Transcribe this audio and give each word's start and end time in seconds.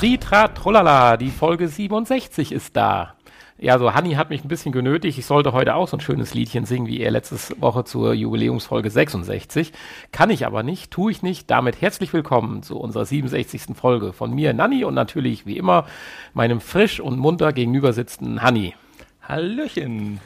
Tri, 0.00 0.16
tra, 0.16 0.48
trollala, 0.48 1.18
die 1.18 1.28
Folge 1.28 1.68
67 1.68 2.52
ist 2.52 2.74
da. 2.74 3.16
Ja, 3.58 3.78
so 3.78 3.92
Hanni 3.92 4.12
hat 4.12 4.30
mich 4.30 4.42
ein 4.42 4.48
bisschen 4.48 4.72
genötigt. 4.72 5.18
Ich 5.18 5.26
sollte 5.26 5.52
heute 5.52 5.74
auch 5.74 5.88
so 5.88 5.98
ein 5.98 6.00
schönes 6.00 6.32
Liedchen 6.32 6.64
singen, 6.64 6.86
wie 6.86 7.00
er 7.00 7.10
letzte 7.10 7.36
Woche 7.60 7.84
zur 7.84 8.14
Jubiläumsfolge 8.14 8.88
66. 8.88 9.74
Kann 10.10 10.30
ich 10.30 10.46
aber 10.46 10.62
nicht, 10.62 10.90
tue 10.90 11.12
ich 11.12 11.22
nicht. 11.22 11.50
Damit 11.50 11.82
herzlich 11.82 12.14
willkommen 12.14 12.62
zu 12.62 12.78
unserer 12.78 13.04
67. 13.04 13.76
Folge 13.76 14.14
von 14.14 14.34
mir, 14.34 14.54
Nanni, 14.54 14.84
und 14.84 14.94
natürlich, 14.94 15.44
wie 15.44 15.58
immer, 15.58 15.84
meinem 16.32 16.62
frisch 16.62 16.98
und 16.98 17.18
munter 17.18 17.52
gegenüber 17.52 17.92
sitzenden 17.92 18.40
Hanni. 18.40 18.74
Hallöchen. 19.20 20.18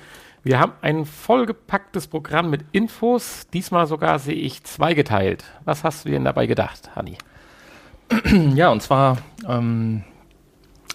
Wir 0.45 0.61
haben 0.61 0.75
ein 0.83 1.05
vollgepacktes 1.05 2.07
Programm 2.07 2.49
mit 2.49 2.65
Infos. 2.71 3.49
Diesmal 3.53 3.89
sogar 3.89 4.21
sehe 4.21 4.37
ich 4.37 4.63
zweigeteilt. 4.63 5.43
Was 5.65 5.83
hast 5.83 6.05
du 6.05 6.11
denn 6.11 6.25
dabei 6.25 6.47
gedacht, 6.47 6.95
Hanni? 6.95 7.19
Ja, 8.55 8.71
und 8.71 8.83
zwar 8.83 9.19
ähm, 9.49 10.05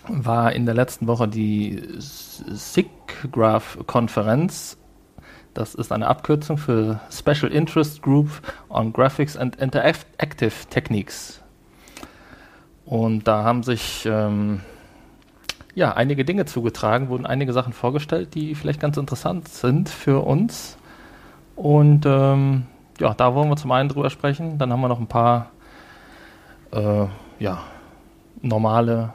war 0.08 0.54
in 0.54 0.66
der 0.66 0.76
letzten 0.76 1.08
Woche 1.08 1.28
die 1.28 1.84
SIGGRAPH-Konferenz. 1.98 4.78
Das 5.54 5.76
ist 5.76 5.92
eine 5.92 6.08
Abkürzung 6.08 6.58
für 6.58 7.02
Special 7.12 7.52
Interest 7.52 8.02
Group 8.02 8.30
on 8.70 8.94
Graphics 8.94 9.36
and 9.36 9.58
Interactive 9.58 10.54
Techniques. 10.70 11.42
Und 12.86 13.28
da 13.28 13.44
haben 13.44 13.64
sich 13.64 14.06
ähm, 14.06 14.62
ja, 15.76 15.94
einige 15.94 16.26
Dinge 16.26 16.46
zugetragen, 16.46 17.10
wurden 17.10 17.26
einige 17.26 17.54
Sachen 17.54 17.74
vorgestellt, 17.74 18.36
die 18.36 18.56
vielleicht 18.56 18.80
ganz 18.80 18.98
interessant 18.98 19.48
sind 19.48 19.90
für 19.90 20.26
uns. 20.26 20.78
Und 21.56 22.06
ähm, 22.06 22.66
ja, 23.00 23.14
da 23.14 23.36
wollen 23.36 23.50
wir 23.50 23.58
zum 23.58 23.72
einen 23.72 23.90
drüber 23.90 24.10
sprechen. 24.10 24.58
Dann 24.58 24.72
haben 24.72 24.82
wir 24.82 24.88
noch 24.88 25.00
ein 25.00 25.08
paar 25.08 25.52
äh, 26.72 27.08
ja, 27.40 27.64
normale 28.42 29.14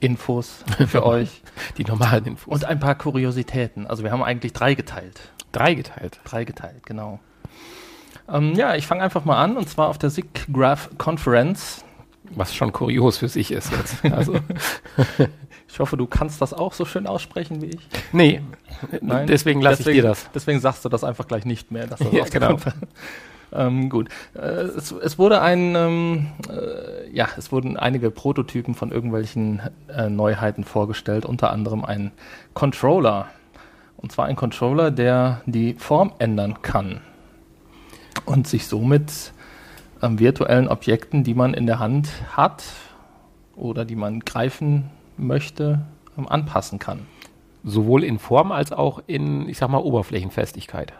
Infos 0.00 0.64
für 0.86 1.06
euch. 1.06 1.42
Die 1.78 1.84
normalen 1.84 2.24
Infos. 2.26 2.52
Und 2.52 2.64
ein 2.64 2.80
paar 2.80 2.96
Kuriositäten. 2.96 3.86
Also 3.86 4.02
wir 4.02 4.10
haben 4.10 4.22
eigentlich 4.22 4.52
drei 4.52 4.74
geteilt. 4.74 5.20
Drei 5.52 5.74
geteilt? 5.74 6.20
Drei 6.24 6.44
geteilt, 6.44 6.84
genau. 6.84 7.20
Ähm, 8.28 8.54
ja, 8.54 8.74
ich 8.74 8.86
fange 8.86 9.02
einfach 9.02 9.24
mal 9.24 9.42
an 9.42 9.56
und 9.56 9.68
zwar 9.68 9.88
auf 9.88 9.98
der 9.98 10.10
SIGGRAPH 10.10 10.90
Conference. 10.98 11.84
Was 12.34 12.54
schon 12.54 12.72
kurios 12.72 13.18
für 13.18 13.28
sich 13.28 13.50
ist 13.50 13.70
jetzt. 13.72 14.02
Also, 14.12 14.36
ich 15.68 15.78
hoffe, 15.78 15.96
du 15.96 16.06
kannst 16.06 16.40
das 16.40 16.54
auch 16.54 16.72
so 16.72 16.84
schön 16.84 17.06
aussprechen 17.06 17.60
wie 17.60 17.66
ich. 17.66 17.88
Nee, 18.12 18.40
Nein? 19.00 19.26
deswegen 19.26 19.60
lasse 19.60 19.82
ich 19.82 19.96
dir 19.96 20.02
das. 20.02 20.30
Deswegen 20.34 20.60
sagst 20.60 20.84
du 20.84 20.88
das 20.88 21.04
einfach 21.04 21.28
gleich 21.28 21.44
nicht 21.44 21.70
mehr. 21.70 21.86
Dass 21.86 21.98
das 21.98 22.12
ja, 22.12 22.24
genau. 22.24 22.56
Ähm, 23.52 23.90
gut. 23.90 24.08
Äh, 24.34 24.38
es, 24.40 24.92
es, 24.92 25.18
wurde 25.18 25.42
ein, 25.42 25.74
ähm, 25.74 26.28
äh, 26.48 27.10
ja, 27.10 27.28
es 27.36 27.52
wurden 27.52 27.76
einige 27.76 28.10
Prototypen 28.10 28.74
von 28.74 28.90
irgendwelchen 28.90 29.60
äh, 29.88 30.08
Neuheiten 30.08 30.64
vorgestellt, 30.64 31.26
unter 31.26 31.50
anderem 31.50 31.84
ein 31.84 32.12
Controller. 32.54 33.28
Und 33.96 34.10
zwar 34.10 34.26
ein 34.26 34.36
Controller, 34.36 34.90
der 34.90 35.42
die 35.46 35.74
Form 35.74 36.12
ändern 36.18 36.62
kann 36.62 37.00
und 38.24 38.48
sich 38.48 38.66
somit 38.66 39.32
ähm, 40.02 40.18
virtuellen 40.18 40.68
Objekten, 40.68 41.22
die 41.22 41.34
man 41.34 41.54
in 41.54 41.66
der 41.66 41.78
Hand 41.78 42.08
hat 42.36 42.64
oder 43.54 43.84
die 43.84 43.96
man 43.96 44.20
greifen 44.20 44.90
möchte, 45.16 45.82
ähm, 46.18 46.28
anpassen 46.28 46.78
kann. 46.78 47.06
Sowohl 47.64 48.02
in 48.02 48.18
Form 48.18 48.50
als 48.50 48.72
auch 48.72 49.02
in, 49.06 49.48
ich 49.48 49.58
sag 49.58 49.68
mal, 49.68 49.78
Oberflächenfestigkeit. 49.78 50.92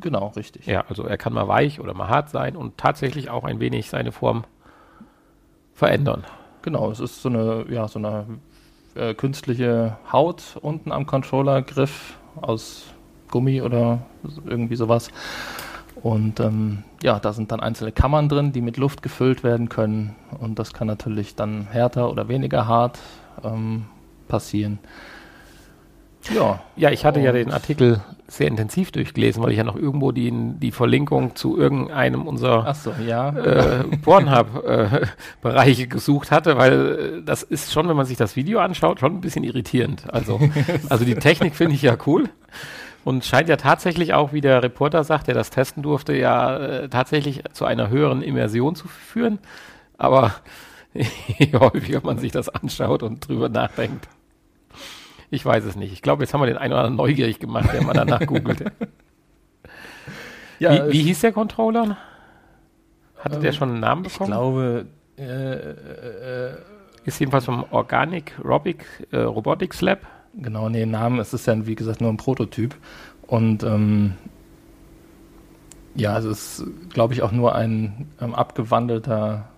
Genau, 0.00 0.28
richtig. 0.36 0.66
Ja, 0.66 0.84
also 0.88 1.04
er 1.04 1.18
kann 1.18 1.32
mal 1.32 1.48
weich 1.48 1.80
oder 1.80 1.94
mal 1.94 2.08
hart 2.08 2.30
sein 2.30 2.56
und 2.56 2.78
tatsächlich 2.78 3.30
auch 3.30 3.44
ein 3.44 3.58
wenig 3.60 3.88
seine 3.88 4.12
Form 4.12 4.44
verändern. 5.74 6.24
Genau, 6.62 6.90
es 6.90 7.00
ist 7.00 7.22
so 7.22 7.28
eine, 7.28 7.66
ja, 7.68 7.88
so 7.88 7.98
eine 7.98 8.26
äh, 8.94 9.14
künstliche 9.14 9.96
Haut 10.12 10.56
unten 10.60 10.92
am 10.92 11.06
Controller-Griff 11.06 12.18
aus 12.40 12.86
Gummi 13.30 13.62
oder 13.62 14.00
irgendwie 14.46 14.76
sowas. 14.76 15.10
Und 16.02 16.38
ähm, 16.40 16.84
ja, 17.02 17.18
da 17.18 17.32
sind 17.32 17.50
dann 17.50 17.60
einzelne 17.60 17.92
Kammern 17.92 18.28
drin, 18.28 18.52
die 18.52 18.60
mit 18.60 18.76
Luft 18.76 19.02
gefüllt 19.02 19.42
werden 19.42 19.68
können. 19.68 20.14
Und 20.38 20.58
das 20.58 20.72
kann 20.72 20.86
natürlich 20.86 21.34
dann 21.34 21.66
härter 21.66 22.10
oder 22.10 22.28
weniger 22.28 22.68
hart 22.68 22.98
ähm, 23.42 23.86
passieren. 24.28 24.78
Ja. 26.34 26.60
Ja, 26.76 26.90
ich 26.90 27.04
hatte 27.04 27.20
ja 27.20 27.32
den 27.32 27.52
Artikel 27.52 28.00
sehr 28.26 28.46
intensiv 28.46 28.92
durchgelesen, 28.92 29.42
weil 29.42 29.52
ich 29.52 29.56
ja 29.56 29.64
noch 29.64 29.76
irgendwo 29.76 30.12
die, 30.12 30.30
die 30.32 30.70
Verlinkung 30.70 31.34
zu 31.34 31.56
irgendeinem 31.56 32.26
unserer 32.26 32.74
so, 32.74 32.92
ja. 33.04 33.30
äh, 33.30 33.84
Pornhub-Bereiche 34.02 35.82
äh, 35.82 35.86
gesucht 35.88 36.30
hatte, 36.30 36.58
weil 36.58 37.20
äh, 37.20 37.22
das 37.24 37.42
ist 37.42 37.72
schon, 37.72 37.88
wenn 37.88 37.96
man 37.96 38.04
sich 38.04 38.18
das 38.18 38.36
Video 38.36 38.60
anschaut, 38.60 39.00
schon 39.00 39.14
ein 39.14 39.20
bisschen 39.22 39.44
irritierend. 39.44 40.12
Also, 40.12 40.38
also 40.90 41.04
die 41.06 41.14
Technik 41.14 41.56
finde 41.56 41.74
ich 41.74 41.82
ja 41.82 41.96
cool. 42.06 42.28
Und 43.04 43.24
scheint 43.24 43.48
ja 43.48 43.56
tatsächlich 43.56 44.12
auch, 44.12 44.34
wie 44.34 44.42
der 44.42 44.62
Reporter 44.62 45.02
sagt, 45.04 45.28
der 45.28 45.34
das 45.34 45.48
testen 45.48 45.82
durfte, 45.82 46.14
ja 46.14 46.58
äh, 46.58 46.88
tatsächlich 46.90 47.42
zu 47.52 47.64
einer 47.64 47.88
höheren 47.88 48.20
Immersion 48.20 48.74
zu 48.74 48.88
führen. 48.88 49.38
Aber 49.96 50.34
je 50.92 51.52
häufiger 51.54 52.00
man 52.02 52.18
sich 52.18 52.32
das 52.32 52.50
anschaut 52.50 53.02
und 53.02 53.26
drüber 53.26 53.48
nachdenkt, 53.48 54.08
ich 55.30 55.44
weiß 55.44 55.64
es 55.64 55.76
nicht. 55.76 55.92
Ich 55.92 56.02
glaube, 56.02 56.22
jetzt 56.22 56.32
haben 56.34 56.40
wir 56.40 56.46
den 56.46 56.56
einen 56.56 56.72
oder 56.72 56.82
anderen 56.82 56.96
neugierig 56.96 57.38
gemacht, 57.38 57.70
der 57.72 57.82
mal 57.82 57.92
danach 57.92 58.24
googelt. 58.26 58.64
Ja, 60.60 60.88
wie, 60.88 60.92
wie 60.92 61.02
hieß 61.04 61.20
der 61.20 61.30
Controller? 61.30 61.96
Hatte 63.18 63.36
ähm, 63.36 63.42
der 63.42 63.52
schon 63.52 63.70
einen 63.70 63.80
Namen 63.80 64.02
bekommen? 64.02 64.30
Ich 64.30 64.36
glaube, 64.36 64.86
äh, 65.16 65.22
äh, 65.22 66.56
ist 67.04 67.20
jedenfalls 67.20 67.44
vom 67.44 67.64
Organic 67.70 68.32
Robic, 68.44 68.84
äh, 69.12 69.18
Robotics 69.18 69.80
Lab. 69.80 70.00
Genau, 70.34 70.68
nee, 70.68 70.84
Namen, 70.84 71.20
es 71.20 71.32
ist 71.32 71.46
ja, 71.46 71.66
wie 71.66 71.74
gesagt, 71.74 72.00
nur 72.00 72.10
ein 72.10 72.16
Prototyp. 72.16 72.74
Und 73.26 73.62
ähm, 73.62 74.14
ja, 75.94 76.18
es 76.18 76.24
ist, 76.24 76.64
glaube 76.90 77.14
ich, 77.14 77.22
auch 77.22 77.32
nur 77.32 77.54
ein 77.54 78.08
ähm, 78.20 78.34
abgewandelter 78.34 79.48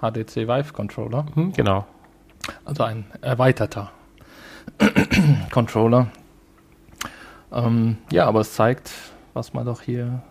HDC 0.00 0.36
äh, 0.36 0.48
Vive 0.48 0.72
Controller. 0.72 1.26
Mhm, 1.34 1.52
genau. 1.52 1.86
Also 2.64 2.82
ein 2.82 3.04
erweiterter 3.20 3.90
Controller. 5.50 6.08
Ähm, 7.52 7.98
ja, 8.10 8.26
aber 8.26 8.40
es 8.40 8.54
zeigt, 8.54 8.90
was 9.32 9.54
man 9.54 9.64
doch 9.64 9.80
hier 9.80 10.22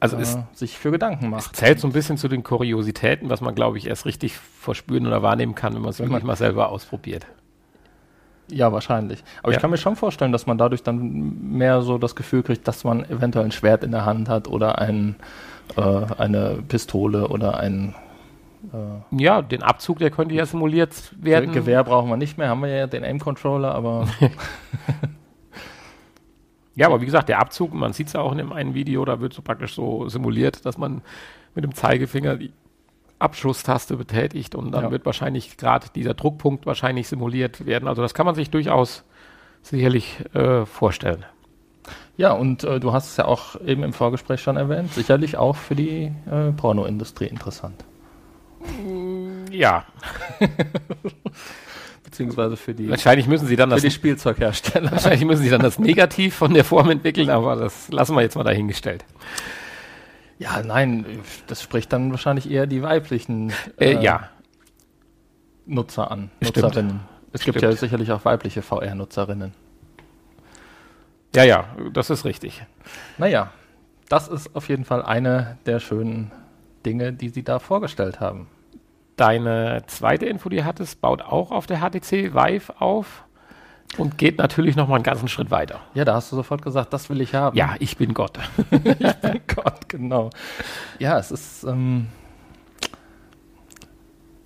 also 0.00 0.16
äh, 0.16 0.22
es, 0.22 0.38
sich 0.52 0.78
für 0.78 0.90
Gedanken 0.90 1.30
macht. 1.30 1.46
Es 1.46 1.52
zählt 1.52 1.80
so 1.80 1.88
ein 1.88 1.92
bisschen 1.92 2.16
zu 2.16 2.28
den 2.28 2.42
Kuriositäten, 2.42 3.30
was 3.30 3.40
man, 3.40 3.54
glaube 3.54 3.78
ich, 3.78 3.86
erst 3.86 4.06
richtig 4.06 4.36
verspüren 4.36 5.06
oder 5.06 5.22
wahrnehmen 5.22 5.54
kann, 5.54 5.74
wenn 5.74 5.82
man 5.82 5.90
es 5.90 5.98
wirklich 5.98 6.22
mal 6.22 6.36
selber 6.36 6.68
ausprobiert. 6.70 7.26
Ja, 8.50 8.72
wahrscheinlich. 8.72 9.22
Aber 9.42 9.52
ja. 9.52 9.56
ich 9.56 9.60
kann 9.60 9.70
mir 9.70 9.76
schon 9.76 9.96
vorstellen, 9.96 10.32
dass 10.32 10.46
man 10.46 10.56
dadurch 10.56 10.82
dann 10.82 11.52
mehr 11.52 11.82
so 11.82 11.98
das 11.98 12.16
Gefühl 12.16 12.42
kriegt, 12.42 12.66
dass 12.66 12.84
man 12.84 13.04
eventuell 13.04 13.44
ein 13.44 13.52
Schwert 13.52 13.84
in 13.84 13.90
der 13.90 14.06
Hand 14.06 14.28
hat 14.28 14.48
oder 14.48 14.78
ein, 14.78 15.16
äh, 15.76 15.82
eine 16.16 16.62
Pistole 16.66 17.28
oder 17.28 17.58
ein 17.58 17.94
äh, 18.72 19.22
ja, 19.22 19.42
den 19.42 19.62
Abzug, 19.62 19.98
der 19.98 20.10
könnte 20.10 20.34
ja 20.34 20.46
simuliert 20.46 21.12
werden. 21.20 21.52
Gewehr 21.52 21.84
brauchen 21.84 22.08
wir 22.08 22.16
nicht 22.16 22.38
mehr, 22.38 22.48
haben 22.48 22.62
wir 22.62 22.68
ja 22.68 22.86
den 22.86 23.04
Aim-Controller, 23.04 23.74
aber. 23.74 24.08
ja, 26.74 26.86
aber 26.86 27.00
wie 27.00 27.06
gesagt, 27.06 27.28
der 27.28 27.38
Abzug, 27.38 27.72
man 27.72 27.92
sieht 27.92 28.08
es 28.08 28.14
ja 28.14 28.20
auch 28.20 28.32
in 28.32 28.38
dem 28.38 28.52
einen 28.52 28.74
Video, 28.74 29.04
da 29.04 29.20
wird 29.20 29.32
so 29.32 29.42
praktisch 29.42 29.74
so 29.74 30.08
simuliert, 30.08 30.66
dass 30.66 30.78
man 30.78 31.02
mit 31.54 31.64
dem 31.64 31.74
Zeigefinger 31.74 32.36
die 32.36 32.52
Abschusstaste 33.18 33.96
betätigt 33.96 34.54
und 34.54 34.72
dann 34.72 34.84
ja. 34.84 34.90
wird 34.90 35.04
wahrscheinlich 35.04 35.56
gerade 35.56 35.88
dieser 35.94 36.14
Druckpunkt 36.14 36.66
wahrscheinlich 36.66 37.08
simuliert 37.08 37.66
werden. 37.66 37.88
Also 37.88 38.02
das 38.02 38.14
kann 38.14 38.26
man 38.26 38.34
sich 38.34 38.50
durchaus 38.50 39.04
sicherlich 39.62 40.18
äh, 40.34 40.64
vorstellen. 40.66 41.24
Ja, 42.16 42.32
und 42.32 42.64
äh, 42.64 42.80
du 42.80 42.92
hast 42.92 43.10
es 43.10 43.16
ja 43.16 43.24
auch 43.24 43.60
eben 43.60 43.82
im 43.82 43.92
Vorgespräch 43.92 44.40
schon 44.40 44.56
erwähnt, 44.56 44.92
sicherlich 44.92 45.36
auch 45.36 45.56
für 45.56 45.74
die 45.74 46.12
äh, 46.30 46.52
Pornoindustrie 46.52 47.26
interessant. 47.26 47.84
Ja. 49.50 49.84
Beziehungsweise 52.04 52.56
für 52.56 52.74
die. 52.74 52.88
Wahrscheinlich 52.88 53.28
müssen 53.28 53.46
sie 53.46 53.56
dann 53.56 53.70
das. 53.70 53.80
Für 53.80 53.88
die 53.88 53.94
Spielzeughersteller. 53.94 54.92
Wahrscheinlich 54.92 55.24
müssen 55.24 55.42
sie 55.42 55.50
dann 55.50 55.60
das 55.60 55.78
Negativ 55.78 56.34
von 56.34 56.54
der 56.54 56.64
Form 56.64 56.90
entwickeln, 56.90 57.30
aber 57.30 57.56
das 57.56 57.90
lassen 57.90 58.14
wir 58.16 58.22
jetzt 58.22 58.36
mal 58.36 58.44
dahingestellt. 58.44 59.04
Ja, 60.38 60.62
nein, 60.62 61.04
das 61.48 61.62
spricht 61.62 61.92
dann 61.92 62.10
wahrscheinlich 62.10 62.50
eher 62.50 62.66
die 62.66 62.82
weiblichen 62.82 63.52
äh, 63.78 63.92
äh, 63.92 64.02
ja. 64.02 64.30
Nutzer 65.66 66.10
an, 66.10 66.30
Stimmt. 66.40 66.56
Nutzerinnen. 66.56 67.00
Es 67.32 67.42
Stimmt. 67.42 67.56
gibt 67.56 67.62
ja 67.62 67.72
sicherlich 67.72 68.12
auch 68.12 68.24
weibliche 68.24 68.62
VR-Nutzerinnen. 68.62 69.52
Ja, 71.34 71.44
ja, 71.44 71.76
das 71.92 72.08
ist 72.10 72.24
richtig. 72.24 72.62
Naja, 73.18 73.52
das 74.08 74.28
ist 74.28 74.54
auf 74.56 74.68
jeden 74.68 74.84
Fall 74.84 75.02
eine 75.02 75.58
der 75.66 75.78
schönen 75.78 76.32
Dinge, 76.84 77.12
die 77.12 77.28
sie 77.28 77.42
da 77.42 77.58
vorgestellt 77.58 78.20
haben. 78.20 78.46
Deine 79.16 79.82
zweite 79.86 80.26
Info, 80.26 80.48
die 80.48 80.58
du 80.58 80.64
hattest, 80.64 81.00
baut 81.00 81.22
auch 81.22 81.50
auf 81.50 81.66
der 81.66 81.78
HTC 81.78 82.34
Vive 82.34 82.80
auf 82.80 83.24
und 83.96 84.18
geht 84.18 84.38
natürlich 84.38 84.76
noch 84.76 84.86
mal 84.88 84.96
einen 84.96 85.04
ganzen 85.04 85.28
Schritt 85.28 85.50
weiter. 85.50 85.80
Ja, 85.94 86.04
da 86.04 86.14
hast 86.14 86.30
du 86.30 86.36
sofort 86.36 86.62
gesagt, 86.62 86.92
das 86.92 87.10
will 87.10 87.20
ich 87.20 87.34
haben. 87.34 87.56
Ja, 87.56 87.74
ich 87.78 87.96
bin 87.96 88.14
Gott. 88.14 88.38
ich 88.70 89.16
bin 89.16 89.40
Gott, 89.54 89.88
genau. 89.88 90.30
Ja, 90.98 91.18
es 91.18 91.30
ist, 91.30 91.64
ähm, 91.64 92.08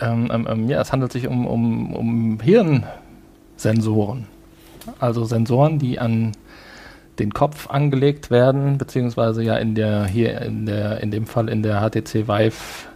Ähm, 0.02 0.29
ähm, 0.32 0.46
ähm, 0.50 0.69
ja, 0.69 0.81
es 0.81 0.93
handelt 0.93 1.12
sich 1.12 1.29
um, 1.29 1.46
um, 1.46 1.94
um 1.94 2.40
Hirnsensoren. 2.40 4.26
Also 4.99 5.25
Sensoren, 5.25 5.79
die 5.79 6.00
an 6.00 6.32
den 7.18 7.32
Kopf 7.32 7.68
angelegt 7.68 8.30
werden, 8.30 8.78
beziehungsweise 8.78 9.42
ja 9.42 9.56
in 9.56 9.74
der 9.74 10.06
hier 10.06 10.40
in 10.42 10.66
der 10.66 11.00
in 11.00 11.10
dem 11.10 11.26
Fall 11.26 11.48
in 11.48 11.62
der 11.62 11.80
HTC 11.80 12.26
Vive 12.26 12.88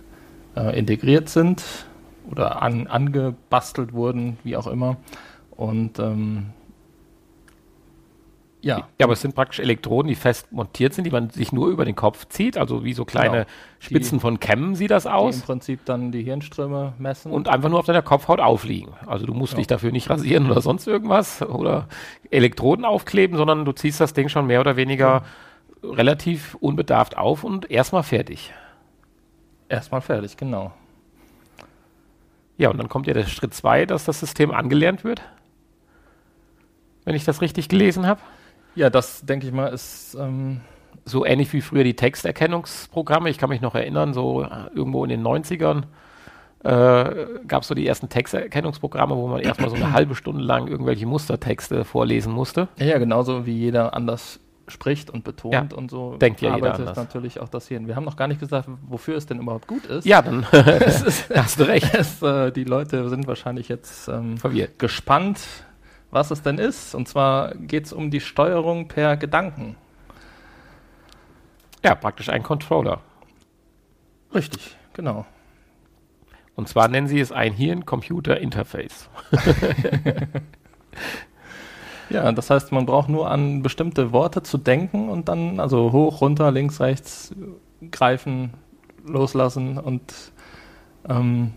äh, 0.56 0.78
integriert 0.78 1.28
sind 1.28 1.62
oder 2.30 2.62
an, 2.62 2.86
angebastelt 2.86 3.92
wurden, 3.92 4.38
wie 4.42 4.56
auch 4.56 4.66
immer. 4.66 4.96
Und 5.50 5.98
ähm, 5.98 6.46
ja. 8.66 8.78
ja, 8.98 9.06
aber 9.06 9.12
es 9.12 9.20
sind 9.20 9.36
praktisch 9.36 9.60
Elektroden, 9.60 10.08
die 10.08 10.16
fest 10.16 10.50
montiert 10.50 10.92
sind, 10.92 11.04
die 11.04 11.10
man 11.10 11.30
sich 11.30 11.52
nur 11.52 11.68
über 11.68 11.84
den 11.84 11.94
Kopf 11.94 12.26
zieht, 12.26 12.58
also 12.58 12.82
wie 12.82 12.94
so 12.94 13.04
kleine 13.04 13.30
genau. 13.30 13.46
Spitzen 13.78 14.18
die, 14.18 14.22
von 14.22 14.40
Kämmen 14.40 14.74
sieht 14.74 14.90
das 14.90 15.06
aus. 15.06 15.36
Die 15.36 15.40
im 15.40 15.46
Prinzip 15.46 15.84
dann 15.84 16.10
die 16.10 16.24
Hirnströme 16.24 16.94
messen. 16.98 17.30
Und 17.30 17.46
einfach 17.46 17.68
nur 17.68 17.78
auf 17.78 17.86
deiner 17.86 18.02
Kopfhaut 18.02 18.40
aufliegen. 18.40 18.92
Also 19.06 19.24
du 19.24 19.34
musst 19.34 19.52
ja. 19.52 19.58
dich 19.58 19.68
dafür 19.68 19.92
nicht 19.92 20.10
rasieren 20.10 20.50
oder 20.50 20.60
sonst 20.60 20.88
irgendwas 20.88 21.42
oder 21.42 21.86
Elektroden 22.30 22.84
aufkleben, 22.84 23.36
sondern 23.36 23.64
du 23.64 23.70
ziehst 23.70 24.00
das 24.00 24.14
Ding 24.14 24.28
schon 24.28 24.48
mehr 24.48 24.60
oder 24.60 24.74
weniger 24.74 25.22
ja. 25.82 25.90
relativ 25.90 26.56
unbedarft 26.56 27.16
auf 27.16 27.44
und 27.44 27.70
erstmal 27.70 28.02
fertig. 28.02 28.52
Erstmal 29.68 30.00
fertig, 30.00 30.36
genau. 30.36 30.72
Ja, 32.58 32.70
und 32.70 32.78
dann 32.78 32.88
kommt 32.88 33.06
ja 33.06 33.14
der 33.14 33.26
Schritt 33.26 33.54
2, 33.54 33.86
dass 33.86 34.06
das 34.06 34.18
System 34.18 34.50
angelernt 34.50 35.04
wird. 35.04 35.22
Wenn 37.04 37.14
ich 37.14 37.24
das 37.24 37.40
richtig 37.42 37.68
gelesen 37.68 38.06
habe. 38.08 38.20
Ja, 38.76 38.88
das 38.90 39.26
denke 39.26 39.46
ich 39.46 39.52
mal 39.52 39.68
ist 39.68 40.16
ähm 40.18 40.60
so 41.06 41.24
ähnlich 41.24 41.52
wie 41.52 41.60
früher 41.60 41.84
die 41.84 41.94
Texterkennungsprogramme. 41.94 43.30
Ich 43.30 43.38
kann 43.38 43.48
mich 43.48 43.60
noch 43.60 43.74
erinnern, 43.74 44.12
so 44.12 44.42
äh, 44.42 44.48
irgendwo 44.74 45.04
in 45.04 45.10
den 45.10 45.22
90ern 45.22 45.84
äh, 46.64 47.26
gab 47.46 47.62
es 47.62 47.68
so 47.68 47.74
die 47.74 47.86
ersten 47.86 48.08
Texterkennungsprogramme, 48.08 49.16
wo 49.16 49.28
man 49.28 49.40
erstmal 49.40 49.70
so 49.70 49.76
eine 49.76 49.92
halbe 49.92 50.16
Stunde 50.16 50.42
lang 50.42 50.66
irgendwelche 50.66 51.06
Mustertexte 51.06 51.84
vorlesen 51.84 52.32
musste. 52.32 52.68
Ja, 52.78 52.98
genauso 52.98 53.46
wie 53.46 53.52
jeder 53.52 53.94
anders 53.94 54.40
spricht 54.68 55.10
und 55.10 55.22
betont 55.22 55.54
ja, 55.54 55.68
und 55.76 55.92
so 55.92 56.16
denkt 56.16 56.40
ja 56.40 56.56
jeder 56.56 56.74
anders. 56.74 56.96
natürlich 56.96 57.38
auch 57.38 57.48
das 57.48 57.68
hier. 57.68 57.86
Wir 57.86 57.94
haben 57.94 58.04
noch 58.04 58.16
gar 58.16 58.26
nicht 58.26 58.40
gesagt, 58.40 58.68
wofür 58.88 59.16
es 59.16 59.26
denn 59.26 59.38
überhaupt 59.38 59.68
gut 59.68 59.86
ist. 59.86 60.04
Ja, 60.04 60.22
dann 60.22 60.44
hast 60.50 61.60
du 61.60 61.68
recht. 61.68 61.94
Es, 61.94 62.20
äh, 62.20 62.50
die 62.50 62.64
Leute 62.64 63.08
sind 63.08 63.28
wahrscheinlich 63.28 63.68
jetzt 63.68 64.08
ähm, 64.08 64.34
gespannt, 64.76 65.38
was 66.10 66.30
es 66.30 66.42
denn 66.42 66.58
ist. 66.58 66.94
Und 66.94 67.08
zwar 67.08 67.54
geht 67.54 67.86
es 67.86 67.92
um 67.92 68.10
die 68.10 68.20
Steuerung 68.20 68.88
per 68.88 69.16
Gedanken. 69.16 69.76
Ja, 71.84 71.94
praktisch 71.94 72.28
ein 72.28 72.42
Controller. 72.42 73.00
Richtig, 74.34 74.76
genau. 74.92 75.24
Und 76.56 76.68
zwar 76.68 76.88
nennen 76.88 77.06
sie 77.06 77.20
es 77.20 77.32
ein 77.32 77.52
Hirn-Computer-Interface. 77.52 79.10
ja, 82.10 82.32
das 82.32 82.50
heißt, 82.50 82.72
man 82.72 82.86
braucht 82.86 83.08
nur 83.08 83.30
an 83.30 83.62
bestimmte 83.62 84.12
Worte 84.12 84.42
zu 84.42 84.56
denken 84.56 85.10
und 85.10 85.28
dann 85.28 85.60
also 85.60 85.92
hoch, 85.92 86.22
runter, 86.22 86.50
links, 86.50 86.80
rechts 86.80 87.34
greifen, 87.90 88.54
loslassen 89.04 89.78
und 89.78 90.32
ähm, 91.08 91.52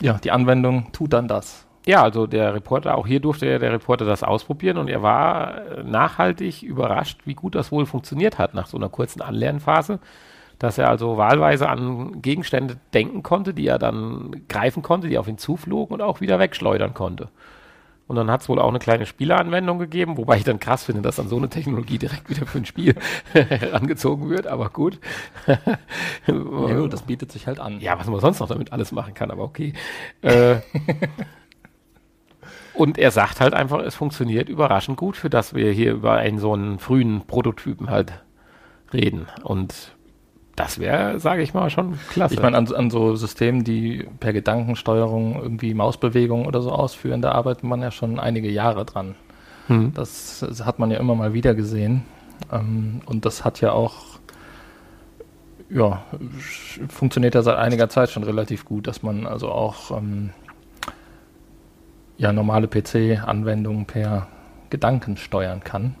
ja, 0.00 0.14
die 0.14 0.30
Anwendung 0.30 0.92
tut 0.92 1.12
dann 1.12 1.26
das. 1.28 1.66
Ja, 1.88 2.02
also 2.02 2.26
der 2.26 2.52
Reporter, 2.52 2.98
auch 2.98 3.06
hier 3.06 3.18
durfte 3.18 3.46
der, 3.46 3.58
der 3.60 3.72
Reporter 3.72 4.04
das 4.04 4.22
ausprobieren 4.22 4.76
und 4.76 4.90
er 4.90 5.02
war 5.02 5.56
äh, 5.68 5.82
nachhaltig 5.82 6.62
überrascht, 6.62 7.20
wie 7.24 7.32
gut 7.32 7.54
das 7.54 7.72
wohl 7.72 7.86
funktioniert 7.86 8.36
hat 8.36 8.52
nach 8.52 8.66
so 8.66 8.76
einer 8.76 8.90
kurzen 8.90 9.22
Anlernphase, 9.22 9.98
dass 10.58 10.76
er 10.76 10.90
also 10.90 11.16
wahlweise 11.16 11.66
an 11.66 12.20
Gegenstände 12.20 12.76
denken 12.92 13.22
konnte, 13.22 13.54
die 13.54 13.66
er 13.66 13.78
dann 13.78 14.42
greifen 14.50 14.82
konnte, 14.82 15.08
die 15.08 15.16
auf 15.16 15.28
ihn 15.28 15.38
zuflogen 15.38 15.94
und 15.94 16.02
auch 16.02 16.20
wieder 16.20 16.38
wegschleudern 16.38 16.92
konnte. 16.92 17.30
Und 18.06 18.16
dann 18.16 18.30
hat 18.30 18.42
es 18.42 18.50
wohl 18.50 18.58
auch 18.58 18.68
eine 18.68 18.80
kleine 18.80 19.06
Spieleranwendung 19.06 19.78
gegeben, 19.78 20.18
wobei 20.18 20.36
ich 20.36 20.44
dann 20.44 20.60
krass 20.60 20.84
finde, 20.84 21.00
dass 21.00 21.16
dann 21.16 21.28
so 21.28 21.38
eine 21.38 21.48
Technologie 21.48 21.96
direkt 21.96 22.28
wieder 22.28 22.44
für 22.44 22.58
ein 22.58 22.66
Spiel 22.66 22.96
herangezogen 23.32 24.28
wird, 24.28 24.46
aber 24.46 24.68
gut. 24.68 25.00
ja, 25.46 26.78
gut, 26.80 26.92
das 26.92 27.00
bietet 27.00 27.32
sich 27.32 27.46
halt 27.46 27.58
an. 27.58 27.80
Ja, 27.80 27.98
was 27.98 28.08
man 28.08 28.20
sonst 28.20 28.40
noch 28.40 28.48
damit 28.48 28.74
alles 28.74 28.92
machen 28.92 29.14
kann, 29.14 29.30
aber 29.30 29.44
okay. 29.44 29.72
Äh, 30.20 30.56
Und 32.78 32.96
er 32.96 33.10
sagt 33.10 33.40
halt 33.40 33.54
einfach, 33.54 33.80
es 33.80 33.96
funktioniert 33.96 34.48
überraschend 34.48 34.96
gut, 34.96 35.16
für 35.16 35.28
das 35.28 35.52
wir 35.52 35.72
hier 35.72 35.92
über 35.94 36.12
einen 36.12 36.38
so 36.38 36.52
einen 36.52 36.78
frühen 36.78 37.22
Prototypen 37.26 37.90
halt 37.90 38.12
reden. 38.92 39.26
Und 39.42 39.96
das 40.54 40.78
wäre, 40.78 41.18
sage 41.18 41.42
ich 41.42 41.54
mal, 41.54 41.70
schon 41.70 41.98
klasse. 42.08 42.34
Ich 42.34 42.40
meine, 42.40 42.56
an, 42.56 42.72
an, 42.72 42.90
so 42.90 43.16
Systemen, 43.16 43.64
die 43.64 44.06
per 44.20 44.32
Gedankensteuerung 44.32 45.42
irgendwie 45.42 45.74
Mausbewegungen 45.74 46.46
oder 46.46 46.62
so 46.62 46.70
ausführen, 46.70 47.20
da 47.20 47.32
arbeitet 47.32 47.64
man 47.64 47.82
ja 47.82 47.90
schon 47.90 48.20
einige 48.20 48.48
Jahre 48.48 48.84
dran. 48.84 49.16
Hm. 49.66 49.92
Das, 49.94 50.44
das, 50.46 50.64
hat 50.64 50.78
man 50.78 50.92
ja 50.92 50.98
immer 50.98 51.16
mal 51.16 51.34
wieder 51.34 51.56
gesehen. 51.56 52.04
Ähm, 52.52 53.00
und 53.06 53.24
das 53.24 53.44
hat 53.44 53.60
ja 53.60 53.72
auch, 53.72 54.20
ja, 55.68 56.04
funktioniert 56.88 57.34
ja 57.34 57.42
seit 57.42 57.56
einiger 57.56 57.88
Zeit 57.88 58.10
schon 58.10 58.22
relativ 58.22 58.64
gut, 58.64 58.86
dass 58.86 59.02
man 59.02 59.26
also 59.26 59.48
auch 59.48 59.90
ähm, 59.98 60.30
ja, 62.18 62.32
normale 62.32 62.66
PC-Anwendungen 62.66 63.86
per 63.86 64.26
Gedanken 64.70 65.16
steuern 65.16 65.60
kann. 65.64 65.94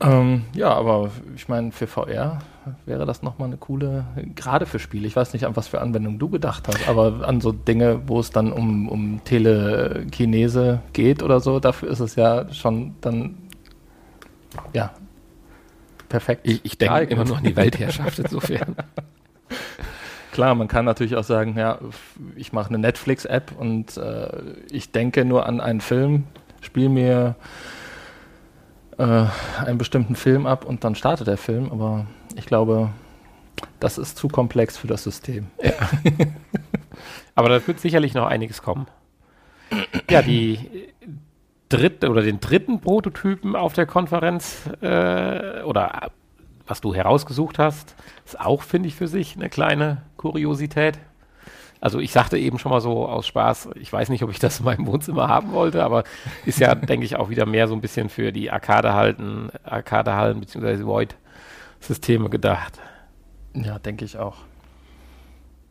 Ähm, 0.00 0.44
ja, 0.54 0.72
aber 0.72 1.10
ich 1.36 1.48
meine, 1.48 1.70
für 1.70 1.86
VR 1.86 2.38
wäre 2.86 3.06
das 3.06 3.22
nochmal 3.22 3.48
eine 3.48 3.56
coole, 3.56 4.04
gerade 4.34 4.66
für 4.66 4.78
Spiele. 4.78 5.06
Ich 5.06 5.14
weiß 5.14 5.32
nicht, 5.32 5.44
an 5.44 5.54
was 5.56 5.68
für 5.68 5.80
Anwendungen 5.80 6.18
du 6.18 6.28
gedacht 6.28 6.66
hast, 6.68 6.88
aber 6.88 7.26
an 7.26 7.40
so 7.40 7.52
Dinge, 7.52 8.02
wo 8.06 8.18
es 8.20 8.30
dann 8.30 8.52
um, 8.52 8.88
um 8.88 9.20
Telekinese 9.24 10.80
geht 10.92 11.22
oder 11.22 11.40
so, 11.40 11.60
dafür 11.60 11.90
ist 11.90 12.00
es 12.00 12.16
ja 12.16 12.52
schon 12.52 12.94
dann, 13.00 13.36
ja, 14.72 14.92
perfekt. 16.08 16.42
Ich, 16.44 16.64
ich 16.64 16.78
denke 16.78 17.04
immer 17.04 17.24
noch 17.24 17.38
an 17.38 17.44
die 17.44 17.56
Weltherrschaft 17.56 18.18
insofern. 18.18 18.76
Klar, 20.32 20.54
man 20.54 20.66
kann 20.66 20.86
natürlich 20.86 21.14
auch 21.14 21.24
sagen, 21.24 21.58
ja, 21.58 21.78
ich 22.36 22.54
mache 22.54 22.70
eine 22.70 22.78
Netflix-App 22.78 23.52
und 23.58 23.98
äh, 23.98 24.28
ich 24.70 24.90
denke 24.90 25.26
nur 25.26 25.44
an 25.44 25.60
einen 25.60 25.82
Film, 25.82 26.24
spiele 26.62 26.88
mir 26.88 27.36
äh, 28.96 29.26
einen 29.62 29.76
bestimmten 29.76 30.16
Film 30.16 30.46
ab 30.46 30.64
und 30.64 30.84
dann 30.84 30.94
startet 30.94 31.26
der 31.26 31.36
Film, 31.36 31.70
aber 31.70 32.06
ich 32.34 32.46
glaube, 32.46 32.88
das 33.78 33.98
ist 33.98 34.16
zu 34.16 34.28
komplex 34.28 34.78
für 34.78 34.86
das 34.86 35.02
System. 35.04 35.48
Ja. 35.62 35.72
aber 37.34 37.50
da 37.50 37.66
wird 37.66 37.78
sicherlich 37.78 38.14
noch 38.14 38.26
einiges 38.26 38.62
kommen. 38.62 38.86
Ja, 40.08 40.22
die 40.22 40.58
dritte 41.68 42.08
oder 42.08 42.22
den 42.22 42.40
dritten 42.40 42.80
Prototypen 42.80 43.54
auf 43.54 43.74
der 43.74 43.84
Konferenz 43.84 44.62
äh, 44.80 45.60
oder 45.62 46.10
was 46.66 46.80
du 46.80 46.94
herausgesucht 46.94 47.58
hast, 47.58 47.94
ist 48.24 48.40
auch, 48.40 48.62
finde 48.62 48.88
ich, 48.88 48.94
für 48.94 49.08
sich 49.08 49.36
eine 49.36 49.48
kleine 49.48 50.02
Kuriosität. 50.16 50.98
Also 51.80 51.98
ich 51.98 52.12
sagte 52.12 52.38
eben 52.38 52.60
schon 52.60 52.70
mal 52.70 52.80
so 52.80 53.08
aus 53.08 53.26
Spaß, 53.26 53.70
ich 53.74 53.92
weiß 53.92 54.08
nicht, 54.08 54.22
ob 54.22 54.30
ich 54.30 54.38
das 54.38 54.60
in 54.60 54.66
meinem 54.66 54.86
Wohnzimmer 54.86 55.28
haben 55.28 55.52
wollte, 55.52 55.82
aber 55.82 56.04
ist 56.46 56.60
ja, 56.60 56.74
denke 56.76 57.04
ich, 57.04 57.16
auch 57.16 57.28
wieder 57.28 57.44
mehr 57.44 57.66
so 57.66 57.74
ein 57.74 57.80
bisschen 57.80 58.08
für 58.08 58.30
die 58.32 58.52
Arcade-Hallen 58.52 59.50
bzw. 60.40 60.84
Void-Systeme 60.84 62.30
gedacht. 62.30 62.78
Ja, 63.54 63.80
denke 63.80 64.04
ich 64.04 64.16
auch. 64.16 64.36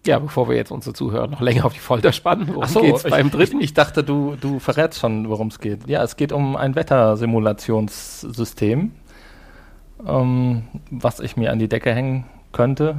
Ja, 0.06 0.20
bevor 0.20 0.48
wir 0.50 0.56
jetzt 0.56 0.72
unsere 0.72 0.94
Zuhörer 0.94 1.28
noch 1.28 1.42
länger 1.42 1.66
auf 1.66 1.74
die 1.74 1.80
Folter 1.80 2.12
spannen, 2.12 2.48
worum 2.48 2.66
so, 2.66 2.82
geht's 2.82 3.04
beim 3.04 3.30
dritten? 3.30 3.62
Ich 3.62 3.76
dachte, 3.76 4.04
du, 4.04 4.36
du 4.40 4.60
verrätst 4.60 5.00
schon, 5.00 5.30
worum 5.30 5.48
es 5.48 5.60
geht. 5.60 5.88
Ja, 5.88 6.04
es 6.04 6.16
geht 6.16 6.32
um 6.32 6.56
ein 6.56 6.76
Wettersimulationssystem 6.76 8.92
ähm, 10.05 10.63
was 10.89 11.20
ich 11.20 11.38
mir 11.38 11.51
an 11.51 11.60
die 11.60 11.70
Decke 11.70 11.93
hängen 11.93 12.25
könnte, 12.51 12.96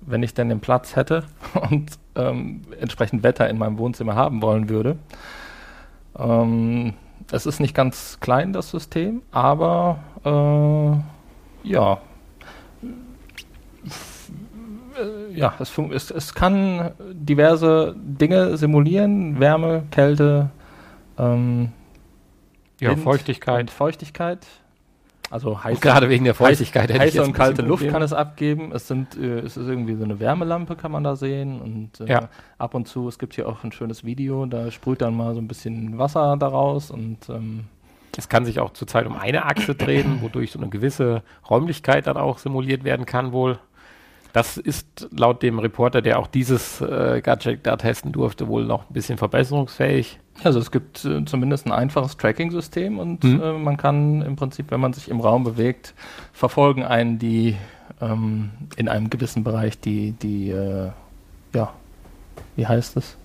wenn 0.00 0.22
ich 0.22 0.34
denn 0.34 0.48
den 0.48 0.60
Platz 0.60 0.96
hätte 0.96 1.24
und 1.70 1.98
ähm, 2.16 2.62
entsprechend 2.80 3.22
Wetter 3.22 3.48
in 3.48 3.58
meinem 3.58 3.78
Wohnzimmer 3.78 4.14
haben 4.14 4.42
wollen 4.42 4.68
würde. 4.68 4.96
Ähm, 6.18 6.94
es 7.32 7.46
ist 7.46 7.60
nicht 7.60 7.74
ganz 7.74 8.18
klein, 8.20 8.52
das 8.52 8.70
System, 8.70 9.22
aber 9.30 9.98
äh, 10.24 11.68
ja. 11.68 12.00
Ja, 15.34 15.54
es, 15.60 15.78
es, 15.78 16.10
es, 16.10 16.34
kann 16.34 16.90
diverse 17.12 17.94
Dinge 17.96 18.56
simulieren, 18.58 19.40
Wärme, 19.40 19.84
Kälte, 19.90 20.50
ähm, 21.18 21.72
ja, 22.80 22.90
Wind 22.90 23.02
Feuchtigkeit. 23.02 23.70
Feuchtigkeit. 23.70 24.46
Also 25.30 25.62
heiß, 25.62 25.80
gerade 25.80 26.08
wegen 26.08 26.24
der 26.24 26.34
Feuchtigkeit. 26.34 26.92
Heiße 26.92 27.22
und 27.22 27.32
kalte 27.32 27.62
Luft 27.62 27.88
kann 27.88 28.02
es 28.02 28.12
abgeben. 28.12 28.72
Es 28.72 28.88
sind, 28.88 29.16
äh, 29.16 29.38
es 29.38 29.56
ist 29.56 29.68
irgendwie 29.68 29.94
so 29.94 30.02
eine 30.02 30.18
Wärmelampe, 30.18 30.74
kann 30.74 30.90
man 30.90 31.04
da 31.04 31.14
sehen. 31.14 31.60
Und 31.60 32.00
äh, 32.00 32.10
ja. 32.10 32.28
ab 32.58 32.74
und 32.74 32.88
zu, 32.88 33.06
es 33.08 33.18
gibt 33.18 33.34
hier 33.34 33.48
auch 33.48 33.62
ein 33.62 33.70
schönes 33.70 34.04
Video, 34.04 34.44
da 34.46 34.72
sprüht 34.72 35.00
dann 35.00 35.16
mal 35.16 35.34
so 35.34 35.40
ein 35.40 35.46
bisschen 35.46 35.98
Wasser 35.98 36.36
daraus 36.36 36.90
und 36.90 37.28
ähm, 37.28 37.64
es 38.16 38.28
kann 38.28 38.44
sich 38.44 38.58
auch 38.58 38.72
zurzeit 38.72 39.06
um 39.06 39.16
eine 39.16 39.44
Achse 39.44 39.74
drehen, 39.74 40.20
wodurch 40.20 40.50
so 40.50 40.58
eine 40.58 40.68
gewisse 40.68 41.22
Räumlichkeit 41.48 42.08
dann 42.08 42.16
auch 42.16 42.38
simuliert 42.38 42.82
werden 42.82 43.06
kann 43.06 43.32
wohl. 43.32 43.58
Das 44.32 44.56
ist 44.56 45.08
laut 45.10 45.42
dem 45.42 45.58
Reporter, 45.58 46.02
der 46.02 46.18
auch 46.18 46.26
dieses 46.26 46.80
äh, 46.80 47.20
Gadget 47.22 47.66
da 47.66 47.76
testen 47.76 48.12
durfte, 48.12 48.48
wohl 48.48 48.64
noch 48.64 48.88
ein 48.88 48.92
bisschen 48.92 49.18
verbesserungsfähig. 49.18 50.18
Also 50.44 50.58
es 50.58 50.70
gibt 50.70 51.04
äh, 51.04 51.24
zumindest 51.24 51.66
ein 51.66 51.72
einfaches 51.72 52.16
Tracking-System 52.16 52.98
und 52.98 53.24
mhm. 53.24 53.42
äh, 53.42 53.52
man 53.52 53.76
kann 53.76 54.22
im 54.22 54.36
Prinzip, 54.36 54.70
wenn 54.70 54.80
man 54.80 54.92
sich 54.92 55.08
im 55.08 55.20
Raum 55.20 55.44
bewegt, 55.44 55.94
verfolgen 56.32 56.84
einen 56.84 57.18
die 57.18 57.56
ähm, 58.00 58.50
in 58.76 58.88
einem 58.88 59.10
gewissen 59.10 59.44
Bereich 59.44 59.78
die, 59.78 60.12
die 60.12 60.50
äh, 60.50 60.90
ja, 61.54 61.72
wie 62.56 62.66
heißt 62.66 62.96
es? 62.96 63.16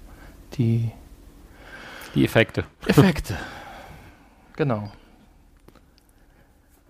Die 0.58 0.92
die 2.16 2.24
Effekte. 2.24 2.64
Effekte. 2.88 3.36
genau. 4.56 4.90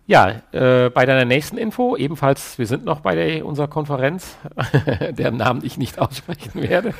Ja, 0.08 0.42
äh, 0.52 0.90
bei 0.92 1.06
deiner 1.06 1.26
nächsten 1.26 1.58
Info, 1.58 1.96
ebenfalls, 1.96 2.60
wir 2.60 2.68
sind 2.68 2.86
noch 2.86 3.00
bei 3.00 3.16
der, 3.16 3.46
unserer 3.46 3.68
Konferenz, 3.68 4.38
deren 5.12 5.38
Namen 5.38 5.62
ich 5.64 5.78
nicht 5.78 5.98
aussprechen 5.98 6.62
werde. 6.62 6.94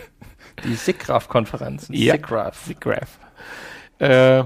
Die 0.64 0.74
SIGGRAPH-Konferenz. 0.74 1.88
Ja, 1.92 2.14
SIGGRAPH. 2.14 2.56
SIGGRAPH. 2.66 3.20
Äh, 4.00 4.44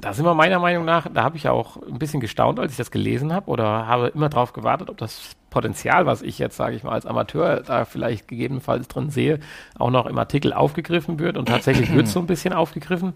da 0.00 0.14
sind 0.14 0.24
wir 0.24 0.34
meiner 0.34 0.58
Meinung 0.58 0.84
nach, 0.84 1.06
da 1.12 1.22
habe 1.22 1.36
ich 1.36 1.48
auch 1.48 1.76
ein 1.76 1.98
bisschen 1.98 2.20
gestaunt, 2.20 2.58
als 2.58 2.72
ich 2.72 2.78
das 2.78 2.90
gelesen 2.90 3.32
habe 3.32 3.48
oder 3.50 3.86
habe 3.86 4.08
immer 4.08 4.30
darauf 4.30 4.52
gewartet, 4.52 4.88
ob 4.88 4.96
das 4.96 5.36
Potenzial, 5.50 6.06
was 6.06 6.22
ich 6.22 6.38
jetzt, 6.38 6.56
sage 6.56 6.74
ich 6.74 6.82
mal, 6.82 6.92
als 6.92 7.06
Amateur 7.06 7.60
da 7.60 7.84
vielleicht 7.84 8.26
gegebenenfalls 8.26 8.88
drin 8.88 9.10
sehe, 9.10 9.40
auch 9.78 9.90
noch 9.90 10.06
im 10.06 10.18
Artikel 10.18 10.52
aufgegriffen 10.52 11.18
wird 11.18 11.36
und 11.36 11.46
tatsächlich 11.46 11.92
wird 11.92 12.06
es 12.06 12.12
so 12.14 12.20
ein 12.20 12.26
bisschen 12.26 12.52
aufgegriffen. 12.52 13.12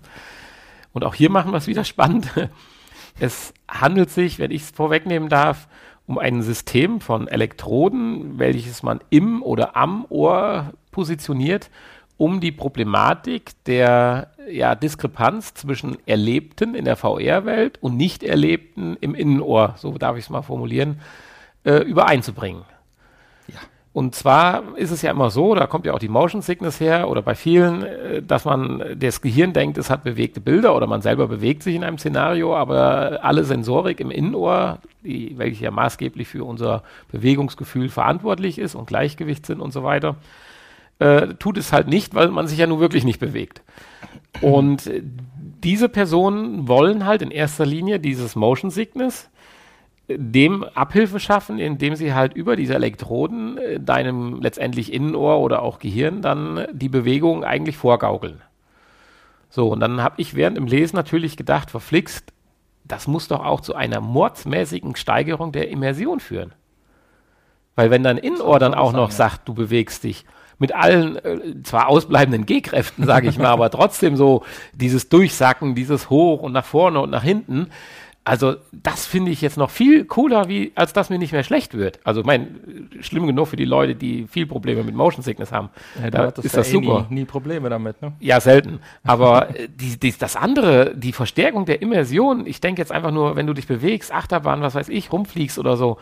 Und 0.92 1.04
auch 1.04 1.14
hier 1.14 1.30
machen 1.30 1.52
wir 1.52 1.58
es 1.58 1.66
wieder 1.66 1.84
spannend. 1.84 2.30
Es 3.18 3.54
handelt 3.68 4.10
sich, 4.10 4.38
wenn 4.38 4.50
ich 4.50 4.62
es 4.62 4.70
vorwegnehmen 4.70 5.28
darf, 5.28 5.68
um 6.06 6.18
ein 6.18 6.42
System 6.42 7.00
von 7.00 7.28
Elektroden, 7.28 8.38
welches 8.38 8.82
man 8.82 9.00
im 9.10 9.42
oder 9.42 9.76
am 9.76 10.04
Ohr 10.08 10.72
positioniert, 10.90 11.70
um 12.16 12.40
die 12.40 12.52
Problematik 12.52 13.52
der 13.64 14.30
ja, 14.48 14.74
Diskrepanz 14.74 15.54
zwischen 15.54 15.96
Erlebten 16.06 16.74
in 16.74 16.84
der 16.84 16.96
VR-Welt 16.96 17.78
und 17.80 17.96
Nicht-Erlebten 17.96 18.96
im 19.00 19.14
Innenohr, 19.14 19.74
so 19.78 19.96
darf 19.98 20.16
ich 20.16 20.24
es 20.24 20.30
mal 20.30 20.42
formulieren, 20.42 21.00
äh, 21.64 21.78
übereinzubringen. 21.78 22.62
Und 23.94 24.16
zwar 24.16 24.76
ist 24.76 24.90
es 24.90 25.02
ja 25.02 25.12
immer 25.12 25.30
so, 25.30 25.54
da 25.54 25.68
kommt 25.68 25.86
ja 25.86 25.92
auch 25.92 26.00
die 26.00 26.08
Motion 26.08 26.42
Sickness 26.42 26.80
her 26.80 27.08
oder 27.08 27.22
bei 27.22 27.36
vielen, 27.36 27.84
äh, 27.84 28.22
dass 28.22 28.44
man 28.44 28.82
das 28.96 29.20
Gehirn 29.20 29.52
denkt, 29.52 29.78
es 29.78 29.88
hat 29.88 30.02
bewegte 30.02 30.40
Bilder 30.40 30.74
oder 30.74 30.88
man 30.88 31.00
selber 31.00 31.28
bewegt 31.28 31.62
sich 31.62 31.76
in 31.76 31.84
einem 31.84 31.98
Szenario, 31.98 32.56
aber 32.56 33.20
alle 33.22 33.44
Sensorik 33.44 34.00
im 34.00 34.10
Innenohr, 34.10 34.80
die, 35.04 35.38
welche 35.38 35.62
ja 35.62 35.70
maßgeblich 35.70 36.26
für 36.26 36.42
unser 36.42 36.82
Bewegungsgefühl 37.12 37.88
verantwortlich 37.88 38.58
ist 38.58 38.74
und 38.74 38.88
Gleichgewichtssinn 38.88 39.60
und 39.60 39.72
so 39.72 39.84
weiter, 39.84 40.16
äh, 40.98 41.28
tut 41.38 41.56
es 41.56 41.72
halt 41.72 41.86
nicht, 41.86 42.16
weil 42.16 42.30
man 42.30 42.48
sich 42.48 42.58
ja 42.58 42.66
nur 42.66 42.80
wirklich 42.80 43.04
nicht 43.04 43.20
bewegt. 43.20 43.62
Und 44.40 44.90
diese 45.62 45.88
Personen 45.88 46.66
wollen 46.66 47.06
halt 47.06 47.22
in 47.22 47.30
erster 47.30 47.64
Linie 47.64 48.00
dieses 48.00 48.34
Motion 48.34 48.72
Sickness 48.72 49.30
dem 50.08 50.64
Abhilfe 50.64 51.18
schaffen, 51.18 51.58
indem 51.58 51.96
sie 51.96 52.12
halt 52.12 52.34
über 52.34 52.56
diese 52.56 52.74
Elektroden 52.74 53.58
äh, 53.58 53.80
deinem 53.80 54.40
letztendlich 54.42 54.92
Innenohr 54.92 55.40
oder 55.40 55.62
auch 55.62 55.78
Gehirn 55.78 56.20
dann 56.20 56.66
die 56.72 56.90
Bewegung 56.90 57.44
eigentlich 57.44 57.76
vorgaukeln. 57.76 58.42
So, 59.48 59.68
und 59.68 59.80
dann 59.80 60.02
habe 60.02 60.16
ich 60.18 60.34
während 60.34 60.56
dem 60.56 60.66
Lesen 60.66 60.96
natürlich 60.96 61.36
gedacht, 61.36 61.70
verflixt, 61.70 62.32
das 62.84 63.06
muss 63.06 63.28
doch 63.28 63.44
auch 63.44 63.60
zu 63.60 63.74
einer 63.74 64.00
mordsmäßigen 64.00 64.96
Steigerung 64.96 65.52
der 65.52 65.70
Immersion 65.70 66.20
führen. 66.20 66.52
Weil 67.74 67.90
wenn 67.90 68.02
dein 68.02 68.18
Innenohr 68.18 68.58
dann 68.58 68.74
auch 68.74 68.92
noch 68.92 69.10
sagt, 69.10 69.48
du 69.48 69.54
bewegst 69.54 70.04
dich, 70.04 70.26
mit 70.58 70.74
allen 70.74 71.16
äh, 71.16 71.62
zwar 71.62 71.88
ausbleibenden 71.88 72.46
G-Kräften, 72.46 73.04
sage 73.04 73.28
ich 73.28 73.38
mal, 73.38 73.48
aber 73.52 73.70
trotzdem 73.70 74.16
so 74.16 74.44
dieses 74.72 75.08
Durchsacken, 75.08 75.74
dieses 75.74 76.10
Hoch 76.10 76.42
und 76.42 76.52
nach 76.52 76.64
vorne 76.64 77.00
und 77.00 77.10
nach 77.10 77.24
hinten. 77.24 77.70
Also 78.26 78.56
das 78.72 79.04
finde 79.04 79.30
ich 79.30 79.42
jetzt 79.42 79.58
noch 79.58 79.68
viel 79.68 80.06
cooler, 80.06 80.48
wie 80.48 80.72
als 80.76 80.94
dass 80.94 81.10
mir 81.10 81.18
nicht 81.18 81.32
mehr 81.32 81.44
schlecht 81.44 81.74
wird. 81.74 82.00
Also 82.04 82.22
mein 82.24 82.88
schlimm 83.00 83.26
genug 83.26 83.48
für 83.48 83.56
die 83.56 83.66
Leute, 83.66 83.94
die 83.94 84.26
viel 84.26 84.46
Probleme 84.46 84.82
mit 84.82 84.94
Motion 84.94 85.22
Sickness 85.22 85.52
haben. 85.52 85.68
Ja, 86.02 86.10
da 86.10 86.24
ist 86.28 86.56
das 86.56 86.68
eh 86.68 86.72
super. 86.72 87.06
Nie, 87.10 87.16
nie, 87.16 87.24
Probleme 87.26 87.68
damit, 87.68 88.00
ne? 88.00 88.12
Ja, 88.20 88.40
selten. 88.40 88.80
Aber 89.02 89.54
äh, 89.54 89.68
die, 89.68 90.00
die, 90.00 90.14
das 90.16 90.36
andere, 90.36 90.94
die 90.96 91.12
Verstärkung 91.12 91.66
der 91.66 91.82
Immersion, 91.82 92.46
ich 92.46 92.62
denke 92.62 92.80
jetzt 92.80 92.92
einfach 92.92 93.10
nur, 93.10 93.36
wenn 93.36 93.46
du 93.46 93.52
dich 93.52 93.66
bewegst, 93.66 94.10
Achterbahn, 94.10 94.62
was 94.62 94.74
weiß 94.74 94.88
ich, 94.88 95.12
rumfliegst 95.12 95.58
oder 95.58 95.76
so, 95.76 95.98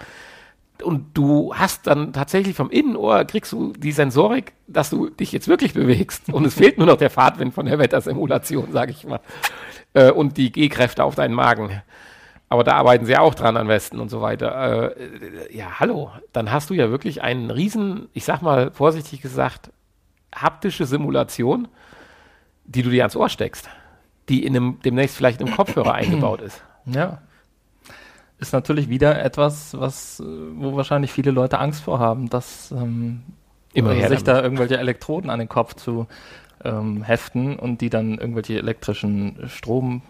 und 0.83 1.17
du 1.17 1.55
hast 1.55 1.87
dann 1.87 2.13
tatsächlich 2.13 2.57
vom 2.57 2.71
Innenohr, 2.71 3.25
kriegst 3.25 3.53
du 3.53 3.73
die 3.73 3.93
Sensorik, 3.93 4.53
dass 4.67 4.91
du 4.91 5.11
dich 5.11 5.33
jetzt 5.33 5.49
wirklich 5.49 5.75
bewegst. 5.75 6.33
Und 6.33 6.45
es 6.45 6.55
fehlt 6.55 6.79
nur 6.79 6.87
noch 6.87 6.97
der 6.97 7.11
Fahrtwind 7.11 7.55
von 7.55 7.67
der 7.67 7.79
Wettersimulation, 7.79 8.73
sage 8.73 8.93
ich 8.93 9.05
mal. 9.07 9.21
Äh, 9.95 10.11
und 10.11 10.37
die 10.37 10.51
G-Kräfte 10.51 11.05
auf 11.05 11.15
deinen 11.15 11.35
Magen. 11.35 11.83
Aber 12.53 12.65
da 12.65 12.75
arbeiten 12.75 13.07
sie 13.07 13.17
auch 13.17 13.35
dran 13.35 13.57
am 13.57 13.67
Westen 13.69 13.99
und 13.99 14.11
so 14.11 14.21
weiter. 14.21 14.95
Äh, 14.95 15.57
ja, 15.57 15.81
hallo. 15.81 16.11
Dann 16.35 16.53
hast 16.53 16.69
du 16.69 16.75
ja 16.75 16.91
wirklich 16.91 17.23
einen 17.23 17.51
riesen, 17.51 18.11
ich 18.13 18.27
sag 18.27 18.43
mal 18.43 18.71
vorsichtig 18.73 19.23
gesagt, 19.23 19.71
haptische 20.35 20.85
Simulation, 20.85 21.67
die 22.67 22.83
du 22.83 22.91
dir 22.91 23.05
ans 23.05 23.17
Ohr 23.17 23.31
steckst. 23.31 23.71
Die 24.29 24.45
in 24.45 24.55
einem, 24.55 24.81
demnächst 24.85 25.17
vielleicht 25.17 25.41
im 25.41 25.51
Kopfhörer 25.51 25.95
eingebaut 25.95 26.43
ist. 26.43 26.63
Ja 26.85 27.23
ist 28.39 28.53
natürlich 28.53 28.89
wieder 28.91 29.25
etwas, 29.25 29.79
was, 29.79 30.21
äh, 30.21 30.25
wo 30.25 30.77
wahrscheinlich 30.77 31.11
viele 31.13 31.31
Leute 31.31 31.59
Angst 31.59 31.83
vor 31.83 32.01
haben, 32.01 32.29
dass 32.29 32.71
ähm, 32.73 33.23
Immer 33.73 33.95
sich 33.95 34.03
damit. 34.03 34.29
da 34.29 34.43
irgendwelche 34.43 34.77
Elektroden 34.79 35.31
an 35.31 35.39
den 35.39 35.49
Kopf 35.49 35.75
zu 35.75 36.07
ähm, 36.65 37.03
heften 37.03 37.57
und 37.57 37.81
die 37.81 37.89
dann 37.89 38.19
irgendwelche 38.19 38.59
elektrischen 38.59 39.49
Strom, 39.49 40.03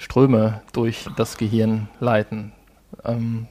Ströme 0.00 0.62
durch 0.72 1.06
das 1.16 1.36
Gehirn 1.36 1.88
leiten. 2.00 2.52
Ähm, 3.04 3.46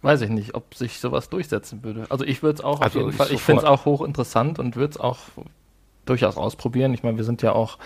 weiß 0.00 0.22
ich 0.22 0.30
nicht, 0.30 0.54
ob 0.54 0.74
sich 0.74 1.00
sowas 1.00 1.28
durchsetzen 1.28 1.82
würde. 1.82 2.06
Also 2.08 2.24
ich 2.24 2.42
würde 2.42 2.58
es 2.58 2.64
auch 2.64 2.80
also 2.80 3.00
auf 3.00 3.06
jeden 3.06 3.16
Fall, 3.16 3.32
ich 3.32 3.42
finde 3.42 3.62
es 3.62 3.68
auch 3.68 3.84
hochinteressant 3.84 4.60
und 4.60 4.76
würde 4.76 4.92
es 4.92 4.96
auch 5.00 5.18
durchaus 6.06 6.36
ausprobieren. 6.36 6.94
Ich 6.94 7.02
meine, 7.02 7.16
wir 7.16 7.24
sind 7.24 7.42
ja 7.42 7.52
auch 7.52 7.78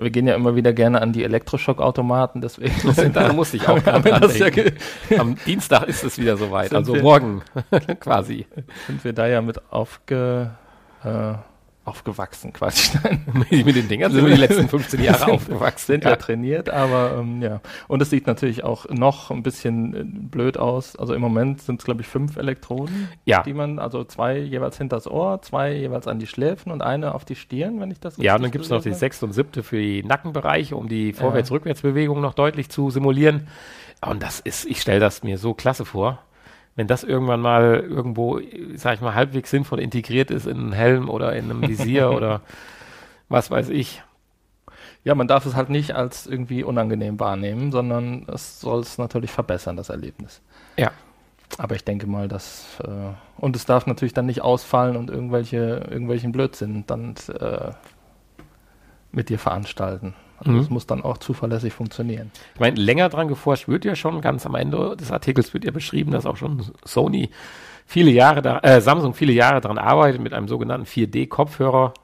wir 0.00 0.10
gehen 0.10 0.28
ja 0.28 0.36
immer 0.36 0.54
wieder 0.54 0.72
gerne 0.72 1.02
an 1.02 1.12
die 1.12 1.24
Elektroschockautomaten, 1.24 2.40
deswegen. 2.40 2.72
da 3.12 3.32
musste 3.32 3.56
ich 3.56 3.68
auch 3.68 3.80
dran 3.80 4.04
ja 4.04 5.18
Am 5.18 5.36
Dienstag 5.44 5.88
ist 5.88 6.04
es 6.04 6.18
wieder 6.18 6.36
soweit, 6.36 6.72
also 6.72 6.94
morgen 6.94 7.42
quasi. 8.00 8.46
Sind 8.86 9.04
wir 9.04 9.12
da 9.12 9.26
ja 9.26 9.42
mit 9.42 9.72
aufge, 9.72 10.52
äh, 11.02 11.34
aufgewachsen 11.88 12.52
quasi. 12.52 12.98
mit 13.50 13.74
den 13.74 13.88
Dingern 13.88 14.12
sind 14.12 14.24
wir 14.26 14.34
die 14.34 14.40
letzten 14.40 14.68
15 14.68 15.02
Jahre 15.02 15.26
aufgewachsen. 15.32 15.86
Sind 15.86 16.04
ja 16.04 16.16
trainiert, 16.16 16.68
aber 16.68 17.16
ähm, 17.18 17.42
ja. 17.42 17.60
Und 17.88 18.02
es 18.02 18.10
sieht 18.10 18.26
natürlich 18.26 18.62
auch 18.62 18.88
noch 18.90 19.30
ein 19.30 19.42
bisschen 19.42 19.94
äh, 19.94 20.04
blöd 20.04 20.58
aus. 20.58 20.96
Also 20.96 21.14
im 21.14 21.20
Moment 21.20 21.62
sind 21.62 21.80
es, 21.80 21.84
glaube 21.84 22.02
ich, 22.02 22.06
fünf 22.06 22.36
Elektroden, 22.36 23.08
ja. 23.24 23.42
die 23.42 23.54
man, 23.54 23.78
also 23.78 24.04
zwei 24.04 24.38
jeweils 24.38 24.76
hinter 24.78 24.96
das 24.96 25.06
Ohr, 25.06 25.40
zwei 25.42 25.72
jeweils 25.72 26.06
an 26.06 26.18
die 26.18 26.26
Schläfen 26.26 26.70
und 26.70 26.82
eine 26.82 27.14
auf 27.14 27.24
die 27.24 27.36
Stirn, 27.36 27.80
wenn 27.80 27.90
ich 27.90 28.00
das 28.00 28.16
Ja, 28.18 28.36
und 28.36 28.42
dann 28.42 28.50
gibt 28.50 28.64
es 28.64 28.70
noch 28.70 28.82
die 28.82 28.92
sechste 28.92 29.24
und 29.24 29.32
siebte 29.32 29.62
für 29.62 29.78
die 29.78 30.02
Nackenbereiche, 30.02 30.76
um 30.76 30.88
die 30.88 31.12
Vorwärts-Rückwärts-Bewegung 31.12 32.20
noch 32.20 32.34
deutlich 32.34 32.68
zu 32.68 32.90
simulieren. 32.90 33.48
Und 34.00 34.22
das 34.22 34.40
ist, 34.40 34.66
ich 34.66 34.80
stelle 34.80 35.00
das 35.00 35.22
mir 35.22 35.38
so 35.38 35.54
klasse 35.54 35.84
vor 35.84 36.22
wenn 36.78 36.86
das 36.86 37.02
irgendwann 37.02 37.40
mal 37.40 37.80
irgendwo, 37.80 38.40
sag 38.76 38.94
ich 38.94 39.00
mal, 39.00 39.12
halbwegs 39.12 39.50
sinnvoll 39.50 39.80
integriert 39.80 40.30
ist 40.30 40.46
in 40.46 40.58
einen 40.58 40.72
Helm 40.72 41.08
oder 41.08 41.34
in 41.34 41.50
einem 41.50 41.66
Visier 41.66 42.10
oder 42.16 42.40
was 43.28 43.50
weiß 43.50 43.70
ich. 43.70 44.04
Ja, 45.02 45.16
man 45.16 45.26
darf 45.26 45.44
es 45.44 45.56
halt 45.56 45.70
nicht 45.70 45.96
als 45.96 46.28
irgendwie 46.28 46.62
unangenehm 46.62 47.18
wahrnehmen, 47.18 47.72
sondern 47.72 48.26
es 48.32 48.60
soll 48.60 48.78
es 48.82 48.96
natürlich 48.96 49.32
verbessern, 49.32 49.76
das 49.76 49.88
Erlebnis. 49.88 50.40
Ja. 50.76 50.92
Aber 51.56 51.74
ich 51.74 51.82
denke 51.82 52.06
mal, 52.06 52.28
dass 52.28 52.78
äh, 52.84 53.12
und 53.38 53.56
es 53.56 53.66
darf 53.66 53.86
natürlich 53.88 54.14
dann 54.14 54.26
nicht 54.26 54.42
ausfallen 54.42 54.96
und 54.96 55.10
irgendwelche 55.10 55.84
irgendwelchen 55.90 56.30
Blödsinn 56.30 56.84
dann 56.86 57.16
äh, 57.40 57.72
mit 59.10 59.30
dir 59.30 59.40
veranstalten. 59.40 60.14
Also 60.38 60.52
mhm. 60.52 60.60
Es 60.60 60.70
muss 60.70 60.86
dann 60.86 61.02
auch 61.02 61.18
zuverlässig 61.18 61.72
funktionieren. 61.72 62.30
Ich 62.54 62.60
meine, 62.60 62.80
länger 62.80 63.08
dran 63.08 63.28
geforscht 63.28 63.68
wird 63.68 63.84
ja 63.84 63.96
schon, 63.96 64.20
ganz 64.20 64.46
am 64.46 64.54
Ende 64.54 64.96
des 64.96 65.10
Artikels 65.10 65.52
wird 65.52 65.64
ja 65.64 65.72
beschrieben, 65.72 66.12
dass 66.12 66.26
auch 66.26 66.36
schon 66.36 66.64
Sony 66.84 67.30
viele 67.86 68.10
Jahre 68.10 68.42
da, 68.42 68.60
äh, 68.60 68.80
Samsung 68.80 69.14
viele 69.14 69.32
Jahre 69.32 69.60
daran 69.60 69.78
arbeitet 69.78 70.20
mit 70.20 70.32
einem 70.32 70.46
sogenannten 70.46 70.86
4D-Kopfhörer. 70.86 71.94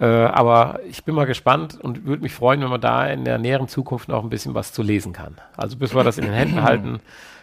Äh, 0.00 0.06
aber 0.06 0.80
ich 0.88 1.04
bin 1.04 1.14
mal 1.14 1.26
gespannt 1.26 1.78
und 1.80 2.06
würde 2.06 2.22
mich 2.22 2.32
freuen, 2.32 2.62
wenn 2.62 2.70
man 2.70 2.80
da 2.80 3.06
in 3.06 3.24
der 3.24 3.38
näheren 3.38 3.68
Zukunft 3.68 4.08
noch 4.08 4.22
ein 4.22 4.30
bisschen 4.30 4.54
was 4.54 4.72
zu 4.72 4.82
lesen 4.82 5.12
kann. 5.12 5.36
Also 5.56 5.76
bis 5.76 5.94
wir 5.94 6.04
das 6.04 6.18
in 6.18 6.24
den 6.24 6.32
Händen 6.32 6.62
halten, 6.62 7.00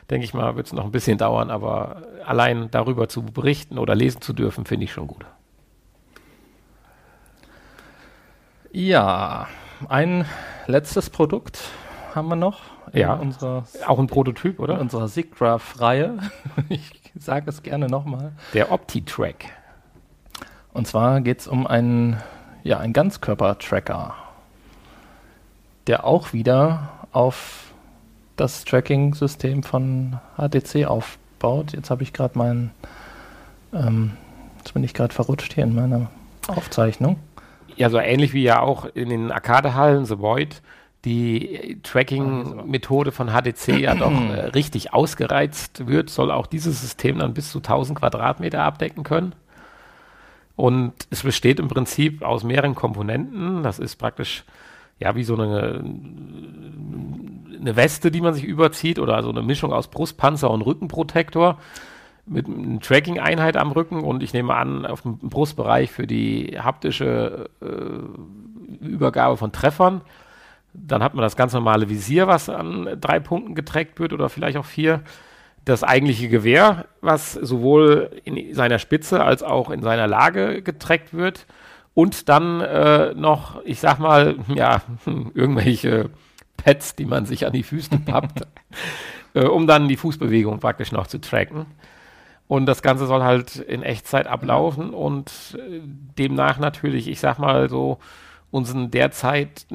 denke 0.09 0.23
ich 0.23 0.33
mal, 0.33 0.55
wird 0.55 0.67
es 0.67 0.73
noch 0.73 0.85
ein 0.85 0.91
bisschen 0.91 1.17
dauern, 1.17 1.51
aber 1.51 2.03
allein 2.25 2.69
darüber 2.71 3.09
zu 3.09 3.23
berichten 3.23 3.77
oder 3.77 3.93
lesen 3.93 4.21
zu 4.21 4.31
dürfen, 4.31 4.65
finde 4.65 4.85
ich 4.85 4.93
schon 4.93 5.07
gut. 5.07 5.25
Ja, 8.71 9.47
ein 9.89 10.25
letztes 10.67 11.09
Produkt 11.09 11.59
haben 12.13 12.29
wir 12.29 12.35
noch. 12.35 12.61
Ja. 12.93 13.15
Unserer, 13.15 13.65
auch 13.85 13.99
ein 13.99 14.07
Prototyp, 14.07 14.59
oder? 14.59 14.75
In 14.75 14.81
unserer 14.81 15.07
SIGGRAPH-Reihe. 15.07 16.19
ich 16.69 16.91
sage 17.17 17.49
es 17.49 17.63
gerne 17.63 17.87
nochmal. 17.87 18.31
Der 18.53 18.71
OptiTrack. 18.71 19.45
Und 20.73 20.87
zwar 20.87 21.21
geht 21.21 21.41
es 21.41 21.47
um 21.47 21.67
einen, 21.67 22.21
ja, 22.63 22.79
einen 22.79 22.93
Ganzkörper-Tracker, 22.93 24.15
der 25.87 26.05
auch 26.05 26.33
wieder 26.33 26.89
auf 27.11 27.73
das 28.35 28.65
Tracking-System 28.65 29.63
von 29.63 30.19
HTC 30.37 30.85
aufbaut. 30.85 31.73
Jetzt 31.73 31.89
habe 31.89 32.03
ich 32.03 32.13
gerade 32.13 32.37
meinen, 32.37 32.71
ähm, 33.73 34.11
jetzt 34.57 34.73
bin 34.73 34.83
ich 34.83 34.93
gerade 34.93 35.13
verrutscht 35.13 35.53
hier 35.53 35.63
in 35.63 35.75
meiner 35.75 36.07
Aufzeichnung. 36.47 37.17
Ja, 37.75 37.89
so 37.89 37.99
ähnlich 37.99 38.33
wie 38.33 38.43
ja 38.43 38.61
auch 38.61 38.85
in 38.85 39.09
den 39.09 39.31
Arcade-Hallen, 39.31 40.05
The 40.05 40.19
Void, 40.19 40.61
die 41.03 41.79
Tracking-Methode 41.83 43.11
von 43.11 43.29
HTC 43.29 43.79
ja 43.79 43.95
doch 43.95 44.11
äh, 44.11 44.47
richtig 44.55 44.93
ausgereizt 44.93 45.87
wird, 45.87 46.09
soll 46.09 46.31
auch 46.31 46.47
dieses 46.47 46.81
System 46.81 47.19
dann 47.19 47.33
bis 47.33 47.51
zu 47.51 47.59
1000 47.59 47.99
Quadratmeter 47.99 48.63
abdecken 48.63 49.03
können. 49.03 49.35
Und 50.55 50.93
es 51.09 51.23
besteht 51.23 51.59
im 51.59 51.67
Prinzip 51.67 52.23
aus 52.23 52.43
mehreren 52.43 52.75
Komponenten. 52.75 53.61
Das 53.61 53.77
ist 53.77 53.97
praktisch 53.97 54.45
ja 54.99 55.15
wie 55.15 55.23
so 55.23 55.35
eine, 55.35 55.83
eine 57.59 57.75
Weste, 57.75 58.09
die 58.09 58.21
man 58.21 58.33
sich 58.33 58.45
überzieht 58.45 58.97
oder 58.97 59.21
so 59.21 59.29
eine 59.29 59.41
Mischung 59.41 59.73
aus 59.73 59.89
Brustpanzer 59.89 60.49
und 60.49 60.61
Rückenprotektor 60.61 61.59
mit 62.25 62.47
einer 62.47 62.79
Tracking-Einheit 62.79 63.57
am 63.57 63.71
Rücken 63.71 64.03
und 64.03 64.23
ich 64.23 64.33
nehme 64.33 64.55
an, 64.55 64.85
auf 64.85 65.01
dem 65.01 65.17
Brustbereich 65.17 65.91
für 65.91 66.07
die 66.07 66.57
haptische 66.59 67.49
äh, 67.61 68.85
Übergabe 68.85 69.37
von 69.37 69.51
Treffern. 69.51 70.01
Dann 70.73 71.03
hat 71.03 71.13
man 71.13 71.21
das 71.21 71.35
ganz 71.35 71.53
normale 71.53 71.89
Visier, 71.89 72.27
was 72.27 72.49
an 72.49 72.97
drei 72.99 73.19
Punkten 73.19 73.55
getrackt 73.55 73.99
wird 73.99 74.11
oder 74.11 74.29
vielleicht 74.29 74.57
auch 74.57 74.65
vier. 74.65 75.01
Das 75.63 75.83
eigentliche 75.83 76.29
Gewehr, 76.29 76.85
was 77.01 77.33
sowohl 77.33 78.11
in 78.23 78.53
seiner 78.53 78.79
Spitze 78.79 79.23
als 79.23 79.41
auch 79.41 79.69
in 79.69 79.81
seiner 79.81 80.07
Lage 80.07 80.61
getrackt 80.61 81.13
wird. 81.13 81.45
Und 81.93 82.27
dann 82.27 82.59
äh, 82.61 83.13
noch, 83.13 83.63
ich 83.63 83.79
sag 83.79 83.99
mal, 83.99 84.35
ja, 84.53 84.81
irgendwelche 85.33 86.09
Pads, 86.57 86.95
die 86.95 87.05
man 87.05 87.25
sich 87.25 87.45
an 87.45 87.53
die 87.53 87.63
Füße 87.63 87.97
pappt, 88.05 88.41
äh, 89.33 89.45
um 89.45 89.67
dann 89.67 89.87
die 89.87 89.97
Fußbewegung 89.97 90.59
praktisch 90.59 90.91
noch 90.91 91.07
zu 91.07 91.19
tracken. 91.19 91.65
Und 92.47 92.67
das 92.67 92.81
Ganze 92.81 93.07
soll 93.07 93.23
halt 93.23 93.55
in 93.55 93.81
Echtzeit 93.81 94.27
ablaufen 94.27 94.93
und 94.93 95.57
äh, 95.57 95.81
demnach 96.17 96.59
natürlich, 96.59 97.07
ich 97.07 97.19
sag 97.19 97.39
mal 97.39 97.69
so, 97.69 97.97
unseren 98.51 98.91
derzeit 98.91 99.65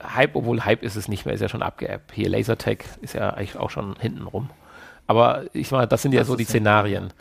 Hype, 0.00 0.36
obwohl 0.36 0.64
Hype 0.64 0.82
ist 0.82 0.96
es 0.96 1.08
nicht 1.08 1.24
mehr, 1.24 1.34
ist 1.34 1.40
ja 1.40 1.48
schon 1.48 1.62
abgeappt. 1.62 2.12
Hier 2.12 2.28
Lasertag 2.28 2.84
ist 3.00 3.14
ja 3.14 3.30
eigentlich 3.30 3.56
auch 3.56 3.70
schon 3.70 3.96
hinten 3.98 4.26
rum. 4.26 4.50
Aber 5.06 5.44
ich 5.54 5.72
meine, 5.72 5.88
das 5.88 6.02
sind 6.02 6.12
ja 6.12 6.20
das 6.20 6.28
so 6.28 6.36
die 6.36 6.44
Szenarien, 6.44 7.12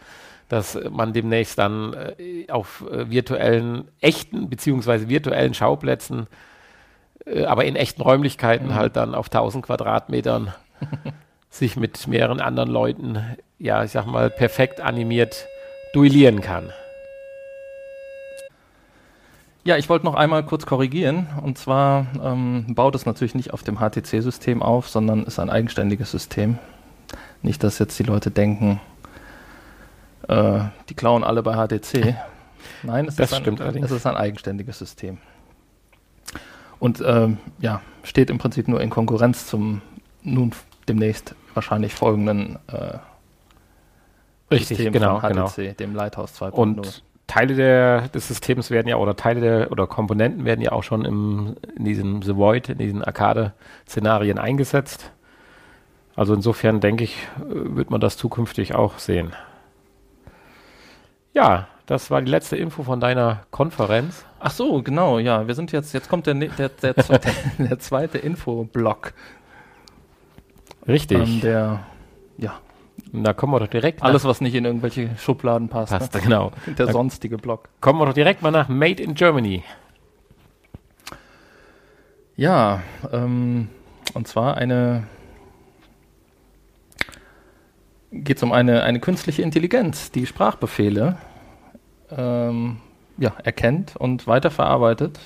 dass 0.50 0.78
man 0.92 1.14
demnächst 1.14 1.58
dann 1.58 1.94
äh, 1.94 2.52
auf 2.52 2.86
äh, 2.92 3.10
virtuellen, 3.10 3.88
echten 4.02 4.50
beziehungsweise 4.50 5.10
virtuellen 5.10 5.54
Schauplätzen, 5.54 6.28
aber 7.46 7.66
in 7.66 7.76
echten 7.76 8.02
Räumlichkeiten 8.02 8.70
mhm. 8.70 8.76
halt 8.76 8.96
dann 8.96 9.14
auf 9.14 9.28
1000 9.28 9.66
Quadratmetern 9.66 10.54
sich 11.50 11.76
mit 11.78 12.08
mehreren 12.08 12.42
anderen 12.42 12.70
Leuten, 12.70 13.24
ja, 13.62 13.84
ich 13.84 13.92
sag 13.92 14.08
mal, 14.08 14.30
perfekt 14.30 14.82
animiert 14.82 15.48
duellieren 15.94 16.42
kann. 16.42 16.72
Ja, 19.64 19.78
ich 19.78 19.88
wollte 19.90 20.06
noch 20.06 20.16
einmal 20.16 20.44
kurz 20.44 20.66
korrigieren. 20.66 21.28
Und 21.44 21.58
zwar 21.58 22.08
ähm, 22.24 22.74
baut 22.74 22.96
es 22.96 23.06
natürlich 23.06 23.36
nicht 23.36 23.54
auf 23.54 23.62
dem 23.62 23.78
HTC-System 23.78 24.64
auf, 24.64 24.90
sondern 24.90 25.24
ist 25.24 25.38
ein 25.38 25.52
eigenständiges 25.52 26.10
System. 26.10 26.58
Nicht, 27.44 27.64
dass 27.64 27.78
jetzt 27.78 28.00
die 28.00 28.04
Leute 28.04 28.32
denken, 28.32 28.80
äh, 30.28 30.62
die 30.90 30.96
klauen 30.96 31.24
alle 31.24 31.44
bei 31.44 31.54
HTC. 31.54 32.16
Nein, 32.84 33.06
es, 33.08 33.18
das 33.18 33.32
ist, 33.32 33.38
stimmt 33.38 33.62
ein, 33.62 33.84
es 33.84 33.92
ist 33.92 34.08
ein 34.08 34.16
eigenständiges 34.16 34.80
System. 34.80 35.20
Und 36.80 37.04
ähm, 37.06 37.38
ja, 37.60 37.82
steht 38.02 38.32
im 38.32 38.40
Prinzip 38.40 38.68
nur 38.68 38.82
in 38.82 38.90
Konkurrenz 38.90 39.46
zum 39.46 39.84
nun 40.24 40.52
demnächst 40.88 41.36
wahrscheinlich 41.54 41.94
folgenden 41.94 42.58
äh, 42.68 42.98
Richtig, 44.52 44.78
System 44.78 44.94
genau, 44.94 45.20
von 45.20 45.34
HTC, 45.34 45.56
genau. 45.56 45.74
dem 45.74 45.96
Lighthouse 45.96 46.42
2.0. 46.42 46.52
Und 46.52 47.04
Teile 47.28 47.56
der, 47.56 48.10
des 48.10 48.28
Systems 48.28 48.72
werden 48.72 48.88
ja, 48.88 48.98
oder 48.98 49.16
Teile 49.16 49.40
der, 49.40 49.72
oder 49.72 49.88
Komponenten 49.88 50.44
werden 50.44 50.62
ja 50.62 50.74
auch 50.74 50.84
schon 50.84 51.06
im, 51.06 51.56
in 51.78 51.86
diesem 51.86 52.22
The 52.22 52.36
Void, 52.36 52.68
in 52.68 52.78
diesen 52.78 53.04
Arcade-Szenarien 53.04 54.38
eingesetzt. 54.38 55.12
Also 56.16 56.34
insofern 56.34 56.82
denke 56.82 57.06
ich, 57.06 57.16
äh, 57.38 57.76
wird 57.76 57.90
man 57.90 58.02
das 58.02 58.18
zukünftig 58.18 58.76
auch 58.76 59.00
sehen. 59.00 59.32
Ja, 61.34 61.68
das 61.86 62.12
war 62.12 62.22
die 62.22 62.30
letzte 62.30 62.58
Info 62.58 62.84
von 62.84 63.00
deiner 63.00 63.44
Konferenz. 63.52 64.26
Ach 64.40 64.52
so, 64.52 64.82
genau, 64.82 65.20
ja. 65.20 65.48
Wir 65.48 65.56
sind 65.56 65.72
jetzt, 65.72 65.94
jetzt 65.94 66.10
kommt 66.10 66.28
der, 66.28 66.34
der, 66.34 66.70
der, 66.70 66.98
zweite, 66.98 67.30
der 67.58 67.80
zweite 67.80 68.18
Infoblock. 68.18 69.14
Richtig. 70.86 71.18
Ähm, 71.18 71.42
der, 71.42 71.80
ja, 72.38 72.60
da 73.14 73.34
kommen 73.34 73.54
wir 73.54 73.60
doch 73.60 73.68
direkt. 73.68 74.02
Alles, 74.04 74.24
was 74.24 74.42
nicht 74.42 74.56
in 74.56 74.66
irgendwelche 74.66 75.10
Schubladen 75.18 75.68
passt. 75.68 75.92
Passt, 75.92 76.14
ne? 76.14 76.22
genau. 76.22 76.52
Der 76.78 76.86
da 76.86 76.92
sonstige 76.92 77.38
Block. 77.38 77.70
Kommen 77.82 78.00
wir 78.00 78.06
doch 78.06 78.14
direkt 78.14 78.42
mal 78.42 78.52
nach 78.52 78.70
Made 78.70 79.02
in 79.04 79.16
Germany. 79.16 79.64
Ja, 82.36 82.82
ähm, 83.12 83.68
und 84.14 84.28
zwar 84.28 84.58
eine 84.58 85.04
geht 88.12 88.38
es 88.38 88.44
um 88.44 88.52
eine, 88.52 88.84
eine 88.84 89.00
künstliche 89.00 89.42
Intelligenz, 89.42 90.12
die 90.12 90.26
Sprachbefehle 90.26 91.18
ähm, 92.12 92.78
ja, 93.18 93.34
erkennt 93.44 93.96
und 93.96 94.28
weiterverarbeitet. 94.28 95.20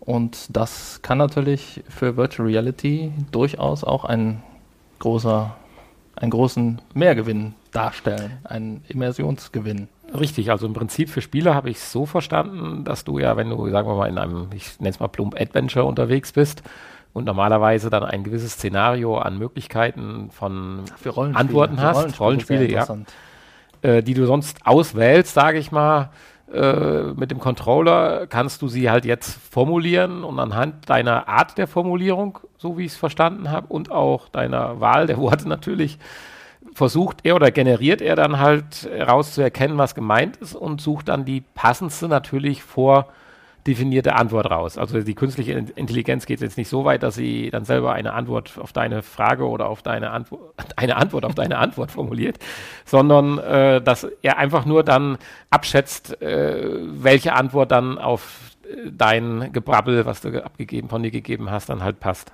Und 0.00 0.54
das 0.54 1.00
kann 1.02 1.18
natürlich 1.18 1.82
für 1.88 2.16
Virtual 2.16 2.46
Reality 2.46 3.12
durchaus 3.32 3.82
auch 3.84 4.04
ein 4.04 4.42
großer 4.98 5.56
einen 6.16 6.30
großen 6.30 6.80
Mehrgewinn 6.94 7.54
darstellen, 7.72 8.38
einen 8.44 8.84
Immersionsgewinn. 8.88 9.88
Richtig, 10.18 10.50
also 10.50 10.66
im 10.66 10.74
Prinzip 10.74 11.08
für 11.08 11.20
Spieler 11.20 11.54
habe 11.54 11.70
ich 11.70 11.78
es 11.78 11.90
so 11.90 12.06
verstanden, 12.06 12.84
dass 12.84 13.04
du 13.04 13.18
ja, 13.18 13.36
wenn 13.36 13.50
du, 13.50 13.68
sagen 13.70 13.88
wir 13.88 13.96
mal, 13.96 14.08
in 14.08 14.18
einem, 14.18 14.48
ich 14.54 14.78
nenne 14.78 14.90
es 14.90 15.00
mal 15.00 15.08
plump 15.08 15.40
Adventure 15.40 15.84
unterwegs 15.84 16.32
bist 16.32 16.62
und 17.12 17.24
normalerweise 17.24 17.90
dann 17.90 18.04
ein 18.04 18.22
gewisses 18.22 18.52
Szenario 18.52 19.18
an 19.18 19.38
Möglichkeiten 19.38 20.30
von 20.30 20.84
Antworten 21.32 21.80
hast, 21.80 22.20
Rollenspiele, 22.20 22.60
Rollenspiele 22.60 22.70
ja, 22.70 22.86
äh, 23.82 24.02
die 24.02 24.14
du 24.14 24.26
sonst 24.26 24.66
auswählst, 24.66 25.34
sage 25.34 25.58
ich 25.58 25.72
mal, 25.72 26.10
äh, 26.54 27.12
mit 27.14 27.30
dem 27.30 27.40
Controller 27.40 28.26
kannst 28.26 28.62
du 28.62 28.68
sie 28.68 28.90
halt 28.90 29.04
jetzt 29.04 29.38
formulieren 29.50 30.24
und 30.24 30.38
anhand 30.38 30.88
deiner 30.88 31.28
Art 31.28 31.58
der 31.58 31.66
Formulierung, 31.66 32.38
so 32.56 32.78
wie 32.78 32.84
ich 32.84 32.92
es 32.92 32.98
verstanden 32.98 33.50
habe, 33.50 33.66
und 33.68 33.90
auch 33.90 34.28
deiner 34.28 34.80
Wahl 34.80 35.06
der 35.06 35.18
Worte 35.18 35.48
natürlich, 35.48 35.98
versucht 36.72 37.18
er 37.24 37.36
oder 37.36 37.50
generiert 37.50 38.00
er 38.00 38.16
dann 38.16 38.38
halt 38.38 38.88
herauszuerkennen, 38.90 39.78
was 39.78 39.94
gemeint 39.94 40.36
ist 40.38 40.54
und 40.54 40.80
sucht 40.80 41.08
dann 41.08 41.24
die 41.24 41.42
passendste 41.42 42.08
natürlich 42.08 42.62
vor 42.62 43.08
definierte 43.66 44.14
Antwort 44.14 44.50
raus. 44.50 44.76
Also 44.76 45.00
die 45.00 45.14
künstliche 45.14 45.52
Intelligenz 45.52 46.26
geht 46.26 46.40
jetzt 46.40 46.58
nicht 46.58 46.68
so 46.68 46.84
weit, 46.84 47.02
dass 47.02 47.14
sie 47.14 47.50
dann 47.50 47.64
selber 47.64 47.94
eine 47.94 48.12
Antwort 48.12 48.58
auf 48.58 48.72
deine 48.72 49.02
Frage 49.02 49.48
oder 49.48 49.68
auf 49.68 49.82
deine 49.82 50.10
Antwort, 50.10 50.54
eine 50.76 50.96
Antwort 50.96 51.24
auf 51.24 51.34
deine 51.34 51.58
Antwort 51.58 51.90
formuliert, 51.90 52.38
sondern 52.84 53.38
äh, 53.38 53.80
dass 53.80 54.06
er 54.22 54.38
einfach 54.38 54.66
nur 54.66 54.84
dann 54.84 55.18
abschätzt, 55.50 56.20
äh, 56.20 56.78
welche 57.02 57.32
Antwort 57.32 57.70
dann 57.70 57.98
auf 57.98 58.50
äh, 58.64 58.90
dein 58.90 59.50
Gebrabbel, 59.52 60.04
was 60.04 60.20
du 60.20 60.44
abgegeben, 60.44 60.88
von 60.88 61.02
dir 61.02 61.10
gegeben 61.10 61.50
hast, 61.50 61.70
dann 61.70 61.82
halt 61.82 62.00
passt. 62.00 62.32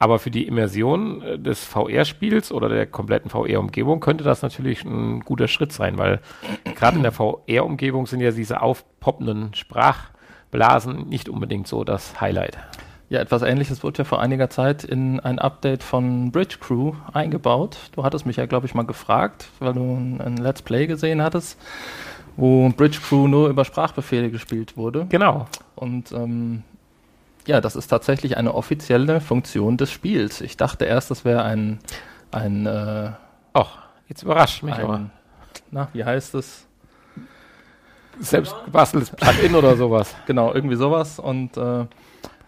Aber 0.00 0.18
für 0.18 0.32
die 0.32 0.48
Immersion 0.48 1.22
äh, 1.22 1.38
des 1.38 1.64
VR-Spiels 1.64 2.50
oder 2.50 2.68
der 2.68 2.86
kompletten 2.86 3.30
VR-Umgebung 3.30 4.00
könnte 4.00 4.24
das 4.24 4.42
natürlich 4.42 4.84
ein 4.84 5.20
guter 5.20 5.46
Schritt 5.46 5.72
sein, 5.72 5.98
weil 5.98 6.18
gerade 6.74 6.96
in 6.96 7.04
der 7.04 7.12
VR-Umgebung 7.12 8.06
sind 8.08 8.20
ja 8.20 8.32
diese 8.32 8.60
aufpoppenden 8.60 9.54
Sprach- 9.54 10.11
Blasen 10.52 11.08
nicht 11.08 11.28
unbedingt 11.28 11.66
so 11.66 11.82
das 11.82 12.20
Highlight. 12.20 12.56
Ja, 13.08 13.20
etwas 13.20 13.42
ähnliches 13.42 13.82
wurde 13.82 13.98
ja 13.98 14.04
vor 14.04 14.20
einiger 14.20 14.48
Zeit 14.48 14.84
in 14.84 15.18
ein 15.20 15.38
Update 15.38 15.82
von 15.82 16.30
Bridge 16.30 16.58
Crew 16.60 16.92
eingebaut. 17.12 17.76
Du 17.94 18.04
hattest 18.04 18.24
mich 18.24 18.36
ja, 18.36 18.46
glaube 18.46 18.66
ich, 18.66 18.74
mal 18.74 18.86
gefragt, 18.86 19.48
weil 19.58 19.74
du 19.74 19.80
ein 19.80 20.36
Let's 20.36 20.62
Play 20.62 20.86
gesehen 20.86 21.20
hattest, 21.20 21.58
wo 22.36 22.68
Bridge 22.70 23.00
Crew 23.06 23.28
nur 23.28 23.48
über 23.48 23.64
Sprachbefehle 23.64 24.30
gespielt 24.30 24.76
wurde. 24.76 25.06
Genau. 25.08 25.46
Und 25.74 26.12
ähm, 26.12 26.62
ja, 27.46 27.60
das 27.60 27.76
ist 27.76 27.88
tatsächlich 27.88 28.36
eine 28.36 28.54
offizielle 28.54 29.20
Funktion 29.20 29.76
des 29.76 29.90
Spiels. 29.90 30.40
Ich 30.40 30.56
dachte 30.56 30.84
erst, 30.84 31.10
das 31.10 31.24
wäre 31.24 31.42
ein, 31.42 31.80
ein 32.30 32.66
äh, 32.66 33.10
Ach, 33.52 33.78
jetzt 34.08 34.22
überrascht 34.22 34.62
mich 34.62 34.74
ein, 34.74 34.84
aber. 34.84 35.10
Na, 35.70 35.88
wie 35.92 36.04
heißt 36.04 36.34
es? 36.34 36.66
Selbst 38.20 38.54
gebasteltes 38.64 39.10
Plugin 39.10 39.54
oder 39.54 39.76
sowas. 39.76 40.14
Genau, 40.26 40.52
irgendwie 40.54 40.76
sowas. 40.76 41.18
Und 41.18 41.56
äh, 41.56 41.86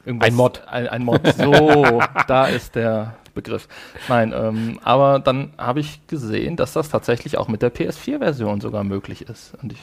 Ein 0.06 0.34
Mod. 0.34 0.62
Ein, 0.68 0.88
ein 0.88 1.04
Mod. 1.04 1.20
So, 1.36 2.00
da 2.26 2.46
ist 2.46 2.74
der 2.74 3.16
Begriff. 3.34 3.68
Nein, 4.08 4.32
ähm, 4.36 4.78
aber 4.84 5.18
dann 5.18 5.52
habe 5.58 5.80
ich 5.80 6.06
gesehen, 6.06 6.56
dass 6.56 6.72
das 6.72 6.88
tatsächlich 6.88 7.36
auch 7.38 7.48
mit 7.48 7.62
der 7.62 7.72
PS4-Version 7.74 8.60
sogar 8.60 8.84
möglich 8.84 9.22
ist. 9.28 9.54
Und 9.62 9.72
ich 9.72 9.80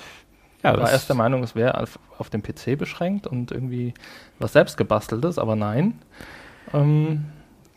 Ja, 0.64 0.80
war 0.80 0.90
erst 0.92 1.10
der 1.10 1.16
Meinung, 1.16 1.44
es 1.44 1.56
wäre 1.56 1.80
auf, 1.82 2.00
auf 2.18 2.30
dem 2.30 2.42
PC 2.44 2.78
beschränkt 2.78 3.28
und 3.28 3.52
irgendwie 3.52 3.94
was 4.40 4.54
selbst 4.54 4.78
gebasteltes, 4.78 5.38
aber 5.38 5.56
nein. 5.56 6.00
Ähm, 6.74 7.26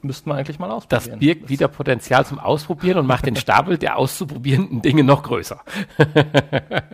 müssten 0.02 0.30
wir 0.30 0.34
eigentlich 0.36 0.58
mal 0.58 0.68
das 0.88 1.08
ausprobieren. 1.08 1.18
birgt 1.18 1.48
wieder 1.48 1.68
Potenzial 1.68 2.24
zum 2.26 2.38
Ausprobieren 2.38 2.98
und 2.98 3.06
macht 3.06 3.26
den 3.26 3.36
Stapel 3.36 3.78
der 3.78 3.96
auszuprobierenden 3.96 4.82
Dinge 4.82 5.02
noch 5.02 5.22
größer. 5.22 5.60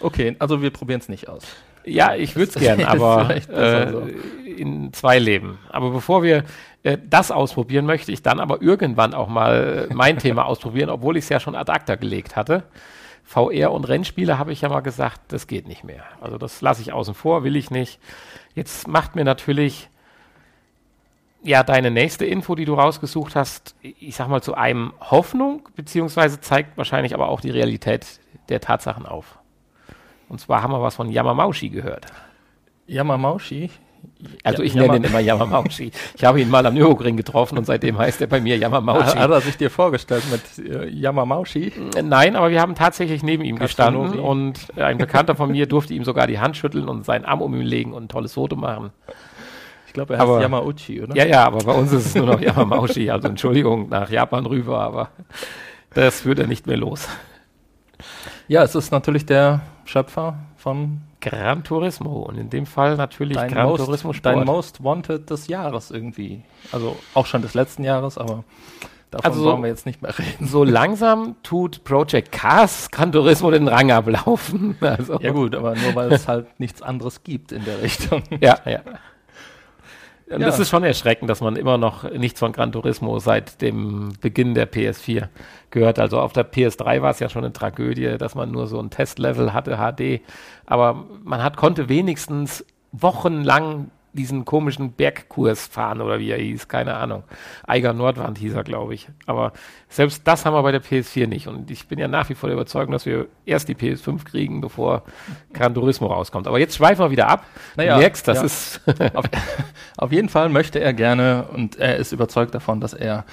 Okay, 0.00 0.36
also 0.38 0.62
wir 0.62 0.70
probieren 0.70 1.00
es 1.00 1.08
nicht 1.08 1.28
aus. 1.28 1.44
Ja, 1.84 2.14
ich 2.14 2.36
würde 2.36 2.50
es 2.50 2.54
gern, 2.56 2.84
aber 2.84 3.34
äh, 3.34 3.90
so. 3.90 4.08
in 4.44 4.92
zwei 4.92 5.18
Leben. 5.18 5.58
Aber 5.70 5.90
bevor 5.90 6.22
wir 6.22 6.44
äh, 6.82 6.98
das 7.08 7.30
ausprobieren, 7.30 7.86
möchte 7.86 8.12
ich 8.12 8.22
dann 8.22 8.40
aber 8.40 8.62
irgendwann 8.62 9.14
auch 9.14 9.28
mal 9.28 9.88
äh, 9.90 9.94
mein 9.94 10.18
Thema 10.18 10.46
ausprobieren, 10.46 10.90
obwohl 10.90 11.16
ich 11.16 11.24
es 11.24 11.28
ja 11.28 11.40
schon 11.40 11.54
ad 11.54 11.70
acta 11.72 11.94
gelegt 11.94 12.36
hatte. 12.36 12.64
VR 13.24 13.70
und 13.72 13.84
Rennspiele 13.84 14.38
habe 14.38 14.52
ich 14.52 14.62
ja 14.62 14.68
mal 14.68 14.80
gesagt, 14.80 15.20
das 15.28 15.46
geht 15.46 15.68
nicht 15.68 15.84
mehr. 15.84 16.02
Also 16.20 16.36
das 16.36 16.60
lasse 16.62 16.82
ich 16.82 16.92
außen 16.92 17.14
vor, 17.14 17.44
will 17.44 17.54
ich 17.54 17.70
nicht. 17.70 18.00
Jetzt 18.54 18.88
macht 18.88 19.14
mir 19.14 19.24
natürlich 19.24 19.88
ja 21.42 21.62
deine 21.62 21.90
nächste 21.90 22.26
Info, 22.26 22.54
die 22.54 22.64
du 22.64 22.74
rausgesucht 22.74 23.36
hast, 23.36 23.76
ich 23.82 24.16
sag 24.16 24.28
mal 24.28 24.42
zu 24.42 24.54
einem 24.54 24.92
Hoffnung, 25.00 25.68
beziehungsweise 25.76 26.40
zeigt 26.40 26.76
wahrscheinlich 26.76 27.14
aber 27.14 27.28
auch 27.28 27.40
die 27.40 27.50
Realität 27.50 28.20
der 28.48 28.60
Tatsachen 28.60 29.06
auf. 29.06 29.38
Und 30.30 30.40
zwar 30.40 30.62
haben 30.62 30.72
wir 30.72 30.80
was 30.80 30.94
von 30.94 31.10
Yamamaushi 31.10 31.68
gehört. 31.68 32.06
Yamamaushi. 32.86 33.68
Also 34.44 34.62
ich 34.62 34.74
nenne 34.74 34.96
ihn 34.96 35.04
immer 35.04 35.20
Yamamaushi. 35.20 35.90
Ich 36.16 36.24
habe 36.24 36.40
ihn 36.40 36.48
mal 36.48 36.64
am 36.64 36.72
Nürburgring 36.74 37.16
getroffen 37.18 37.58
und 37.58 37.66
seitdem 37.66 37.98
heißt 37.98 38.20
er 38.22 38.28
bei 38.28 38.40
mir 38.40 38.54
Hat, 38.54 38.62
Yamamauchi. 38.62 39.18
hat 39.18 39.30
er 39.30 39.40
sich 39.42 39.58
dir 39.58 39.70
vorgestellt 39.70 40.22
mit 40.30 40.66
äh, 40.66 40.88
Yamamaushi? 40.88 41.72
Nein, 42.02 42.34
aber 42.36 42.50
wir 42.50 42.60
haben 42.62 42.74
tatsächlich 42.74 43.22
neben 43.22 43.44
ihm 43.44 43.58
Katsunori. 43.58 44.04
gestanden 44.08 44.20
und 44.24 44.78
ein 44.78 44.96
Bekannter 44.98 45.34
von 45.34 45.50
mir 45.50 45.66
durfte 45.66 45.92
ihm 45.94 46.04
sogar 46.04 46.26
die 46.26 46.38
Hand 46.38 46.56
schütteln 46.56 46.88
und 46.88 47.04
seinen 47.04 47.24
Arm 47.26 47.42
um 47.42 47.54
ihn 47.54 47.60
legen 47.62 47.92
und 47.92 48.04
ein 48.04 48.08
tolles 48.08 48.34
Foto 48.34 48.56
machen. 48.56 48.90
Ich 49.86 49.92
glaube, 49.92 50.14
er 50.14 50.20
heißt 50.20 50.28
Aber- 50.30 50.40
Yamauchi, 50.40 51.02
oder? 51.02 51.14
Ja, 51.16 51.26
ja, 51.26 51.44
aber 51.44 51.58
bei 51.58 51.72
uns 51.74 51.92
ist 51.92 52.06
es 52.06 52.14
nur 52.14 52.26
noch 52.26 52.40
Yamamaushi. 52.40 53.10
Also 53.10 53.28
Entschuldigung, 53.28 53.88
nach 53.90 54.08
Japan 54.10 54.46
rüber, 54.46 54.80
aber 54.80 55.10
das 55.92 56.24
wird 56.24 56.38
er 56.38 56.46
nicht 56.46 56.66
mehr 56.66 56.76
los. 56.78 57.06
ja, 58.48 58.62
es 58.62 58.74
ist 58.74 58.92
natürlich 58.92 59.26
der 59.26 59.60
Schöpfer 59.90 60.38
von 60.56 61.00
Gran 61.20 61.64
Turismo 61.64 62.20
und 62.22 62.38
in 62.38 62.48
dem 62.48 62.64
Fall 62.64 62.96
natürlich 62.96 63.36
dein 63.36 63.50
Gran 63.52 63.66
most, 63.68 63.84
Turismo 63.84 64.12
Sport. 64.12 64.36
dein 64.36 64.46
Most 64.46 64.82
Wanted 64.84 65.28
des 65.30 65.48
Jahres 65.48 65.90
irgendwie. 65.90 66.42
Also 66.72 66.96
auch 67.14 67.26
schon 67.26 67.42
des 67.42 67.54
letzten 67.54 67.82
Jahres, 67.84 68.16
aber 68.16 68.44
davon 69.10 69.26
Also 69.30 69.42
so- 69.42 69.50
wollen 69.52 69.62
wir 69.62 69.68
jetzt 69.68 69.86
nicht 69.86 70.00
mehr 70.00 70.16
reden. 70.16 70.46
so 70.46 70.62
langsam 70.64 71.34
tut 71.42 71.82
Project 71.84 72.30
Cars 72.32 72.90
Gran 72.90 73.10
Turismo 73.12 73.50
den 73.50 73.66
Rang 73.68 73.90
ablaufen. 73.90 74.76
Also, 74.80 75.18
Ja 75.20 75.32
gut, 75.32 75.54
aber 75.56 75.74
nur 75.74 75.94
weil 75.96 76.12
es 76.12 76.28
halt 76.28 76.46
nichts 76.60 76.80
anderes 76.82 77.22
gibt 77.24 77.50
in 77.52 77.64
der 77.64 77.82
Richtung. 77.82 78.22
Ja, 78.40 78.58
ja. 78.64 78.80
Und 80.30 80.40
Ja. 80.40 80.46
das 80.46 80.60
ist 80.60 80.68
schon 80.70 80.84
erschreckend, 80.84 81.28
dass 81.28 81.40
man 81.40 81.56
immer 81.56 81.76
noch 81.76 82.08
nichts 82.10 82.38
von 82.38 82.52
Gran 82.52 82.70
Turismo 82.70 83.18
seit 83.18 83.60
dem 83.60 84.12
Beginn 84.20 84.54
der 84.54 84.70
PS4 84.70 85.28
gehört. 85.70 85.98
Also 85.98 86.20
auf 86.20 86.32
der 86.32 86.50
PS3 86.50 87.02
war 87.02 87.10
es 87.10 87.18
ja 87.18 87.28
schon 87.28 87.44
eine 87.44 87.52
Tragödie, 87.52 88.16
dass 88.16 88.36
man 88.36 88.50
nur 88.52 88.68
so 88.68 88.78
ein 88.80 88.90
Testlevel 88.90 89.52
hatte, 89.52 89.76
HD. 89.78 90.20
Aber 90.66 91.04
man 91.24 91.42
hat, 91.42 91.56
konnte 91.56 91.88
wenigstens 91.88 92.64
wochenlang 92.92 93.90
diesen 94.12 94.44
komischen 94.44 94.92
Bergkurs 94.92 95.66
fahren 95.66 96.00
oder 96.00 96.18
wie 96.18 96.30
er 96.30 96.38
hieß, 96.38 96.68
keine 96.68 96.96
Ahnung. 96.96 97.22
Eiger 97.66 97.92
Nordwand 97.92 98.38
hieß 98.38 98.54
er, 98.54 98.64
glaube 98.64 98.94
ich. 98.94 99.08
Aber 99.26 99.52
selbst 99.88 100.26
das 100.26 100.44
haben 100.44 100.54
wir 100.54 100.62
bei 100.62 100.72
der 100.72 100.82
PS4 100.82 101.26
nicht. 101.26 101.46
Und 101.46 101.70
ich 101.70 101.86
bin 101.86 101.98
ja 101.98 102.08
nach 102.08 102.28
wie 102.28 102.34
vor 102.34 102.48
der 102.48 102.54
Überzeugung, 102.54 102.92
dass 102.92 103.06
wir 103.06 103.28
erst 103.46 103.68
die 103.68 103.74
PS5 103.74 104.24
kriegen, 104.24 104.60
bevor 104.60 105.04
Gran 105.52 105.74
Turismo 105.74 106.08
rauskommt. 106.08 106.48
Aber 106.48 106.58
jetzt 106.58 106.76
schweifen 106.76 107.04
wir 107.04 107.10
wieder 107.10 107.28
ab. 107.28 107.44
Naja, 107.76 107.94
du 107.94 108.00
merkst, 108.00 108.26
das 108.26 108.38
ja. 108.38 108.44
ist 108.44 108.80
Auf, 109.14 109.26
auf 109.96 110.12
jeden 110.12 110.28
Fall 110.28 110.48
möchte 110.48 110.80
er 110.80 110.92
gerne 110.92 111.46
und 111.52 111.76
er 111.76 111.96
ist 111.96 112.12
überzeugt 112.12 112.54
davon, 112.54 112.80
dass 112.80 112.94
er 112.94 113.24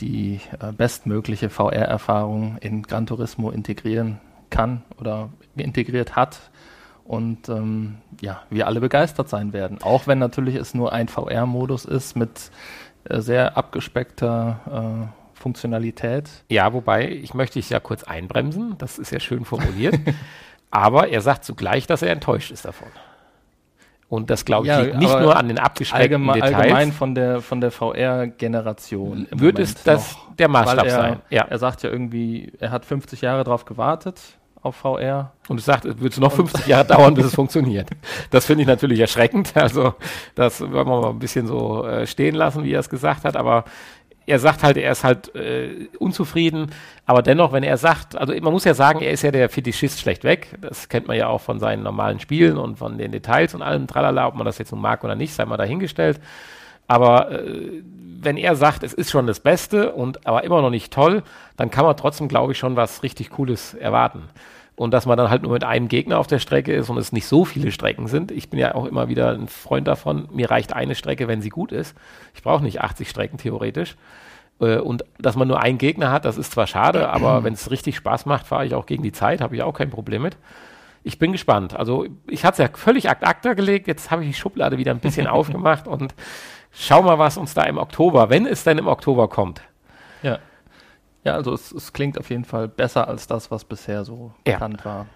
die 0.00 0.40
äh, 0.60 0.72
bestmögliche 0.72 1.50
VR-Erfahrung 1.50 2.58
in 2.60 2.82
Gran 2.82 3.06
Turismo 3.06 3.50
integrieren 3.50 4.20
kann 4.50 4.82
oder 4.98 5.30
integriert 5.56 6.16
hat. 6.16 6.38
Und 7.06 7.48
ähm, 7.48 7.98
ja, 8.20 8.42
wir 8.50 8.66
alle 8.66 8.80
begeistert 8.80 9.28
sein 9.28 9.52
werden. 9.52 9.78
Auch 9.82 10.06
wenn 10.06 10.18
natürlich 10.18 10.56
es 10.56 10.74
nur 10.74 10.92
ein 10.92 11.08
VR-Modus 11.08 11.84
ist 11.84 12.16
mit 12.16 12.50
äh, 13.04 13.20
sehr 13.20 13.56
abgespeckter 13.56 15.06
äh, 15.06 15.38
Funktionalität. 15.40 16.28
Ja, 16.48 16.72
wobei, 16.72 17.08
ich 17.08 17.34
möchte 17.34 17.60
dich 17.60 17.70
ja 17.70 17.78
kurz 17.78 18.02
einbremsen, 18.02 18.74
das 18.78 18.98
ist 18.98 19.12
ja 19.12 19.20
schön 19.20 19.44
formuliert, 19.44 19.94
aber 20.70 21.08
er 21.08 21.20
sagt 21.20 21.44
zugleich, 21.44 21.86
dass 21.86 22.02
er 22.02 22.10
enttäuscht 22.10 22.50
ist 22.50 22.64
davon. 22.64 22.88
Und 24.08 24.30
das 24.30 24.44
glaube 24.44 24.66
ich 24.66 24.72
Ja, 24.72 24.82
nicht 24.98 25.20
nur 25.20 25.36
an 25.36 25.48
den 25.48 25.58
abgespeckten 25.58 26.02
Allgeme 26.02 26.32
Details. 26.32 26.54
allgemein 26.54 26.92
von 26.92 27.14
der, 27.14 27.40
von 27.40 27.60
der 27.60 27.70
VR-Generation. 27.70 29.26
wird 29.30 29.40
Moment 29.54 29.58
es 29.58 29.82
das 29.82 30.14
noch. 30.14 30.36
der 30.36 30.48
Maßstab 30.48 30.86
er, 30.86 30.90
sein. 30.90 31.22
Ja. 31.30 31.42
er 31.42 31.58
sagt 31.58 31.82
ja 31.82 31.90
irgendwie, 31.90 32.52
er 32.58 32.70
hat 32.70 32.84
50 32.84 33.20
Jahre 33.20 33.44
drauf 33.44 33.64
gewartet 33.64 34.35
auf 34.62 34.76
VR. 34.76 35.32
Und 35.48 35.58
es 35.58 35.64
sagt, 35.64 35.84
es 35.84 36.00
wird 36.00 36.18
noch 36.18 36.32
50 36.32 36.66
Jahre 36.66 36.86
dauern, 36.86 37.14
bis 37.14 37.26
es 37.26 37.34
funktioniert. 37.34 37.88
Das 38.30 38.46
finde 38.46 38.62
ich 38.62 38.68
natürlich 38.68 39.00
erschreckend. 39.00 39.52
Also, 39.56 39.94
das 40.34 40.60
wollen 40.60 40.72
wir 40.72 40.84
mal 40.84 41.10
ein 41.10 41.18
bisschen 41.18 41.46
so 41.46 41.86
äh, 41.86 42.06
stehen 42.06 42.34
lassen, 42.34 42.64
wie 42.64 42.72
er 42.72 42.80
es 42.80 42.88
gesagt 42.88 43.24
hat. 43.24 43.36
Aber 43.36 43.64
er 44.26 44.38
sagt 44.40 44.62
halt, 44.62 44.76
er 44.76 44.90
ist 44.90 45.04
halt 45.04 45.34
äh, 45.34 45.88
unzufrieden. 45.98 46.72
Aber 47.04 47.22
dennoch, 47.22 47.52
wenn 47.52 47.62
er 47.62 47.76
sagt, 47.76 48.16
also 48.16 48.34
man 48.40 48.52
muss 48.52 48.64
ja 48.64 48.74
sagen, 48.74 49.00
er 49.00 49.12
ist 49.12 49.22
ja 49.22 49.30
der 49.30 49.48
Fetischist 49.48 50.00
schlechtweg. 50.00 50.58
Das 50.60 50.88
kennt 50.88 51.06
man 51.06 51.16
ja 51.16 51.28
auch 51.28 51.40
von 51.40 51.60
seinen 51.60 51.84
normalen 51.84 52.18
Spielen 52.18 52.58
und 52.58 52.76
von 52.76 52.98
den 52.98 53.12
Details 53.12 53.54
und 53.54 53.62
allem 53.62 53.86
tralala, 53.86 54.26
ob 54.26 54.34
man 54.34 54.44
das 54.44 54.58
jetzt 54.58 54.72
nun 54.72 54.80
mag 54.80 55.04
oder 55.04 55.14
nicht, 55.14 55.32
sei 55.32 55.44
mal 55.44 55.56
dahingestellt. 55.56 56.20
Aber 56.88 57.30
äh, 57.30 57.82
wenn 58.22 58.36
er 58.36 58.56
sagt, 58.56 58.82
es 58.82 58.92
ist 58.92 59.10
schon 59.10 59.26
das 59.26 59.40
Beste 59.40 59.92
und 59.92 60.26
aber 60.26 60.44
immer 60.44 60.62
noch 60.62 60.70
nicht 60.70 60.92
toll, 60.92 61.22
dann 61.56 61.70
kann 61.70 61.84
man 61.84 61.96
trotzdem, 61.96 62.28
glaube 62.28 62.52
ich, 62.52 62.58
schon 62.58 62.76
was 62.76 63.02
richtig 63.02 63.30
Cooles 63.30 63.74
erwarten. 63.74 64.24
Und 64.76 64.92
dass 64.92 65.06
man 65.06 65.16
dann 65.16 65.30
halt 65.30 65.42
nur 65.42 65.52
mit 65.52 65.64
einem 65.64 65.88
Gegner 65.88 66.18
auf 66.18 66.26
der 66.26 66.38
Strecke 66.38 66.72
ist 66.74 66.90
und 66.90 66.98
es 66.98 67.10
nicht 67.10 67.26
so 67.26 67.46
viele 67.46 67.72
Strecken 67.72 68.08
sind. 68.08 68.30
Ich 68.30 68.50
bin 68.50 68.58
ja 68.60 68.74
auch 68.74 68.84
immer 68.84 69.08
wieder 69.08 69.30
ein 69.30 69.48
Freund 69.48 69.88
davon, 69.88 70.28
mir 70.32 70.50
reicht 70.50 70.74
eine 70.74 70.94
Strecke, 70.94 71.28
wenn 71.28 71.40
sie 71.40 71.48
gut 71.48 71.72
ist. 71.72 71.96
Ich 72.34 72.42
brauche 72.42 72.62
nicht 72.62 72.82
80 72.82 73.08
Strecken 73.08 73.38
theoretisch. 73.38 73.96
Äh, 74.60 74.76
Und 74.78 75.04
dass 75.18 75.34
man 75.36 75.48
nur 75.48 75.62
einen 75.62 75.78
Gegner 75.78 76.10
hat, 76.10 76.24
das 76.26 76.36
ist 76.36 76.52
zwar 76.52 76.66
schade, 76.66 77.08
aber 77.08 77.42
wenn 77.44 77.54
es 77.54 77.70
richtig 77.70 77.96
Spaß 77.96 78.26
macht, 78.26 78.46
fahre 78.46 78.66
ich 78.66 78.74
auch 78.74 78.84
gegen 78.86 79.02
die 79.02 79.12
Zeit, 79.12 79.40
habe 79.40 79.56
ich 79.56 79.62
auch 79.62 79.72
kein 79.72 79.90
Problem 79.90 80.22
mit. 80.22 80.36
Ich 81.04 81.18
bin 81.18 81.32
gespannt. 81.32 81.74
Also 81.74 82.06
ich 82.28 82.44
hatte 82.44 82.62
es 82.62 82.68
ja 82.68 82.76
völlig 82.76 83.08
ad 83.08 83.24
acta 83.24 83.54
gelegt, 83.54 83.86
jetzt 83.86 84.10
habe 84.10 84.24
ich 84.24 84.28
die 84.30 84.34
Schublade 84.34 84.76
wieder 84.76 84.90
ein 84.90 85.00
bisschen 85.00 85.26
aufgemacht 85.28 85.86
und 85.86 86.14
schau 86.78 87.02
mal, 87.02 87.18
was 87.18 87.36
uns 87.36 87.54
da 87.54 87.62
im 87.64 87.78
Oktober, 87.78 88.30
wenn 88.30 88.46
es 88.46 88.64
denn 88.64 88.78
im 88.78 88.86
Oktober 88.86 89.28
kommt. 89.28 89.62
Ja. 90.22 90.38
Ja, 91.24 91.34
also 91.34 91.52
es, 91.52 91.72
es 91.72 91.92
klingt 91.92 92.18
auf 92.18 92.30
jeden 92.30 92.44
Fall 92.44 92.68
besser 92.68 93.08
als 93.08 93.26
das, 93.26 93.50
was 93.50 93.64
bisher 93.64 94.04
so 94.04 94.32
Ja. 94.46 94.54
bekannt 94.54 94.84
war. 94.84 95.06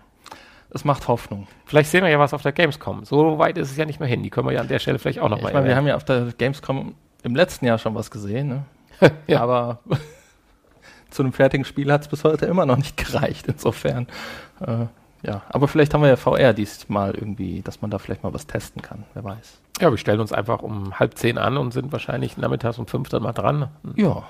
Es 0.73 0.85
macht 0.85 1.09
Hoffnung. 1.09 1.47
Vielleicht 1.67 1.91
sehen 1.91 2.03
wir 2.05 2.11
ja 2.11 2.19
was 2.19 2.33
auf 2.35 2.43
der 2.43 2.53
Gamescom. 2.53 3.05
So 3.05 3.39
weit 3.39 3.59
ist 3.59 3.71
es 3.73 3.77
ja 3.77 3.85
nicht 3.85 3.99
mehr 4.01 4.09
hin. 4.09 4.23
Die 4.23 4.31
können 4.31 4.47
wir 4.47 4.53
ja 4.55 4.61
an 4.61 4.69
der 4.69 4.79
Stelle 4.79 4.99
vielleicht 4.99 5.19
auch 5.19 5.29
noch 5.29 5.39
Ich 5.39 5.43
mal 5.43 5.53
meine, 5.53 5.67
wir 5.67 5.77
haben 5.77 5.87
ja 5.87 5.97
auf 5.97 6.05
der 6.05 6.27
Gamescom 6.37 6.95
im 7.23 7.35
letzten 7.35 7.67
Jahr 7.67 7.79
schon 7.79 7.95
was 7.95 8.11
gesehen, 8.11 8.49
ne? 8.49 8.65
Ja. 9.27 9.41
aber 9.41 9.81
zu 11.11 11.23
einem 11.23 11.33
fertigen 11.33 11.65
Spiel 11.65 11.91
hat 11.93 12.03
es 12.03 12.09
bis 12.09 12.23
heute 12.25 12.47
immer 12.47 12.67
noch 12.67 12.77
nicht 12.77 12.97
gereicht. 12.97 13.47
Insofern, 13.49 14.07
äh, 14.61 14.87
ja. 15.23 15.43
Aber 15.49 15.69
vielleicht 15.69 15.95
haben 15.95 16.03
wir 16.03 16.09
ja 16.09 16.17
VR 16.17 16.53
diesmal 16.53 17.15
irgendwie, 17.15 17.63
dass 17.63 17.81
man 17.83 17.91
da 17.91 17.99
vielleicht 17.99 18.23
mal 18.23 18.33
was 18.33 18.47
testen 18.47 18.83
kann. 18.83 19.05
Wer 19.15 19.25
weiß. 19.25 19.61
Ja, 19.81 19.91
wir 19.91 19.99
stellen 19.99 20.21
uns 20.21 20.33
einfach 20.33 20.63
um 20.63 20.99
halb 20.99 21.17
zehn 21.17 21.39
an 21.39 21.57
und 21.57 21.73
sind 21.73 21.93
wahrscheinlich 21.93 22.37
nachmittags 22.37 22.79
um 22.79 22.87
fünf 22.87 23.09
dann 23.09 23.23
mal 23.23 23.33
dran. 23.33 23.69
Ja. 23.97 24.25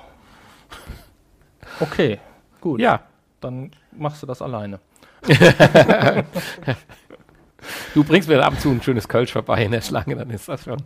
Okay, 1.81 2.18
gut. 2.61 2.81
Ja, 2.81 3.00
Dann 3.40 3.70
machst 3.92 4.22
du 4.22 4.26
das 4.26 4.42
alleine. 4.42 4.81
du 7.94 8.05
bringst 8.05 8.29
mir 8.29 8.42
ab 8.44 8.53
und 8.55 8.61
zu 8.61 8.70
ein 8.70 8.83
schönes 8.83 9.09
Kölsch 9.09 9.33
vorbei 9.33 9.64
in 9.64 9.72
der 9.72 9.81
Schlange, 9.81 10.16
dann 10.16 10.31
ist 10.31 10.48
das 10.48 10.64
schon. 10.64 10.83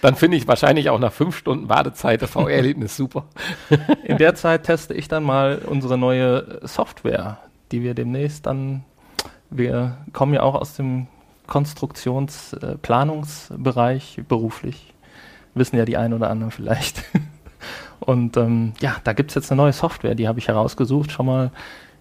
Dann 0.00 0.14
finde 0.14 0.36
ich 0.36 0.48
wahrscheinlich 0.48 0.90
auch 0.90 0.98
nach 0.98 1.12
fünf 1.12 1.36
Stunden 1.36 1.68
Wartezeit 1.68 2.22
das 2.22 2.30
VR-Erlebnis 2.30 2.96
super. 2.98 3.26
In 4.04 4.18
der 4.18 4.34
Zeit 4.34 4.64
teste 4.64 4.94
ich 4.94 5.08
dann 5.08 5.22
mal 5.24 5.60
unsere 5.66 5.98
neue 5.98 6.60
Software, 6.66 7.38
die 7.72 7.82
wir 7.82 7.94
demnächst 7.94 8.46
dann, 8.46 8.84
wir 9.56 9.98
kommen 10.12 10.34
ja 10.34 10.42
auch 10.42 10.56
aus 10.56 10.74
dem 10.76 11.06
Konstruktions-Planungsbereich 11.46 14.20
beruflich, 14.28 14.92
wissen 15.54 15.76
ja 15.76 15.84
die 15.84 15.96
einen 15.96 16.14
oder 16.14 16.30
anderen 16.30 16.50
vielleicht. 16.50 17.04
Und 18.00 18.36
ähm, 18.36 18.72
ja, 18.80 18.96
da 19.04 19.12
gibt 19.12 19.30
es 19.30 19.36
jetzt 19.36 19.52
eine 19.52 19.62
neue 19.62 19.72
Software, 19.72 20.14
die 20.14 20.28
habe 20.28 20.38
ich 20.38 20.48
herausgesucht 20.48 21.10
schon 21.12 21.24
mal. 21.26 21.50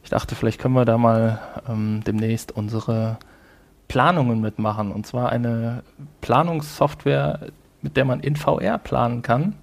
Ich 0.03 0.09
dachte, 0.09 0.35
vielleicht 0.35 0.59
können 0.59 0.73
wir 0.73 0.83
da 0.85 0.97
mal 0.97 1.39
ähm, 1.69 2.01
demnächst 2.05 2.51
unsere 2.51 3.17
Planungen 3.87 4.41
mitmachen. 4.41 4.91
Und 4.91 5.07
zwar 5.07 5.29
eine 5.29 5.83
Planungssoftware, 6.21 7.39
mit 7.81 7.95
der 7.95 8.03
man 8.05 8.19
in 8.19 8.35
VR 8.35 8.79
planen 8.79 9.21
kann. 9.21 9.55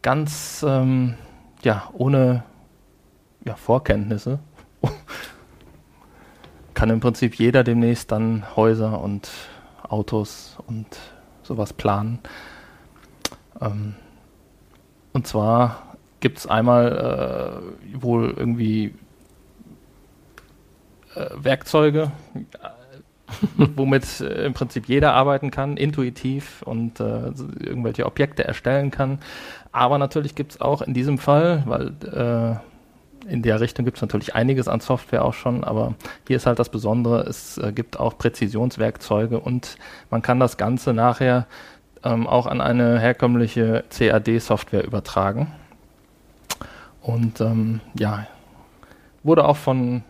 Ganz 0.00 0.64
ähm, 0.66 1.14
ja, 1.62 1.90
ohne 1.92 2.42
ja, 3.44 3.54
Vorkenntnisse. 3.54 4.38
kann 6.74 6.90
im 6.90 7.00
Prinzip 7.00 7.34
jeder 7.34 7.64
demnächst 7.64 8.12
dann 8.12 8.44
Häuser 8.56 9.00
und 9.00 9.30
Autos 9.88 10.56
und 10.66 10.86
sowas 11.42 11.72
planen. 11.72 12.18
Ähm, 13.60 13.94
und 15.12 15.26
zwar 15.26 15.96
gibt 16.20 16.38
es 16.38 16.46
einmal 16.46 17.62
äh, 17.92 18.02
wohl 18.02 18.32
irgendwie 18.36 18.94
äh, 21.14 21.26
Werkzeuge, 21.34 22.12
äh, 22.34 22.68
womit 23.76 24.20
äh, 24.20 24.46
im 24.46 24.54
Prinzip 24.54 24.88
jeder 24.88 25.14
arbeiten 25.14 25.50
kann, 25.50 25.76
intuitiv 25.76 26.62
und 26.62 27.00
äh, 27.00 27.32
irgendwelche 27.60 28.06
Objekte 28.06 28.44
erstellen 28.44 28.90
kann. 28.90 29.18
Aber 29.72 29.98
natürlich 29.98 30.34
gibt 30.34 30.52
es 30.52 30.60
auch 30.60 30.82
in 30.82 30.94
diesem 30.94 31.18
Fall, 31.18 31.64
weil 31.66 31.88
äh, 32.58 32.71
in 33.26 33.42
der 33.42 33.60
Richtung 33.60 33.84
gibt 33.84 33.98
es 33.98 34.02
natürlich 34.02 34.34
einiges 34.34 34.68
an 34.68 34.80
Software 34.80 35.24
auch 35.24 35.34
schon, 35.34 35.64
aber 35.64 35.94
hier 36.26 36.36
ist 36.36 36.46
halt 36.46 36.58
das 36.58 36.68
Besondere, 36.68 37.22
es 37.22 37.58
äh, 37.58 37.72
gibt 37.72 37.98
auch 37.98 38.18
Präzisionswerkzeuge 38.18 39.38
und 39.38 39.76
man 40.10 40.22
kann 40.22 40.40
das 40.40 40.56
Ganze 40.56 40.92
nachher 40.92 41.46
ähm, 42.04 42.26
auch 42.26 42.46
an 42.46 42.60
eine 42.60 42.98
herkömmliche 42.98 43.84
CAD-Software 43.90 44.84
übertragen. 44.84 45.52
Und 47.00 47.40
ähm, 47.40 47.80
ja, 47.98 48.26
wurde 49.22 49.44
auch 49.44 49.56
von 49.56 50.02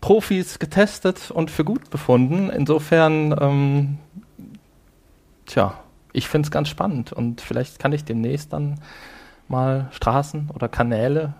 Profis 0.00 0.58
getestet 0.58 1.30
und 1.30 1.50
für 1.50 1.64
gut 1.64 1.90
befunden. 1.90 2.50
Insofern, 2.50 3.34
ähm, 3.40 3.98
tja, 5.46 5.74
ich 6.12 6.28
finde 6.28 6.46
es 6.46 6.50
ganz 6.50 6.68
spannend 6.68 7.12
und 7.12 7.40
vielleicht 7.40 7.78
kann 7.78 7.92
ich 7.92 8.04
demnächst 8.04 8.52
dann 8.52 8.80
mal 9.48 9.88
Straßen 9.92 10.50
oder 10.54 10.68
Kanäle 10.68 11.34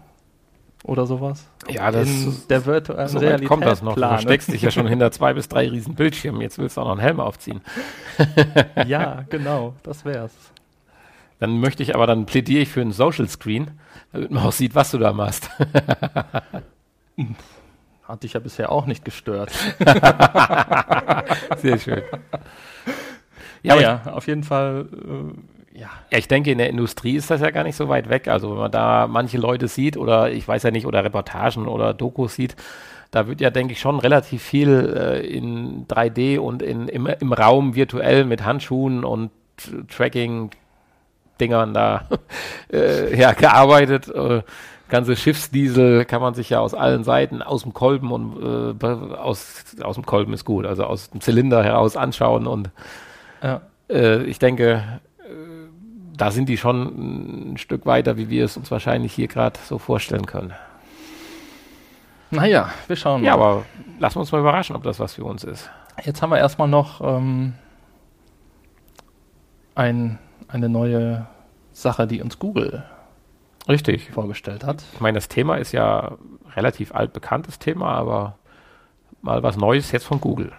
oder 0.85 1.07
sowas. 1.07 1.47
Ja, 1.68 1.90
das 1.90 2.09
in 2.09 2.37
der 2.49 2.64
virtuellen 2.66 3.09
so 3.09 3.18
Realität 3.18 3.49
kommt 3.49 3.64
das 3.64 3.83
noch. 3.83 3.97
planen. 3.97 4.18
Du 4.18 4.23
steckst 4.23 4.53
dich 4.53 4.62
ja 4.62 4.70
schon 4.70 4.87
hinter 4.87 5.11
zwei 5.11 5.33
bis 5.35 5.49
drei 5.49 5.68
riesen 5.68 5.94
Bildschirmen. 5.94 6.40
Jetzt 6.42 6.59
willst 6.59 6.77
du 6.77 6.83
auch 6.83 6.85
noch 6.85 6.92
einen 6.92 7.01
Helm 7.01 7.18
aufziehen. 7.20 7.62
ja, 8.87 9.25
genau, 9.31 9.75
das 9.83 10.05
wär's. 10.05 10.33
Dann 11.40 11.59
möchte 11.59 11.83
ich 11.83 11.94
aber, 11.94 12.07
dann 12.07 12.27
plädiere 12.27 12.62
ich 12.62 12.68
für 12.68 12.83
einen 12.83 12.92
Social 12.92 13.27
Screen, 13.29 13.73
damit 14.12 14.31
man 14.31 14.44
auch 14.44 14.53
sieht, 14.53 14.75
was 14.75 14.90
du 14.90 14.99
da 14.99 15.12
machst. 15.12 15.51
Hat 18.05 18.23
dich 18.23 18.35
ja 18.35 18.40
bisher 18.40 18.70
auch 18.70 18.85
nicht 18.87 19.05
gestört. 19.05 19.51
Sehr 21.57 21.79
schön. 21.79 22.03
Ja, 23.62 23.73
aber 23.73 23.83
ja, 23.83 24.03
auf 24.12 24.27
jeden 24.27 24.44
Fall, 24.44 24.87
äh, 24.92 25.33
ja. 25.74 25.90
Ja, 26.10 26.18
ich 26.18 26.28
denke, 26.28 26.52
in 26.52 26.58
der 26.58 26.70
Industrie 26.70 27.16
ist 27.16 27.30
das 27.30 27.40
ja 27.40 27.50
gar 27.50 27.64
nicht 27.64 27.76
so 27.76 27.88
weit 27.88 28.08
weg. 28.08 28.28
Also 28.28 28.52
wenn 28.52 28.58
man 28.58 28.70
da 28.70 29.06
manche 29.08 29.38
Leute 29.38 29.68
sieht 29.68 29.96
oder 29.96 30.30
ich 30.30 30.46
weiß 30.46 30.62
ja 30.62 30.70
nicht, 30.70 30.87
oder 30.87 31.04
Reportagen 31.04 31.66
oder 31.66 31.92
Dokus 31.92 32.34
sieht, 32.34 32.56
da 33.10 33.26
wird 33.26 33.40
ja, 33.40 33.50
denke 33.50 33.72
ich, 33.72 33.80
schon 33.80 33.98
relativ 33.98 34.42
viel 34.42 34.94
äh, 34.96 35.26
in 35.26 35.87
3D 35.87 36.38
und 36.38 36.62
in, 36.62 36.88
im, 36.88 37.06
im 37.06 37.32
Raum 37.32 37.74
virtuell 37.74 38.24
mit 38.24 38.44
Handschuhen 38.44 39.04
und 39.04 39.30
Tracking-Dingern 39.88 41.74
da 41.74 42.08
äh, 42.72 43.18
ja, 43.18 43.32
gearbeitet. 43.32 44.08
Äh, 44.08 44.42
ganze 44.88 45.16
Schiffsdiesel 45.16 46.04
kann 46.04 46.22
man 46.22 46.34
sich 46.34 46.50
ja 46.50 46.60
aus 46.60 46.74
allen 46.74 47.04
Seiten, 47.04 47.42
aus 47.42 47.62
dem 47.62 47.72
Kolben 47.72 48.12
und 48.12 48.80
äh, 48.80 48.87
aus, 49.16 49.64
aus 49.82 49.94
dem 49.96 50.06
Kolben 50.06 50.32
ist 50.32 50.44
gut, 50.44 50.66
also 50.66 50.84
aus 50.84 51.10
dem 51.10 51.20
Zylinder 51.20 51.64
heraus 51.64 51.96
anschauen 51.96 52.46
und 52.46 52.70
ja. 53.42 53.62
äh, 53.88 54.22
ich 54.24 54.38
denke, 54.38 55.00
da 56.16 56.31
sind 56.31 56.48
die 56.48 56.57
schon 56.57 57.53
ein 57.53 57.57
Stück 57.59 57.87
weiter, 57.87 58.16
wie 58.16 58.31
wir 58.31 58.44
es 58.44 58.57
uns 58.57 58.70
wahrscheinlich 58.70 59.12
hier 59.12 59.29
gerade 59.29 59.59
so 59.64 59.79
vorstellen 59.79 60.27
können. 60.27 60.53
Naja, 62.31 62.70
wir 62.87 62.96
schauen 62.96 63.22
mal. 63.22 63.27
Ja, 63.27 63.35
aber 63.35 63.64
lassen 63.98 64.16
wir 64.16 64.20
uns 64.20 64.33
mal 64.33 64.40
überraschen, 64.40 64.77
ob 64.77 64.83
das 64.83 64.98
was 64.98 65.14
für 65.14 65.24
uns 65.24 65.44
ist. 65.44 65.70
Jetzt 66.03 66.22
haben 66.22 66.31
wir 66.31 66.38
erstmal 66.38 66.68
noch 66.68 67.00
ähm, 67.00 67.55
ein, 69.74 70.18
eine 70.48 70.68
neue 70.68 71.27
Sache, 71.72 72.07
die 72.07 72.20
uns 72.22 72.38
Google 72.38 72.85
Richtig. 73.68 74.11
vorgestellt 74.11 74.64
hat. 74.64 74.83
Ich 74.92 75.00
meine, 75.00 75.16
das 75.16 75.29
Thema 75.29 75.57
ist 75.57 75.72
ja 75.72 76.16
relativ 76.57 76.94
altbekanntes 76.94 77.59
Thema, 77.59 77.92
aber 77.92 78.38
mal 79.22 79.42
was 79.42 79.57
Neues 79.57 79.92
jetzt 79.92 80.05
von 80.05 80.20
Google. 80.20 80.53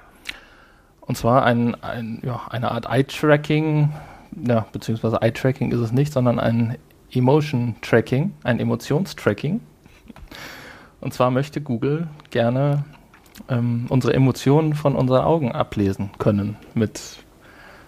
Und 1.02 1.18
zwar 1.18 1.44
ein, 1.46 1.76
ein, 1.84 2.20
ja, 2.24 2.42
eine 2.50 2.72
Art 2.72 2.88
Eye-Tracking, 2.90 3.94
ja, 4.36 4.66
beziehungsweise 4.72 5.22
Eye-Tracking 5.22 5.72
ist 5.72 5.80
es 5.80 5.92
nicht, 5.92 6.14
sondern 6.14 6.40
ein 6.40 6.78
Emotion-Tracking, 7.12 8.34
ein 8.44 8.60
Emotionstracking. 8.60 9.62
Und 11.02 11.14
zwar 11.14 11.32
möchte 11.32 11.62
Google 11.62 12.08
gerne 12.32 12.84
ähm, 13.50 13.86
unsere 13.90 14.14
Emotionen 14.14 14.74
von 14.74 14.96
unseren 14.96 15.24
Augen 15.24 15.52
ablesen 15.52 16.10
können 16.18 16.58
mit 16.74 17.18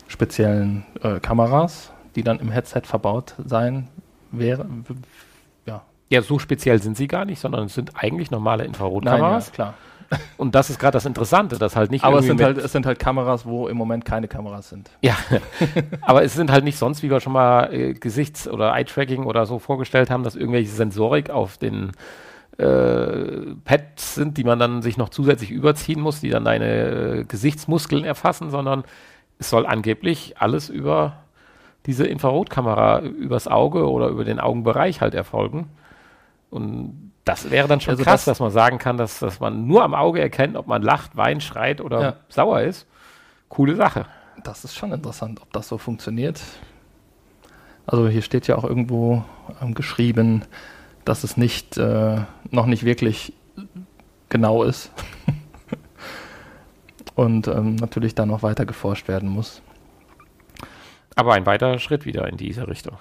speziellen 0.07 0.85
äh, 1.01 1.19
Kameras, 1.19 1.91
die 2.15 2.23
dann 2.23 2.39
im 2.39 2.51
Headset 2.51 2.81
verbaut 2.83 3.35
sein 3.45 3.87
wären. 4.31 4.85
Ja, 5.65 5.83
Ja, 6.09 6.21
so 6.21 6.39
speziell 6.39 6.81
sind 6.81 6.97
sie 6.97 7.07
gar 7.07 7.25
nicht, 7.25 7.39
sondern 7.39 7.65
es 7.65 7.73
sind 7.73 7.91
eigentlich 7.95 8.31
normale 8.31 8.63
nein, 8.63 8.65
ja, 8.65 8.69
Infrarotkameras. 8.69 9.51
klar. 9.51 9.73
Und 10.37 10.55
das 10.55 10.69
ist 10.69 10.79
gerade 10.79 10.93
das 10.93 11.05
Interessante, 11.05 11.57
dass 11.57 11.75
halt 11.75 11.91
nicht 11.91 12.03
Aber 12.03 12.19
es 12.19 12.25
sind, 12.25 12.41
halt, 12.41 12.57
es 12.57 12.71
sind 12.71 12.85
halt 12.85 12.99
Kameras, 12.99 13.45
wo 13.45 13.67
im 13.67 13.77
Moment 13.77 14.05
keine 14.05 14.27
Kameras 14.27 14.69
sind. 14.69 14.89
Ja, 15.01 15.17
aber 16.01 16.23
es 16.23 16.33
sind 16.33 16.51
halt 16.51 16.63
nicht 16.63 16.77
sonst, 16.77 17.03
wie 17.03 17.09
wir 17.09 17.19
schon 17.19 17.33
mal 17.33 17.73
äh, 17.73 17.93
Gesichts- 17.93 18.47
oder 18.47 18.73
Eye-Tracking 18.73 19.25
oder 19.25 19.45
so 19.45 19.59
vorgestellt 19.59 20.09
haben, 20.09 20.23
dass 20.23 20.35
irgendwelche 20.35 20.69
Sensorik 20.69 21.29
auf 21.29 21.57
den 21.57 21.91
äh, 22.57 23.55
Pads 23.65 24.15
sind, 24.15 24.37
die 24.37 24.43
man 24.43 24.59
dann 24.59 24.81
sich 24.81 24.97
noch 24.97 25.09
zusätzlich 25.09 25.51
überziehen 25.51 26.01
muss, 26.01 26.21
die 26.21 26.29
dann 26.29 26.45
deine 26.45 27.19
äh, 27.19 27.23
Gesichtsmuskeln 27.23 28.03
erfassen, 28.03 28.49
sondern 28.49 28.83
es 29.39 29.49
soll 29.49 29.65
angeblich 29.65 30.35
alles 30.39 30.69
über 30.69 31.17
diese 31.85 32.05
Infrarotkamera 32.05 32.99
übers 33.01 33.47
Auge 33.47 33.89
oder 33.89 34.09
über 34.09 34.25
den 34.25 34.39
Augenbereich 34.39 35.01
halt 35.01 35.13
erfolgen. 35.13 35.69
Und 36.49 37.11
das 37.27 37.49
wäre 37.51 37.67
dann 37.67 37.79
schon 37.81 37.91
Also 37.91 38.03
krass, 38.03 38.21
das- 38.21 38.25
dass 38.25 38.39
man 38.39 38.51
sagen 38.51 38.77
kann, 38.77 38.97
dass, 38.97 39.19
dass 39.19 39.39
man 39.39 39.67
nur 39.67 39.83
am 39.83 39.93
Auge 39.93 40.19
erkennt, 40.21 40.55
ob 40.55 40.67
man 40.67 40.81
lacht, 40.81 41.15
weint, 41.17 41.43
schreit 41.43 41.81
oder 41.81 42.01
Ja. 42.01 42.15
sauer 42.29 42.61
ist. 42.61 42.87
Coole 43.49 43.75
Sache. 43.75 44.05
Das 44.43 44.63
ist 44.63 44.75
schon 44.75 44.91
interessant, 44.91 45.41
ob 45.41 45.51
das 45.53 45.67
so 45.67 45.77
funktioniert. 45.77 46.41
Also 47.85 48.07
hier 48.07 48.21
steht 48.21 48.47
ja 48.47 48.55
auch 48.57 48.63
irgendwo 48.65 49.23
ähm, 49.61 49.73
geschrieben, 49.73 50.43
dass 51.05 51.23
es 51.23 51.37
nicht 51.37 51.77
äh, 51.77 52.21
noch 52.51 52.65
nicht 52.65 52.83
wirklich 52.83 53.33
genau 54.29 54.63
ist. 54.63 54.91
Und 57.15 57.47
ähm, 57.47 57.75
natürlich 57.77 58.13
da 58.13 58.25
noch 58.25 58.43
weiter 58.43 58.65
geforscht 58.65 59.07
werden 59.07 59.29
muss. 59.29 59.61
Aber 61.15 61.33
ein 61.33 61.45
weiterer 61.47 61.79
Schritt 61.79 62.05
wieder 62.05 62.27
in 62.27 62.37
diese 62.37 62.67
Richtung. 62.67 62.97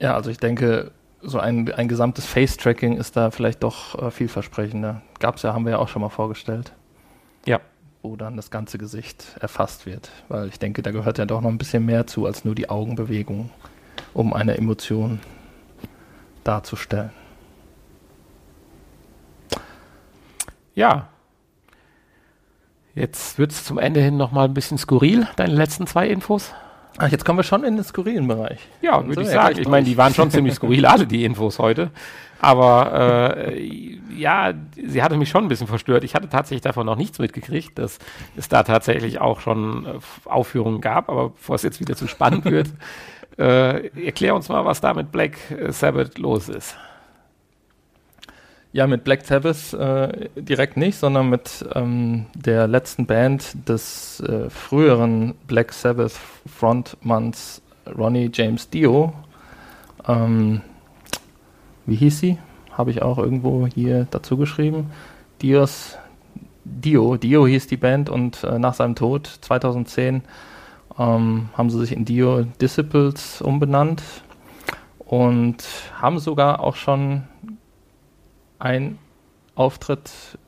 Ja, 0.00 0.14
also 0.14 0.30
ich 0.30 0.38
denke, 0.38 0.90
so 1.22 1.38
ein, 1.38 1.72
ein 1.72 1.88
gesamtes 1.88 2.26
Face-Tracking 2.26 2.96
ist 2.96 3.16
da 3.16 3.30
vielleicht 3.30 3.62
doch 3.62 4.00
äh, 4.00 4.10
vielversprechender. 4.10 5.02
Gab's 5.18 5.42
ja, 5.42 5.54
haben 5.54 5.64
wir 5.64 5.72
ja 5.72 5.78
auch 5.78 5.88
schon 5.88 6.02
mal 6.02 6.08
vorgestellt. 6.08 6.72
Ja. 7.44 7.60
Wo 8.02 8.16
dann 8.16 8.36
das 8.36 8.50
ganze 8.50 8.78
Gesicht 8.78 9.36
erfasst 9.40 9.86
wird. 9.86 10.10
Weil 10.28 10.48
ich 10.48 10.58
denke, 10.58 10.82
da 10.82 10.90
gehört 10.90 11.18
ja 11.18 11.24
doch 11.24 11.40
noch 11.40 11.50
ein 11.50 11.58
bisschen 11.58 11.84
mehr 11.84 12.06
zu 12.06 12.26
als 12.26 12.44
nur 12.44 12.54
die 12.54 12.70
Augenbewegung, 12.70 13.50
um 14.14 14.32
eine 14.32 14.56
Emotion 14.56 15.20
darzustellen. 16.44 17.10
Ja. 20.74 21.08
Jetzt 22.94 23.38
wird 23.38 23.50
es 23.50 23.64
zum 23.64 23.78
Ende 23.78 24.00
hin 24.00 24.16
nochmal 24.16 24.46
ein 24.46 24.54
bisschen 24.54 24.78
skurril, 24.78 25.26
deine 25.36 25.54
letzten 25.54 25.86
zwei 25.86 26.08
Infos. 26.08 26.54
Ach, 26.98 27.08
jetzt 27.10 27.24
kommen 27.24 27.38
wir 27.38 27.44
schon 27.44 27.64
in 27.64 27.76
den 27.76 27.84
skurrilen 27.84 28.26
Bereich. 28.26 28.58
Ja, 28.80 29.06
würde 29.06 29.22
ich 29.22 29.28
sagen. 29.28 29.58
Ich 29.58 29.68
meine, 29.68 29.84
die 29.84 29.96
waren 29.96 30.14
schon 30.14 30.30
ziemlich 30.32 30.54
skurril, 30.54 30.86
alle 30.86 31.06
die 31.06 31.24
Infos 31.24 31.58
heute. 31.58 31.90
Aber 32.40 33.48
äh, 33.52 33.98
ja, 34.16 34.52
sie 34.74 35.02
hatte 35.02 35.16
mich 35.16 35.28
schon 35.28 35.44
ein 35.44 35.48
bisschen 35.48 35.66
verstört. 35.66 36.04
Ich 36.04 36.14
hatte 36.14 36.28
tatsächlich 36.28 36.62
davon 36.62 36.86
noch 36.86 36.96
nichts 36.96 37.18
mitgekriegt, 37.18 37.78
dass 37.78 37.98
es 38.36 38.48
da 38.48 38.62
tatsächlich 38.62 39.20
auch 39.20 39.40
schon 39.40 39.86
äh, 39.86 40.28
Aufführungen 40.28 40.80
gab. 40.80 41.08
Aber 41.08 41.30
bevor 41.30 41.56
es 41.56 41.62
jetzt 41.62 41.80
wieder 41.80 41.96
zu 41.96 42.06
spannend 42.06 42.44
wird, 42.44 42.68
äh, 43.38 43.88
erklär 44.04 44.34
uns 44.34 44.48
mal, 44.48 44.64
was 44.64 44.80
da 44.80 44.94
mit 44.94 45.12
Black 45.12 45.38
Sabbath 45.68 46.18
los 46.18 46.48
ist. 46.48 46.76
Ja, 48.76 48.86
mit 48.86 49.04
Black 49.04 49.24
Sabbath 49.24 49.72
äh, 49.72 50.28
direkt 50.36 50.76
nicht, 50.76 50.98
sondern 50.98 51.30
mit 51.30 51.64
ähm, 51.74 52.26
der 52.34 52.68
letzten 52.68 53.06
Band 53.06 53.66
des 53.66 54.20
äh, 54.20 54.50
früheren 54.50 55.34
Black 55.46 55.72
Sabbath 55.72 56.12
Frontmanns 56.44 57.62
Ronnie 57.96 58.30
James 58.30 58.68
Dio. 58.68 59.14
Ähm, 60.06 60.60
wie 61.86 61.96
hieß 61.96 62.20
sie? 62.20 62.38
Habe 62.70 62.90
ich 62.90 63.00
auch 63.00 63.16
irgendwo 63.16 63.66
hier 63.66 64.08
dazu 64.10 64.36
geschrieben. 64.36 64.90
Dios 65.40 65.96
Dio. 66.66 67.16
Dio 67.16 67.46
hieß 67.46 67.68
die 67.68 67.78
Band 67.78 68.10
und 68.10 68.44
äh, 68.44 68.58
nach 68.58 68.74
seinem 68.74 68.94
Tod 68.94 69.38
2010 69.40 70.20
ähm, 70.98 71.48
haben 71.54 71.70
sie 71.70 71.78
sich 71.78 71.92
in 71.92 72.04
Dio 72.04 72.42
Disciples 72.60 73.40
umbenannt 73.40 74.02
und 74.98 75.64
haben 75.98 76.18
sogar 76.18 76.60
auch 76.60 76.76
schon 76.76 77.22
ein 78.58 78.98
Auftritt, 79.54 80.38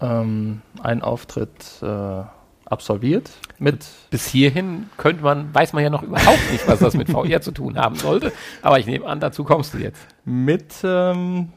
ähm, 0.00 0.62
einen 0.82 1.02
Auftritt 1.02 1.82
äh, 1.82 2.22
absolviert. 2.66 3.30
Mit 3.58 3.86
Bis 4.10 4.26
hierhin 4.26 4.90
könnte 4.96 5.22
man, 5.22 5.54
weiß 5.54 5.72
man 5.72 5.82
ja 5.82 5.90
noch 5.90 6.02
überhaupt 6.02 6.52
nicht, 6.52 6.66
was 6.68 6.78
das 6.78 6.94
mit 6.94 7.10
VR 7.10 7.40
zu 7.40 7.52
tun 7.52 7.78
haben 7.78 7.96
sollte. 7.96 8.32
Aber 8.62 8.78
ich 8.78 8.86
nehme 8.86 9.06
an, 9.06 9.20
dazu 9.20 9.44
kommst 9.44 9.74
du 9.74 9.78
jetzt. 9.78 10.06
Mit 10.24 10.74
ähm, 10.84 11.52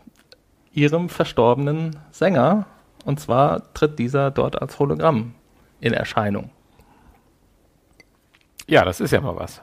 ihrem 0.74 1.10
verstorbenen 1.10 1.98
Sänger. 2.12 2.66
Und 3.06 3.20
zwar 3.20 3.74
tritt 3.74 4.00
dieser 4.00 4.32
dort 4.32 4.62
als 4.62 4.80
Hologramm 4.80 5.34
in 5.80 5.94
Erscheinung. 5.94 6.52
Ja, 8.68 8.86
das 8.86 9.02
ist 9.02 9.12
ja 9.12 9.20
mal 9.20 9.36
was. 9.36 9.62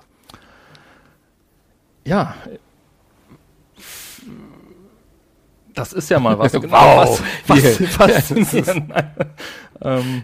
Ja. 2.04 2.34
Das 5.78 5.92
ist 5.92 6.10
ja 6.10 6.18
mal 6.18 6.36
was. 6.38 6.52
genau, 6.60 6.72
wow. 6.72 7.22
Was, 7.46 7.80
was, 7.98 8.30
was 8.30 8.70
ähm, 9.82 10.22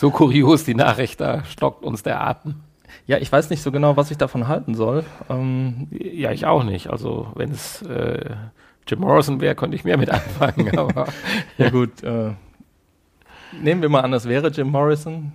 so 0.00 0.10
kurios 0.10 0.64
die 0.64 0.74
Nachricht, 0.74 1.20
da 1.20 1.44
stockt 1.44 1.84
uns 1.84 2.02
der 2.02 2.22
Atem. 2.22 2.60
Ja, 3.06 3.18
ich 3.18 3.30
weiß 3.30 3.50
nicht 3.50 3.62
so 3.62 3.70
genau, 3.70 3.98
was 3.98 4.10
ich 4.10 4.16
davon 4.16 4.48
halten 4.48 4.74
soll. 4.74 5.04
Ähm, 5.28 5.88
ja, 5.90 6.32
ich 6.32 6.46
auch 6.46 6.64
nicht. 6.64 6.88
Also 6.88 7.28
wenn 7.34 7.50
es 7.50 7.82
äh, 7.82 8.30
Jim 8.86 9.00
Morrison 9.00 9.42
wäre, 9.42 9.54
könnte 9.54 9.76
ich 9.76 9.84
mehr 9.84 9.98
mit 9.98 10.08
anfangen. 10.08 10.70
aber 10.78 11.06
ja 11.58 11.68
gut, 11.68 12.02
äh, 12.02 12.30
nehmen 13.60 13.82
wir 13.82 13.90
mal 13.90 14.00
an, 14.00 14.12
das 14.12 14.26
wäre 14.26 14.48
Jim 14.48 14.70
Morrison. 14.70 15.32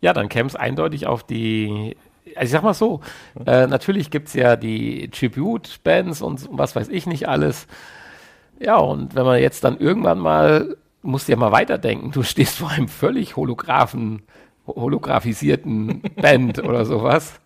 Ja, 0.00 0.14
dann 0.14 0.30
käme 0.30 0.48
es 0.48 0.56
eindeutig 0.56 1.06
auf 1.06 1.22
die 1.22 1.96
also 2.34 2.44
ich 2.44 2.50
sag 2.50 2.62
mal 2.62 2.74
so, 2.74 3.00
äh, 3.46 3.66
natürlich 3.66 4.10
gibt 4.10 4.28
es 4.28 4.34
ja 4.34 4.54
die 4.54 5.08
Tribute-Bands 5.10 6.22
und 6.22 6.48
was 6.52 6.76
weiß 6.76 6.88
ich 6.88 7.06
nicht 7.06 7.28
alles. 7.28 7.66
Ja, 8.60 8.76
und 8.76 9.14
wenn 9.14 9.24
man 9.24 9.40
jetzt 9.40 9.64
dann 9.64 9.78
irgendwann 9.78 10.18
mal 10.18 10.76
musst 11.02 11.28
ja 11.28 11.36
mal 11.36 11.52
weiterdenken. 11.52 12.10
Du 12.10 12.22
stehst 12.22 12.58
vor 12.58 12.70
einem 12.70 12.88
völlig 12.88 13.36
holographen, 13.36 14.22
holographisierten 14.66 16.02
Band 16.16 16.58
oder 16.64 16.84
sowas 16.84 17.40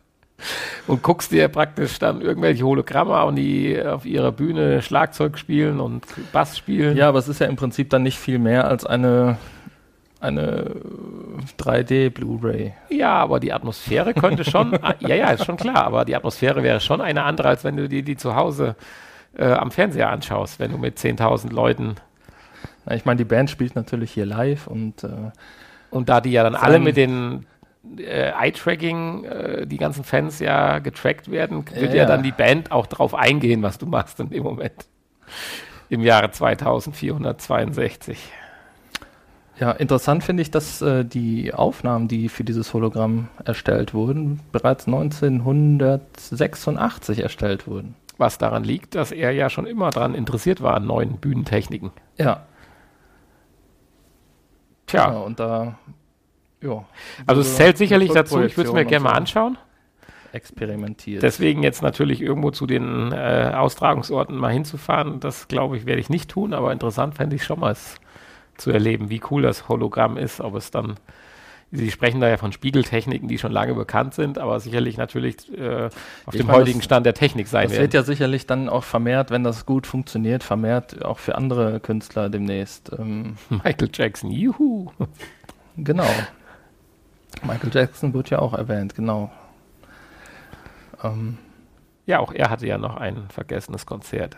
und 0.88 1.02
guckst 1.02 1.30
dir 1.30 1.48
praktisch 1.48 1.98
dann 1.98 2.20
irgendwelche 2.20 2.64
Hologramme 2.64 3.14
an, 3.14 3.36
die 3.36 3.80
auf 3.80 4.04
ihrer 4.04 4.32
Bühne 4.32 4.82
Schlagzeug 4.82 5.38
spielen 5.38 5.78
und 5.78 6.04
Bass 6.32 6.58
spielen. 6.58 6.96
Ja, 6.96 7.08
aber 7.08 7.20
es 7.20 7.28
ist 7.28 7.38
ja 7.38 7.46
im 7.46 7.56
Prinzip 7.56 7.90
dann 7.90 8.02
nicht 8.02 8.18
viel 8.18 8.38
mehr 8.38 8.66
als 8.66 8.84
eine 8.84 9.38
eine 10.18 10.76
3D 11.58 12.10
Blu-ray. 12.10 12.74
Ja, 12.90 13.14
aber 13.14 13.40
die 13.40 13.52
Atmosphäre 13.52 14.14
könnte 14.14 14.44
schon, 14.44 14.70
ja, 15.00 15.16
ja, 15.16 15.30
ist 15.30 15.44
schon 15.44 15.56
klar, 15.56 15.84
aber 15.84 16.04
die 16.04 16.14
Atmosphäre 16.14 16.62
wäre 16.62 16.78
schon 16.78 17.00
eine 17.00 17.24
andere, 17.24 17.48
als 17.48 17.64
wenn 17.64 17.76
du 17.76 17.88
dir 17.88 18.04
die 18.04 18.16
zu 18.16 18.36
Hause 18.36 18.76
äh, 19.36 19.52
am 19.52 19.70
Fernseher 19.70 20.10
anschaust, 20.10 20.58
wenn 20.58 20.72
du 20.72 20.78
mit 20.78 20.98
10.000 20.98 21.52
Leuten 21.52 21.94
ich 22.90 23.04
meine, 23.04 23.18
die 23.18 23.24
Band 23.24 23.48
spielt 23.50 23.76
natürlich 23.76 24.10
hier 24.12 24.26
live 24.26 24.66
und 24.66 25.04
äh, 25.04 25.30
und 25.90 26.08
da 26.08 26.20
die 26.20 26.32
ja 26.32 26.42
dann 26.42 26.56
alle 26.56 26.80
mit 26.80 26.96
den 26.96 27.46
äh, 27.98 28.30
Eye-Tracking, 28.30 29.24
äh, 29.24 29.66
die 29.66 29.76
ganzen 29.76 30.04
Fans 30.04 30.38
ja 30.38 30.78
getrackt 30.78 31.30
werden, 31.30 31.66
wird 31.74 31.92
ja. 31.92 32.02
ja. 32.02 32.06
dann 32.06 32.22
die 32.22 32.32
Band 32.32 32.72
auch 32.72 32.86
drauf 32.86 33.14
eingehen, 33.14 33.62
was 33.62 33.76
du 33.78 33.84
machst 33.86 34.18
in 34.20 34.30
dem 34.30 34.42
Moment. 34.42 34.86
Im 35.90 36.00
Jahre 36.00 36.30
2462. 36.30 38.18
Ja, 39.60 39.72
interessant 39.72 40.24
finde 40.24 40.40
ich, 40.42 40.50
dass 40.50 40.80
äh, 40.80 41.04
die 41.04 41.52
Aufnahmen, 41.52 42.08
die 42.08 42.30
für 42.30 42.42
dieses 42.42 42.72
Hologramm 42.72 43.28
erstellt 43.44 43.92
wurden, 43.92 44.40
bereits 44.50 44.86
1986 44.86 47.18
erstellt 47.20 47.66
wurden. 47.66 47.94
Was 48.22 48.38
daran 48.38 48.62
liegt, 48.62 48.94
dass 48.94 49.10
er 49.10 49.32
ja 49.32 49.50
schon 49.50 49.66
immer 49.66 49.90
daran 49.90 50.14
interessiert 50.14 50.62
war 50.62 50.74
an 50.74 50.86
neuen 50.86 51.18
Bühnentechniken. 51.18 51.90
Ja, 52.18 52.46
Tja. 54.92 55.10
Ja, 55.10 55.18
und 55.20 55.40
da, 55.40 55.78
ja. 56.60 56.84
Also 57.26 57.40
es 57.40 57.56
zählt 57.56 57.78
sicherlich 57.78 58.12
dazu, 58.12 58.42
ich 58.42 58.56
würde 58.56 58.68
es 58.68 58.74
mir 58.74 58.84
gerne 58.84 59.04
mal 59.04 59.12
anschauen. 59.12 59.56
Experimentiert. 60.32 61.22
Deswegen 61.22 61.62
jetzt 61.62 61.82
natürlich 61.82 62.20
irgendwo 62.20 62.50
zu 62.50 62.66
den 62.66 63.12
äh, 63.12 63.52
Austragungsorten 63.54 64.36
mal 64.36 64.52
hinzufahren, 64.52 65.20
das 65.20 65.48
glaube 65.48 65.76
ich, 65.76 65.86
werde 65.86 66.00
ich 66.00 66.10
nicht 66.10 66.30
tun, 66.30 66.52
aber 66.52 66.72
interessant 66.72 67.14
fände 67.14 67.36
ich 67.36 67.44
schon 67.44 67.60
mal 67.60 67.72
es 67.72 67.96
zu 68.56 68.70
erleben, 68.70 69.08
wie 69.08 69.20
cool 69.30 69.42
das 69.42 69.68
Hologramm 69.68 70.16
ist, 70.18 70.40
ob 70.40 70.54
es 70.54 70.70
dann 70.70 70.96
Sie 71.74 71.90
sprechen 71.90 72.20
da 72.20 72.28
ja 72.28 72.36
von 72.36 72.52
Spiegeltechniken, 72.52 73.28
die 73.28 73.38
schon 73.38 73.50
lange 73.50 73.74
bekannt 73.74 74.12
sind, 74.12 74.38
aber 74.38 74.60
sicherlich 74.60 74.98
natürlich 74.98 75.50
äh, 75.56 75.86
auf 76.26 76.34
ich 76.34 76.40
dem 76.40 76.46
meine, 76.46 76.58
heutigen 76.58 76.82
Stand 76.82 77.06
der 77.06 77.14
Technik 77.14 77.48
sein 77.48 77.64
das 77.64 77.72
werden. 77.72 77.80
Das 77.80 77.94
wird 77.94 77.94
ja 77.94 78.02
sicherlich 78.02 78.46
dann 78.46 78.68
auch 78.68 78.84
vermehrt, 78.84 79.30
wenn 79.30 79.42
das 79.42 79.64
gut 79.64 79.86
funktioniert, 79.86 80.44
vermehrt 80.44 81.02
auch 81.02 81.18
für 81.18 81.34
andere 81.34 81.80
Künstler 81.80 82.28
demnächst. 82.28 82.92
Ähm 82.98 83.36
Michael 83.48 83.88
Jackson, 83.90 84.30
juhu! 84.30 84.90
Genau. 85.78 86.08
Michael 87.42 87.70
Jackson 87.72 88.12
wird 88.12 88.28
ja 88.28 88.40
auch 88.40 88.52
erwähnt, 88.52 88.94
genau. 88.94 89.32
Ähm 91.02 91.38
ja, 92.04 92.18
auch 92.18 92.34
er 92.34 92.50
hatte 92.50 92.66
ja 92.66 92.76
noch 92.76 92.96
ein 92.96 93.28
vergessenes 93.30 93.86
Konzert. 93.86 94.36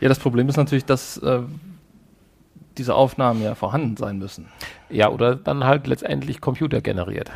Ja, 0.00 0.08
das 0.10 0.18
Problem 0.18 0.50
ist 0.50 0.56
natürlich, 0.58 0.84
dass 0.84 1.16
äh, 1.16 1.40
diese 2.82 2.96
Aufnahmen 2.96 3.40
ja 3.40 3.54
vorhanden 3.54 3.96
sein 3.96 4.18
müssen. 4.18 4.48
Ja, 4.90 5.08
oder 5.08 5.36
dann 5.36 5.62
halt 5.62 5.86
letztendlich 5.86 6.40
computergeneriert. 6.40 7.30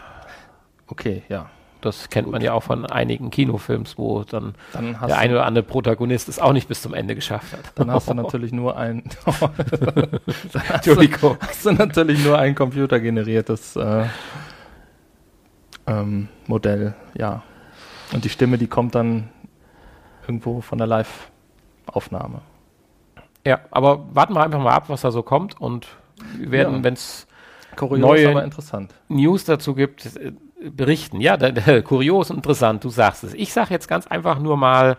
Okay, 0.88 1.22
ja. 1.28 1.50
Das 1.82 2.10
kennt 2.10 2.24
Gut. 2.24 2.32
man 2.32 2.42
ja 2.42 2.52
auch 2.52 2.64
von 2.64 2.84
einigen 2.84 3.30
Kinofilms, 3.30 3.96
wo 3.96 4.24
dann, 4.24 4.56
dann 4.72 4.98
der 5.06 5.18
eine 5.18 5.34
oder 5.34 5.46
andere 5.46 5.62
Protagonist 5.62 6.28
es 6.28 6.40
auch 6.40 6.52
nicht 6.52 6.66
bis 6.66 6.82
zum 6.82 6.94
Ende 6.94 7.14
geschafft 7.14 7.52
hat. 7.52 7.60
Dann 7.76 7.92
hast 7.92 8.08
du 8.08 8.14
natürlich 8.14 8.50
nur 8.50 8.76
ein 8.76 9.04
Entschuldigung. 10.72 11.36
Hast 11.38 11.64
du 11.64 11.72
natürlich 11.72 12.24
nur 12.24 12.38
ein 12.38 12.56
computergeneriertes 12.56 13.76
äh, 13.76 14.06
ähm, 15.86 16.26
Modell, 16.48 16.94
ja. 17.14 17.44
Und 18.12 18.24
die 18.24 18.30
Stimme, 18.30 18.58
die 18.58 18.66
kommt 18.66 18.96
dann 18.96 19.28
irgendwo 20.22 20.62
von 20.62 20.78
der 20.78 20.88
Live-Aufnahme. 20.88 22.40
Ja, 23.46 23.60
aber 23.70 24.12
warten 24.12 24.34
wir 24.34 24.42
einfach 24.42 24.60
mal 24.60 24.72
ab, 24.72 24.88
was 24.88 25.02
da 25.02 25.12
so 25.12 25.22
kommt 25.22 25.60
und 25.60 25.86
wir 26.36 26.50
werden, 26.50 26.78
ja. 26.78 26.82
wenn 26.82 26.94
es 26.94 27.28
neue 27.80 28.50
News 29.06 29.44
dazu 29.44 29.76
gibt, 29.76 30.04
äh, 30.16 30.32
berichten. 30.68 31.20
Ja, 31.20 31.36
da, 31.36 31.52
da, 31.52 31.80
kurios 31.82 32.30
und 32.30 32.38
interessant, 32.38 32.82
du 32.82 32.88
sagst 32.88 33.22
es. 33.22 33.34
Ich 33.34 33.52
sage 33.52 33.72
jetzt 33.72 33.86
ganz 33.86 34.08
einfach 34.08 34.40
nur 34.40 34.56
mal, 34.56 34.96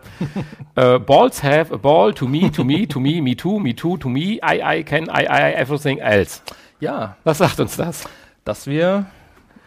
uh, 0.78 0.98
balls 1.06 1.42
have 1.42 1.74
a 1.74 1.76
ball 1.76 2.14
to 2.14 2.26
me, 2.26 2.50
to 2.50 2.64
me, 2.64 2.88
to 2.88 2.98
me, 2.98 3.20
me 3.20 3.36
too, 3.36 3.58
me 3.58 3.74
too, 3.74 3.98
to 3.98 4.08
me, 4.08 4.40
I, 4.42 4.78
I 4.78 4.82
can, 4.82 5.10
I, 5.10 5.26
I, 5.26 5.52
everything 5.52 5.98
else. 5.98 6.40
Ja. 6.80 7.16
Was 7.24 7.38
sagt 7.38 7.60
uns 7.60 7.76
das? 7.76 8.08
Dass 8.46 8.66
wir 8.66 9.04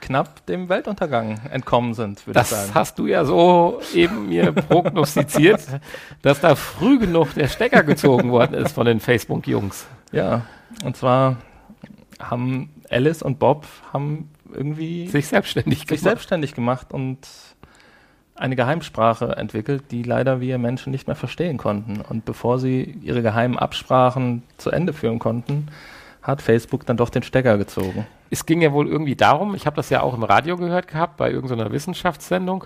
knapp 0.01 0.45
dem 0.47 0.67
Weltuntergang 0.67 1.39
entkommen 1.49 1.93
sind, 1.93 2.25
würde 2.27 2.41
ich 2.41 2.47
sagen. 2.47 2.67
Das 2.67 2.75
hast 2.75 2.99
du 2.99 3.07
ja 3.07 3.23
so 3.23 3.81
eben 3.93 4.27
mir 4.27 4.51
prognostiziert, 4.51 5.61
dass 6.21 6.41
da 6.41 6.55
früh 6.55 6.99
genug 6.99 7.33
der 7.35 7.47
Stecker 7.47 7.83
gezogen 7.83 8.31
worden 8.31 8.55
ist 8.55 8.73
von 8.73 8.85
den 8.85 8.99
Facebook-Jungs. 8.99 9.85
Ja, 10.11 10.41
und 10.83 10.97
zwar 10.97 11.37
haben 12.19 12.69
Alice 12.89 13.21
und 13.21 13.39
Bob 13.39 13.65
haben 13.93 14.29
irgendwie 14.53 15.07
sich 15.07 15.27
selbstständig 15.27 15.79
sich 15.79 15.87
gemacht. 15.87 16.03
selbstständig 16.03 16.53
gemacht 16.53 16.91
und 16.91 17.19
eine 18.35 18.55
Geheimsprache 18.55 19.35
entwickelt, 19.37 19.83
die 19.91 20.03
leider 20.03 20.41
wir 20.41 20.57
Menschen 20.57 20.91
nicht 20.91 21.07
mehr 21.07 21.15
verstehen 21.15 21.57
konnten. 21.57 22.01
Und 22.01 22.25
bevor 22.25 22.59
sie 22.59 22.97
ihre 23.03 23.21
geheimen 23.21 23.57
Absprachen 23.57 24.43
zu 24.57 24.71
Ende 24.71 24.93
führen 24.93 25.19
konnten, 25.19 25.67
hat 26.21 26.41
Facebook 26.41 26.85
dann 26.85 26.97
doch 26.97 27.09
den 27.09 27.23
Stecker 27.23 27.57
gezogen. 27.57 28.07
Es 28.31 28.45
ging 28.47 28.61
ja 28.61 28.73
wohl 28.73 28.87
irgendwie 28.87 29.15
darum, 29.15 29.53
ich 29.53 29.67
habe 29.67 29.75
das 29.75 29.91
ja 29.91 30.01
auch 30.01 30.15
im 30.15 30.23
Radio 30.23 30.57
gehört 30.57 30.87
gehabt, 30.87 31.17
bei 31.17 31.29
irgendeiner 31.29 31.71
Wissenschaftssendung, 31.71 32.65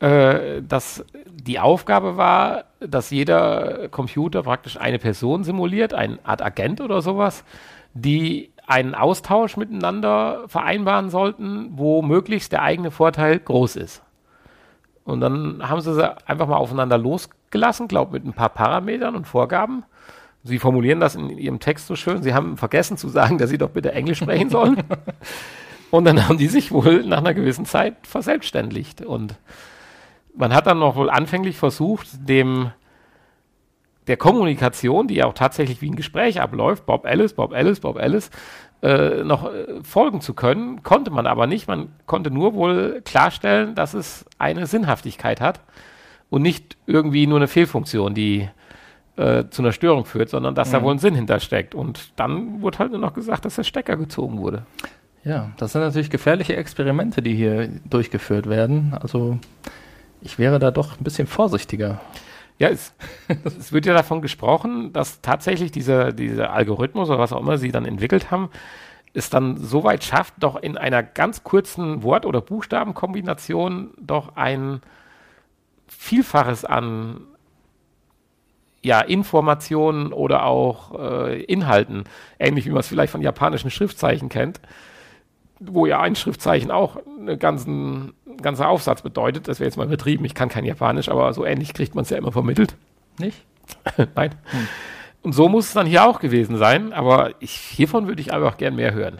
äh, 0.00 0.62
dass 0.62 1.04
die 1.30 1.60
Aufgabe 1.60 2.16
war, 2.16 2.64
dass 2.80 3.10
jeder 3.10 3.88
Computer 3.90 4.42
praktisch 4.42 4.76
eine 4.78 4.98
Person 4.98 5.44
simuliert, 5.44 5.94
eine 5.94 6.18
Art 6.24 6.42
Agent 6.42 6.80
oder 6.80 7.02
sowas, 7.02 7.44
die 7.94 8.50
einen 8.66 8.94
Austausch 8.94 9.56
miteinander 9.56 10.44
vereinbaren 10.48 11.10
sollten, 11.10 11.68
wo 11.72 12.02
möglichst 12.02 12.52
der 12.52 12.62
eigene 12.62 12.90
Vorteil 12.90 13.38
groß 13.38 13.76
ist. 13.76 14.02
Und 15.04 15.20
dann 15.20 15.68
haben 15.68 15.80
sie 15.80 15.94
sie 15.94 16.28
einfach 16.28 16.48
mal 16.48 16.56
aufeinander 16.56 16.98
losgelassen, 16.98 17.86
glaube 17.86 18.12
mit 18.12 18.24
ein 18.24 18.32
paar 18.32 18.48
Parametern 18.48 19.14
und 19.14 19.26
Vorgaben. 19.26 19.84
Sie 20.46 20.58
formulieren 20.58 21.00
das 21.00 21.14
in 21.14 21.30
Ihrem 21.30 21.60
Text 21.60 21.86
so 21.86 21.96
schön. 21.96 22.22
Sie 22.22 22.34
haben 22.34 22.56
vergessen 22.56 22.96
zu 22.96 23.08
sagen, 23.08 23.38
dass 23.38 23.50
Sie 23.50 23.58
doch 23.58 23.70
bitte 23.70 23.92
Englisch 23.92 24.18
sprechen 24.18 24.50
sollen. 24.50 24.82
und 25.90 26.04
dann 26.04 26.28
haben 26.28 26.38
die 26.38 26.46
sich 26.48 26.72
wohl 26.72 27.04
nach 27.04 27.18
einer 27.18 27.34
gewissen 27.34 27.66
Zeit 27.66 27.94
verselbstständigt. 28.06 29.02
Und 29.02 29.34
man 30.34 30.54
hat 30.54 30.66
dann 30.66 30.78
noch 30.78 30.96
wohl 30.96 31.10
anfänglich 31.10 31.56
versucht, 31.56 32.08
dem 32.28 32.70
der 34.06 34.16
Kommunikation, 34.16 35.08
die 35.08 35.16
ja 35.16 35.26
auch 35.26 35.34
tatsächlich 35.34 35.82
wie 35.82 35.90
ein 35.90 35.96
Gespräch 35.96 36.40
abläuft, 36.40 36.86
Bob 36.86 37.06
Ellis, 37.06 37.32
Bob 37.32 37.52
Ellis, 37.52 37.80
Bob 37.80 37.98
Ellis, 37.98 38.30
äh, 38.82 39.24
noch 39.24 39.52
äh, 39.52 39.82
folgen 39.82 40.20
zu 40.20 40.34
können, 40.34 40.82
konnte 40.82 41.10
man 41.10 41.26
aber 41.26 41.46
nicht. 41.46 41.66
Man 41.66 41.88
konnte 42.06 42.30
nur 42.30 42.54
wohl 42.54 43.02
klarstellen, 43.04 43.74
dass 43.74 43.94
es 43.94 44.24
eine 44.38 44.66
Sinnhaftigkeit 44.66 45.40
hat 45.40 45.60
und 46.30 46.42
nicht 46.42 46.76
irgendwie 46.86 47.26
nur 47.26 47.38
eine 47.38 47.48
Fehlfunktion, 47.48 48.14
die 48.14 48.48
äh, 49.16 49.44
zu 49.50 49.62
einer 49.62 49.72
Störung 49.72 50.04
führt, 50.04 50.28
sondern 50.28 50.54
dass 50.54 50.68
mhm. 50.68 50.72
da 50.72 50.82
wohl 50.82 50.94
ein 50.94 50.98
Sinn 50.98 51.14
hintersteckt. 51.14 51.74
Und 51.74 52.10
dann 52.16 52.60
wurde 52.62 52.78
halt 52.78 52.90
nur 52.90 53.00
noch 53.00 53.14
gesagt, 53.14 53.44
dass 53.44 53.56
der 53.56 53.64
Stecker 53.64 53.96
gezogen 53.96 54.38
wurde. 54.38 54.66
Ja, 55.24 55.50
das 55.56 55.72
sind 55.72 55.82
natürlich 55.82 56.10
gefährliche 56.10 56.54
Experimente, 56.56 57.20
die 57.20 57.34
hier 57.34 57.68
durchgeführt 57.84 58.48
werden. 58.48 58.96
Also 59.00 59.38
ich 60.20 60.38
wäre 60.38 60.58
da 60.58 60.70
doch 60.70 61.00
ein 61.00 61.04
bisschen 61.04 61.26
vorsichtiger. 61.26 62.00
Ja, 62.58 62.68
es, 62.68 62.94
es 63.44 63.72
wird 63.72 63.86
ja 63.86 63.94
davon 63.94 64.22
gesprochen, 64.22 64.92
dass 64.92 65.20
tatsächlich 65.20 65.72
dieser, 65.72 66.12
dieser 66.12 66.52
Algorithmus 66.52 67.08
oder 67.08 67.18
was 67.18 67.32
auch 67.32 67.40
immer 67.40 67.58
sie 67.58 67.72
dann 67.72 67.84
entwickelt 67.84 68.30
haben, 68.30 68.50
es 69.14 69.30
dann 69.30 69.56
so 69.56 69.82
weit 69.82 70.04
schafft, 70.04 70.34
doch 70.40 70.56
in 70.56 70.76
einer 70.76 71.02
ganz 71.02 71.42
kurzen 71.42 72.02
Wort- 72.02 72.26
oder 72.26 72.40
Buchstabenkombination 72.40 73.90
doch 73.98 74.36
ein 74.36 74.80
Vielfaches 75.88 76.64
an 76.64 77.22
ja, 78.86 79.00
Informationen 79.00 80.12
oder 80.12 80.44
auch 80.44 80.96
äh, 80.96 81.42
Inhalten, 81.42 82.04
ähnlich 82.38 82.66
wie 82.66 82.70
man 82.70 82.78
es 82.80 82.86
vielleicht 82.86 83.10
von 83.10 83.20
japanischen 83.20 83.68
Schriftzeichen 83.68 84.28
kennt, 84.28 84.60
wo 85.58 85.86
ja 85.86 86.00
ein 86.00 86.14
Schriftzeichen 86.14 86.70
auch 86.70 86.96
einen 87.04 87.36
ganzen, 87.36 88.14
ganzer 88.40 88.68
Aufsatz 88.68 89.02
bedeutet. 89.02 89.48
Das 89.48 89.58
wäre 89.58 89.66
jetzt 89.66 89.76
mal 89.76 89.86
übertrieben, 89.86 90.24
ich 90.24 90.34
kann 90.36 90.48
kein 90.48 90.64
Japanisch, 90.64 91.08
aber 91.08 91.32
so 91.32 91.44
ähnlich 91.44 91.74
kriegt 91.74 91.96
man 91.96 92.02
es 92.02 92.10
ja 92.10 92.16
immer 92.16 92.30
vermittelt. 92.30 92.76
Nicht? 93.18 93.42
Nein. 94.14 94.36
Hm. 94.50 94.68
Und 95.22 95.32
so 95.32 95.48
muss 95.48 95.66
es 95.66 95.72
dann 95.72 95.88
hier 95.88 96.04
auch 96.04 96.20
gewesen 96.20 96.56
sein, 96.56 96.92
aber 96.92 97.32
ich, 97.40 97.50
hiervon 97.50 98.06
würde 98.06 98.22
ich 98.22 98.32
einfach 98.32 98.56
gern 98.56 98.76
mehr 98.76 98.94
hören. 98.94 99.18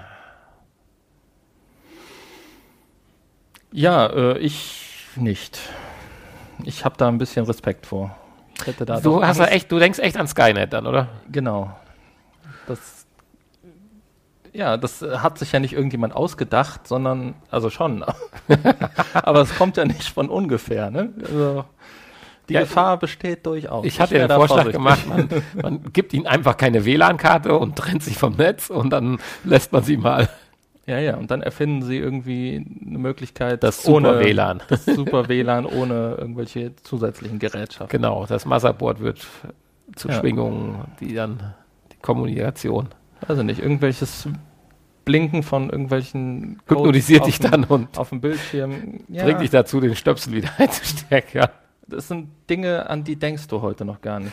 Ja, 3.73 4.07
äh, 4.07 4.39
ich 4.39 5.09
nicht. 5.17 5.59
Ich 6.63 6.85
habe 6.85 6.97
da 6.97 7.09
ein 7.09 7.19
bisschen 7.19 7.47
Respekt 7.47 7.85
vor. 7.85 8.17
Du 9.03 9.25
hast 9.25 9.39
ja 9.39 9.47
echt, 9.47 9.71
du 9.71 9.79
denkst 9.79 9.99
echt 9.99 10.17
an 10.17 10.27
Skynet 10.27 10.73
dann, 10.73 10.87
oder? 10.87 11.09
Genau. 11.31 11.77
Das 12.67 13.07
ja, 14.57 14.77
das 14.77 15.03
hat 15.03 15.39
sich 15.39 15.53
ja 15.53 15.61
nicht 15.61 15.75
irgendjemand 15.75 16.17
ausgedacht, 16.17 16.89
sondern, 16.89 17.35
also 17.51 17.69
schon. 17.69 18.05
Aber 19.13 19.43
es 19.43 19.55
kommt 19.55 19.77
ja 19.77 19.85
nicht 19.85 20.09
von 20.09 20.31
ungefähr, 20.31 20.91
ne? 20.91 21.13
Also, 21.23 21.65
die 22.49 22.55
ja, 22.55 22.61
Gefahr 22.61 22.97
besteht 22.97 23.45
durchaus. 23.45 23.85
Ich 23.85 24.01
hatte 24.01 24.17
ja 24.17 24.27
den 24.27 24.37
Vorschlag 24.37 24.71
gemacht, 24.71 25.07
man, 25.09 25.29
man 25.61 25.93
gibt 25.93 26.15
ihnen 26.15 26.27
einfach 26.27 26.57
keine 26.57 26.85
WLAN-Karte 26.85 27.59
und 27.59 27.77
trennt 27.77 28.03
sich 28.03 28.17
vom 28.17 28.35
Netz 28.37 28.71
und 28.71 28.91
dann 28.91 29.19
lässt 29.45 29.73
man 29.73 29.83
sie 29.83 29.97
mal. 29.97 30.29
Ja, 30.87 31.01
ja, 31.01 31.17
und 31.17 31.31
dann 31.31 31.43
erfinden 31.43 31.83
sie 31.83 31.99
irgendwie 31.99 32.65
eine 32.87 32.99
Möglichkeit, 32.99 33.65
das 33.65 33.83
Super 33.83 34.21
WLAN. 34.21 34.63
Das 34.69 34.85
Super 34.85 35.29
WLAN 35.29 35.67
ohne 35.67 36.15
irgendwelche 36.19 36.77
zusätzlichen 36.77 37.39
Gerätschaften. 37.41 37.89
Genau, 37.89 38.25
das 38.27 38.47
Motherboard 38.47 39.01
wird 39.01 39.27
zu 39.97 40.09
ja. 40.09 40.15
Schwingungen, 40.15 40.85
die 41.01 41.15
dann 41.15 41.55
die 41.93 41.99
Kommunikation 42.01 42.89
also 43.27 43.43
nicht, 43.43 43.61
irgendwelches 43.61 44.29
Blinken 45.05 45.43
von 45.43 45.71
irgendwelchen 45.71 46.59
Codes 46.67 46.79
hypnotisiert 46.79 47.27
dich 47.27 47.39
dann 47.39 47.65
und 47.65 47.97
auf 47.99 48.11
dem 48.11 48.21
Bildschirm 48.21 49.01
ja. 49.09 49.25
bringt 49.25 49.41
dich 49.41 49.51
dazu, 49.51 49.81
den 49.81 49.95
Stöpsel 49.95 50.33
wieder 50.35 50.51
einzustecken. 50.59 51.41
Ja. 51.41 51.51
Das 51.87 52.09
sind 52.09 52.31
Dinge, 52.51 52.91
an 52.91 53.05
die 53.05 53.17
denkst 53.17 53.47
du 53.47 53.63
heute 53.63 53.85
noch 53.85 54.01
gar 54.01 54.19
nicht. 54.19 54.33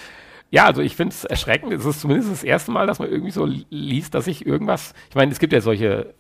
Ja, 0.49 0.66
also 0.66 0.82
ich 0.82 0.95
finde 0.95 1.14
es 1.14 1.24
erschreckend. 1.24 1.74
Es 1.74 1.86
ist 1.86 2.01
zumindest 2.01 2.32
das 2.32 2.43
erste 2.43 2.72
Mal, 2.72 2.88
dass 2.88 2.99
man 2.99 3.10
irgendwie 3.10 3.32
so 3.32 3.47
liest, 3.70 4.14
dass 4.14 4.28
ich 4.28 4.45
irgendwas. 4.45 4.93
Ich 5.10 5.16
meine, 5.16 5.32
es 5.32 5.39
gibt 5.39 5.54
ja 5.54 5.62
solche 5.62 6.14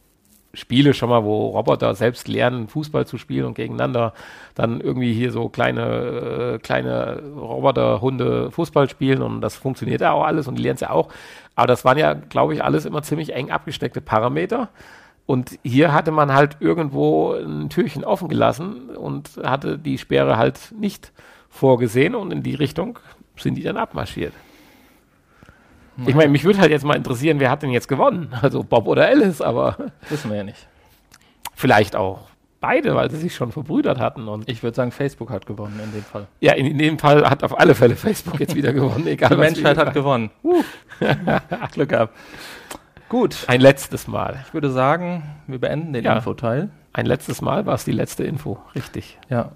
Spiele 0.55 0.93
schon 0.93 1.09
mal, 1.09 1.23
wo 1.23 1.47
Roboter 1.47 1.95
selbst 1.95 2.27
lernen, 2.27 2.67
Fußball 2.67 3.07
zu 3.07 3.17
spielen 3.17 3.45
und 3.45 3.55
gegeneinander 3.55 4.13
dann 4.53 4.81
irgendwie 4.81 5.11
hier 5.13 5.31
so 5.31 5.49
kleine, 5.49 6.55
äh, 6.55 6.59
kleine 6.59 7.23
Roboterhunde 7.35 8.51
Fußball 8.51 8.87
spielen 8.87 9.23
und 9.23 9.41
das 9.41 9.55
funktioniert 9.55 10.01
ja 10.01 10.11
auch 10.11 10.25
alles 10.25 10.47
und 10.47 10.55
die 10.55 10.63
lernen 10.63 10.75
es 10.75 10.81
ja 10.81 10.91
auch. 10.91 11.09
Aber 11.55 11.67
das 11.67 11.83
waren 11.85 11.97
ja, 11.97 12.13
glaube 12.13 12.53
ich, 12.53 12.63
alles 12.63 12.85
immer 12.85 13.01
ziemlich 13.01 13.33
eng 13.33 13.49
abgesteckte 13.49 14.01
Parameter. 14.01 14.69
Und 15.25 15.57
hier 15.63 15.93
hatte 15.93 16.11
man 16.11 16.33
halt 16.33 16.57
irgendwo 16.59 17.33
ein 17.33 17.69
Türchen 17.69 18.03
offen 18.03 18.27
gelassen 18.27 18.89
und 18.89 19.39
hatte 19.43 19.79
die 19.79 19.97
Sperre 19.97 20.37
halt 20.37 20.73
nicht 20.77 21.13
vorgesehen 21.49 22.13
und 22.13 22.31
in 22.31 22.43
die 22.43 22.55
Richtung 22.55 22.99
sind 23.37 23.55
die 23.55 23.63
dann 23.63 23.77
abmarschiert. 23.77 24.33
Ich 26.05 26.15
meine, 26.15 26.29
mich 26.29 26.43
würde 26.43 26.59
halt 26.59 26.71
jetzt 26.71 26.85
mal 26.85 26.95
interessieren, 26.95 27.39
wer 27.39 27.51
hat 27.51 27.63
denn 27.63 27.71
jetzt 27.71 27.87
gewonnen? 27.87 28.33
Also 28.41 28.63
Bob 28.63 28.87
oder 28.87 29.05
Alice, 29.07 29.41
aber. 29.41 29.77
Wissen 30.09 30.29
wir 30.29 30.37
ja 30.37 30.43
nicht. 30.43 30.67
Vielleicht 31.55 31.95
auch 31.95 32.27
beide, 32.59 32.95
weil 32.95 33.11
sie 33.11 33.17
sich 33.17 33.35
schon 33.35 33.51
verbrüdert 33.51 33.99
hatten. 33.99 34.27
Und 34.27 34.49
ich 34.49 34.63
würde 34.63 34.75
sagen, 34.75 34.91
Facebook 34.91 35.29
hat 35.29 35.45
gewonnen 35.45 35.79
in 35.83 35.91
dem 35.91 36.03
Fall. 36.03 36.27
Ja, 36.39 36.53
in, 36.53 36.65
in, 36.65 36.77
dem 36.77 36.97
Fall 36.97 37.29
hat 37.29 37.43
auf 37.43 37.59
alle 37.59 37.75
Fälle 37.75 37.95
Facebook 37.95 38.39
jetzt 38.39 38.55
wieder 38.55 38.73
gewonnen. 38.73 39.05
Egal, 39.07 39.29
Die 39.29 39.35
Menschheit 39.35 39.77
hat 39.77 39.93
gewonnen. 39.93 40.31
Uh. 40.43 40.63
Glück 41.73 41.89
gehabt. 41.89 42.15
Gut. 43.09 43.45
Ein 43.47 43.59
letztes 43.59 44.07
Mal. 44.07 44.43
Ich 44.47 44.53
würde 44.53 44.71
sagen, 44.71 45.23
wir 45.47 45.59
beenden 45.59 45.91
den 45.91 46.05
ja. 46.05 46.15
Infoteil. 46.15 46.69
Ein 46.93 47.05
letztes 47.05 47.41
Mal 47.41 47.65
war 47.65 47.75
es 47.75 47.83
die 47.83 47.91
letzte 47.91 48.23
Info, 48.23 48.59
richtig. 48.75 49.17
Ja. 49.29 49.51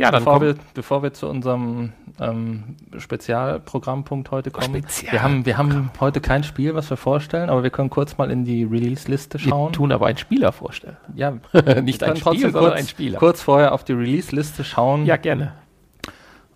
Ja, 0.00 0.10
dann 0.10 0.24
bevor 0.24 0.40
wir, 0.40 0.54
bevor 0.72 1.02
wir 1.02 1.12
zu 1.12 1.28
unserem 1.28 1.92
ähm, 2.18 2.76
Spezialprogrammpunkt 2.96 4.30
heute 4.30 4.50
kommen. 4.50 4.78
Spezial 4.78 5.12
wir 5.12 5.22
haben, 5.22 5.44
wir 5.44 5.58
haben 5.58 5.90
heute 6.00 6.22
kein 6.22 6.42
Spiel, 6.42 6.74
was 6.74 6.88
wir 6.88 6.96
vorstellen, 6.96 7.50
aber 7.50 7.62
wir 7.62 7.68
können 7.68 7.90
kurz 7.90 8.16
mal 8.16 8.30
in 8.30 8.46
die 8.46 8.64
Release-Liste 8.64 9.38
schauen. 9.38 9.68
Wir 9.68 9.72
tun 9.72 9.92
aber 9.92 10.06
einen 10.06 10.16
Spieler 10.16 10.52
vorstellen. 10.52 10.96
Ja, 11.14 11.32
nicht 11.82 12.02
ein 12.02 12.16
Spiel, 12.16 12.40
sondern 12.40 12.62
kurz, 12.62 12.74
ein 12.76 12.88
Spieler. 12.88 13.18
Kurz 13.18 13.42
vorher 13.42 13.74
auf 13.74 13.84
die 13.84 13.92
Release-Liste 13.92 14.64
schauen. 14.64 15.04
Ja, 15.04 15.18
gerne. 15.18 15.52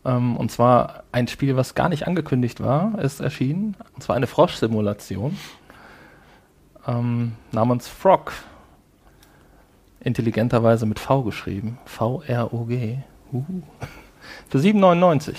Ähm, 0.06 0.38
und 0.38 0.50
zwar 0.50 1.02
ein 1.12 1.28
Spiel, 1.28 1.54
was 1.54 1.74
gar 1.74 1.90
nicht 1.90 2.06
angekündigt 2.06 2.62
war, 2.62 2.98
ist 2.98 3.20
erschienen. 3.20 3.76
Und 3.94 4.02
zwar 4.02 4.16
eine 4.16 4.26
Frosch-Simulation 4.26 5.36
ähm, 6.86 7.32
namens 7.52 7.88
Frog. 7.88 8.32
Intelligenterweise 10.00 10.86
mit 10.86 10.98
V 10.98 11.24
geschrieben. 11.24 11.76
V-R-O-G. 11.84 13.00
Uh. 13.34 13.44
Für 14.48 14.58
7,99. 14.58 15.34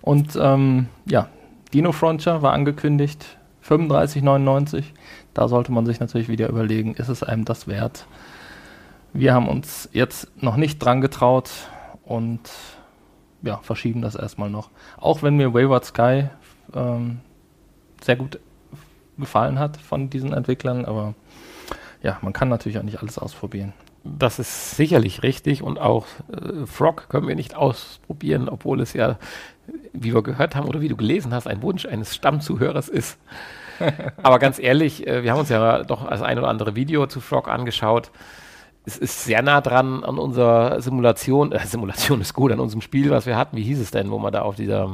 Und 0.00 0.38
ähm, 0.40 0.88
ja, 1.04 1.28
Dino 1.74 1.92
Frontier 1.92 2.42
war 2.42 2.52
angekündigt, 2.52 3.36
35,99. 3.64 4.84
Da 5.34 5.48
sollte 5.48 5.72
man 5.72 5.84
sich 5.84 6.00
natürlich 6.00 6.28
wieder 6.28 6.48
überlegen, 6.48 6.94
ist 6.94 7.08
es 7.08 7.22
einem 7.22 7.44
das 7.44 7.68
wert? 7.68 8.06
Wir 9.12 9.34
haben 9.34 9.48
uns 9.48 9.88
jetzt 9.92 10.28
noch 10.42 10.56
nicht 10.56 10.78
dran 10.78 11.00
getraut 11.00 11.50
und 12.04 12.40
ja, 13.42 13.58
verschieben 13.58 14.02
das 14.02 14.14
erstmal 14.14 14.50
noch. 14.50 14.70
Auch 14.96 15.22
wenn 15.22 15.36
mir 15.36 15.52
Wayward 15.52 15.84
Sky 15.84 16.28
ähm, 16.74 17.20
sehr 18.02 18.16
gut 18.16 18.40
gefallen 19.18 19.58
hat 19.58 19.76
von 19.76 20.10
diesen 20.10 20.32
Entwicklern, 20.32 20.84
aber 20.84 21.14
ja, 22.02 22.18
man 22.22 22.32
kann 22.32 22.48
natürlich 22.48 22.78
auch 22.78 22.82
nicht 22.82 23.00
alles 23.00 23.18
ausprobieren 23.18 23.72
das 24.18 24.38
ist 24.38 24.76
sicherlich 24.76 25.22
richtig 25.22 25.62
und 25.62 25.78
auch 25.78 26.06
äh, 26.30 26.66
Frog 26.66 27.08
können 27.08 27.28
wir 27.28 27.34
nicht 27.34 27.54
ausprobieren, 27.54 28.48
obwohl 28.48 28.80
es 28.80 28.92
ja, 28.92 29.18
wie 29.92 30.14
wir 30.14 30.22
gehört 30.22 30.54
haben 30.54 30.68
oder 30.68 30.80
wie 30.80 30.88
du 30.88 30.96
gelesen 30.96 31.34
hast, 31.34 31.46
ein 31.46 31.62
Wunsch 31.62 31.86
eines 31.86 32.14
Stammzuhörers 32.14 32.88
ist. 32.88 33.18
Aber 34.22 34.38
ganz 34.38 34.58
ehrlich, 34.58 35.06
äh, 35.06 35.22
wir 35.22 35.32
haben 35.32 35.40
uns 35.40 35.48
ja 35.48 35.82
doch 35.84 36.08
das 36.08 36.22
ein 36.22 36.38
oder 36.38 36.48
andere 36.48 36.76
Video 36.76 37.06
zu 37.06 37.20
Frog 37.20 37.48
angeschaut. 37.48 38.10
Es 38.84 38.96
ist 38.96 39.24
sehr 39.24 39.42
nah 39.42 39.60
dran 39.60 40.04
an 40.04 40.18
unserer 40.18 40.80
Simulation, 40.80 41.52
äh, 41.52 41.66
Simulation 41.66 42.20
ist 42.20 42.34
gut, 42.34 42.52
an 42.52 42.60
unserem 42.60 42.80
Spiel, 42.80 43.10
was 43.10 43.26
wir 43.26 43.36
hatten. 43.36 43.56
Wie 43.56 43.64
hieß 43.64 43.80
es 43.80 43.90
denn, 43.90 44.10
wo 44.10 44.18
man 44.18 44.32
da 44.32 44.42
auf 44.42 44.56
dieser 44.56 44.90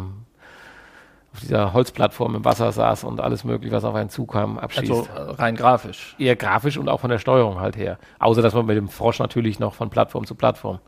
auf 1.33 1.41
dieser 1.41 1.73
Holzplattform 1.73 2.35
im 2.37 2.45
Wasser 2.45 2.73
saß 2.73 3.05
und 3.05 3.21
alles 3.21 3.45
mögliche, 3.45 3.75
was 3.75 3.85
auf 3.85 3.95
einen 3.95 4.11
zukam, 4.11 4.59
abschießt. 4.59 4.91
Also 4.91 5.09
äh, 5.15 5.21
rein 5.33 5.57
grafisch. 5.57 6.15
Eher 6.19 6.37
grafisch 6.37 6.77
und 6.77 6.89
auch 6.89 7.01
von 7.01 7.11
der 7.11 7.19
Steuerung 7.19 7.61
halt 7.61 7.77
her. 7.77 7.99
Außer, 8.19 8.43
dass 8.43 8.55
man 8.55 8.67
mit 8.67 8.77
dem 8.77 8.89
Frosch 8.89 9.19
natürlich 9.19 9.59
noch 9.59 9.75
von 9.75 9.89
Plattform 9.89 10.27
zu 10.27 10.35
Plattform 10.35 10.79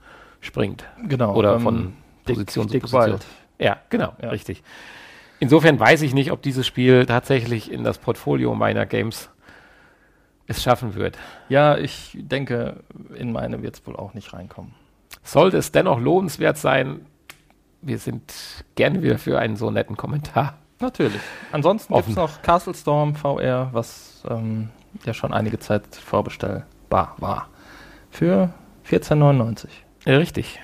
springt. 0.40 0.84
Genau. 1.09 1.34
Oder 1.34 1.55
ähm, 1.55 1.61
von 1.61 1.92
Position 2.24 2.68
Dick, 2.68 2.86
zu 2.86 2.97
Position. 2.97 3.20
Dick 3.20 3.28
ja, 3.59 3.78
genau, 3.88 4.12
ja. 4.20 4.30
richtig. 4.30 4.62
Insofern 5.40 5.78
weiß 5.78 6.03
ich 6.03 6.14
nicht, 6.14 6.30
ob 6.32 6.42
dieses 6.42 6.66
Spiel 6.66 7.07
tatsächlich 7.07 7.70
in 7.70 7.84
das 7.84 7.99
Portfolio 7.99 8.55
meiner 8.55 8.86
Games 8.86 9.30
es 10.47 10.62
schaffen 10.62 10.95
wird. 10.95 11.18
Ja, 11.49 11.78
ich 11.78 12.16
denke, 12.20 12.82
in 13.14 13.32
meine 13.32 13.62
wird 13.62 13.76
es 13.76 13.86
wohl 13.86 13.97
auch 13.97 14.14
nicht 14.14 14.32
reinkommen. 14.32 14.74
Sollte 15.22 15.57
es 15.57 15.72
dennoch 15.72 15.99
lohnenswert 15.99 16.59
sein, 16.59 17.07
wir 17.87 17.99
sind 17.99 18.32
gerne 18.74 19.03
wieder 19.03 19.18
für 19.18 19.39
einen 19.39 19.57
so 19.57 19.70
netten 19.70 19.97
Kommentar. 19.97 20.59
Natürlich. 20.80 21.20
Ansonsten 21.53 21.95
gibt 21.95 22.09
es 22.09 22.16
noch 22.16 22.43
Castle 22.43 22.74
Storm 22.74 23.14
VR, 23.14 23.68
was 23.72 24.22
ähm, 24.28 24.70
ja 25.05 25.14
schon 25.14 25.32
einige 25.32 25.59
Zeit 25.59 25.95
vorbestellbar 25.95 27.14
war. 27.18 27.49
Für 28.11 28.53
14,99. 28.89 29.68
Ja, 30.05 30.16
richtig. 30.16 30.61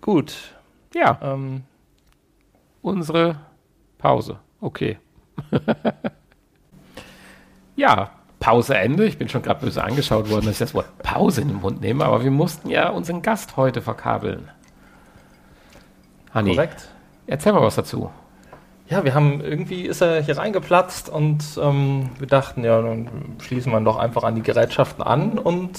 Gut. 0.00 0.54
Ja. 0.94 1.18
Ähm, 1.22 1.62
unsere 2.82 3.36
Pause. 3.98 4.38
Okay. 4.60 4.98
ja, 7.76 8.10
Pause 8.38 8.76
Ende. 8.76 9.04
Ich 9.04 9.18
bin 9.18 9.28
schon 9.28 9.42
gerade 9.42 9.60
böse 9.60 9.84
angeschaut 9.84 10.30
worden, 10.30 10.46
dass 10.46 10.54
ich 10.54 10.58
das 10.58 10.74
Wort 10.74 10.98
Pause 10.98 11.42
in 11.42 11.48
den 11.48 11.58
Mund 11.58 11.80
nehme, 11.82 12.04
aber 12.04 12.24
wir 12.24 12.30
mussten 12.30 12.70
ja 12.70 12.88
unseren 12.88 13.20
Gast 13.20 13.56
heute 13.56 13.82
verkabeln. 13.82 14.48
Hanni, 16.32 16.54
Korrekt. 16.54 16.88
Erzähl 17.26 17.52
mal 17.52 17.62
was 17.62 17.76
dazu. 17.76 18.10
Ja, 18.88 19.04
wir 19.04 19.14
haben 19.14 19.40
irgendwie 19.40 19.82
ist 19.82 20.00
er 20.00 20.20
hier 20.20 20.36
reingeplatzt 20.36 21.08
und 21.08 21.44
ähm, 21.62 22.10
wir 22.18 22.26
dachten, 22.26 22.64
ja, 22.64 22.82
dann 22.82 23.08
schließen 23.40 23.70
wir 23.70 23.78
ihn 23.78 23.84
doch 23.84 23.96
einfach 23.96 24.24
an 24.24 24.34
die 24.34 24.42
Gerätschaften 24.42 25.02
an 25.04 25.38
und 25.38 25.78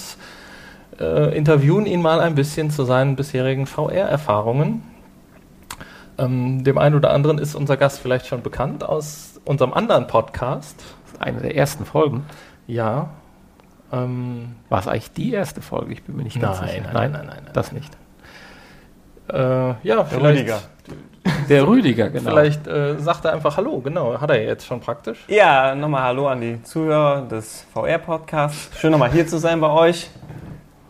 äh, 0.98 1.36
interviewen 1.36 1.86
ihn 1.86 2.02
mal 2.02 2.22
ein 2.22 2.36
bisschen 2.36 2.72
zu 2.72 2.86
seinen 2.86 3.18
bisherigen 3.18 3.66
VR-Erfahrungen. 3.66 4.84
Ähm, 6.18 6.64
dem 6.64 6.78
einen 6.78 6.96
oder 6.96 7.12
anderen 7.12 7.38
ist 7.38 7.54
unser 7.54 7.76
Gast 7.76 8.00
vielleicht 8.00 8.28
schon 8.28 8.44
bekannt 8.44 8.84
aus 8.84 9.42
unserem 9.44 9.74
anderen 9.74 10.08
Podcast. 10.08 10.82
Eine 11.20 11.42
der 11.42 11.56
ersten 11.56 11.86
Folgen. 11.86 12.26
Ja. 12.66 13.10
Ähm, 13.92 14.56
War 14.70 14.80
es 14.80 14.88
eigentlich 14.88 15.12
die 15.12 15.34
erste 15.34 15.62
Folge? 15.62 15.92
Ich 15.92 16.04
bin 16.04 16.16
mir 16.16 16.24
nicht 16.24 16.40
ganz 16.40 16.62
nein, 16.62 16.70
sicher. 16.70 16.84
Nein, 16.84 16.94
nein, 16.94 17.12
nein, 17.12 17.26
nein, 17.28 17.42
nein 17.44 17.54
das 17.54 17.74
nicht. 17.74 17.92
Äh, 19.32 19.38
ja, 19.38 19.78
Der 19.84 20.06
vielleicht. 20.06 20.40
Rüdiger. 20.40 20.60
Der 21.50 21.68
Rüdiger, 21.68 22.10
genau. 22.10 22.30
Vielleicht 22.30 22.68
äh, 22.68 22.98
sagt 22.98 23.26
er 23.26 23.34
einfach 23.34 23.58
Hallo, 23.58 23.80
genau. 23.80 24.20
Hat 24.20 24.30
er 24.30 24.44
jetzt 24.44 24.66
schon 24.66 24.80
praktisch. 24.80 25.20
Ja, 25.28 25.76
nochmal 25.76 26.04
Hallo 26.04 26.28
an 26.28 26.42
die 26.42 26.62
Zuhörer 26.64 27.22
des 27.24 27.66
VR-Podcasts. 27.74 28.80
Schön 28.80 28.92
nochmal 28.92 29.12
hier 29.12 29.28
zu 29.28 29.38
sein 29.38 29.60
bei 29.60 29.70
euch. 29.70 30.10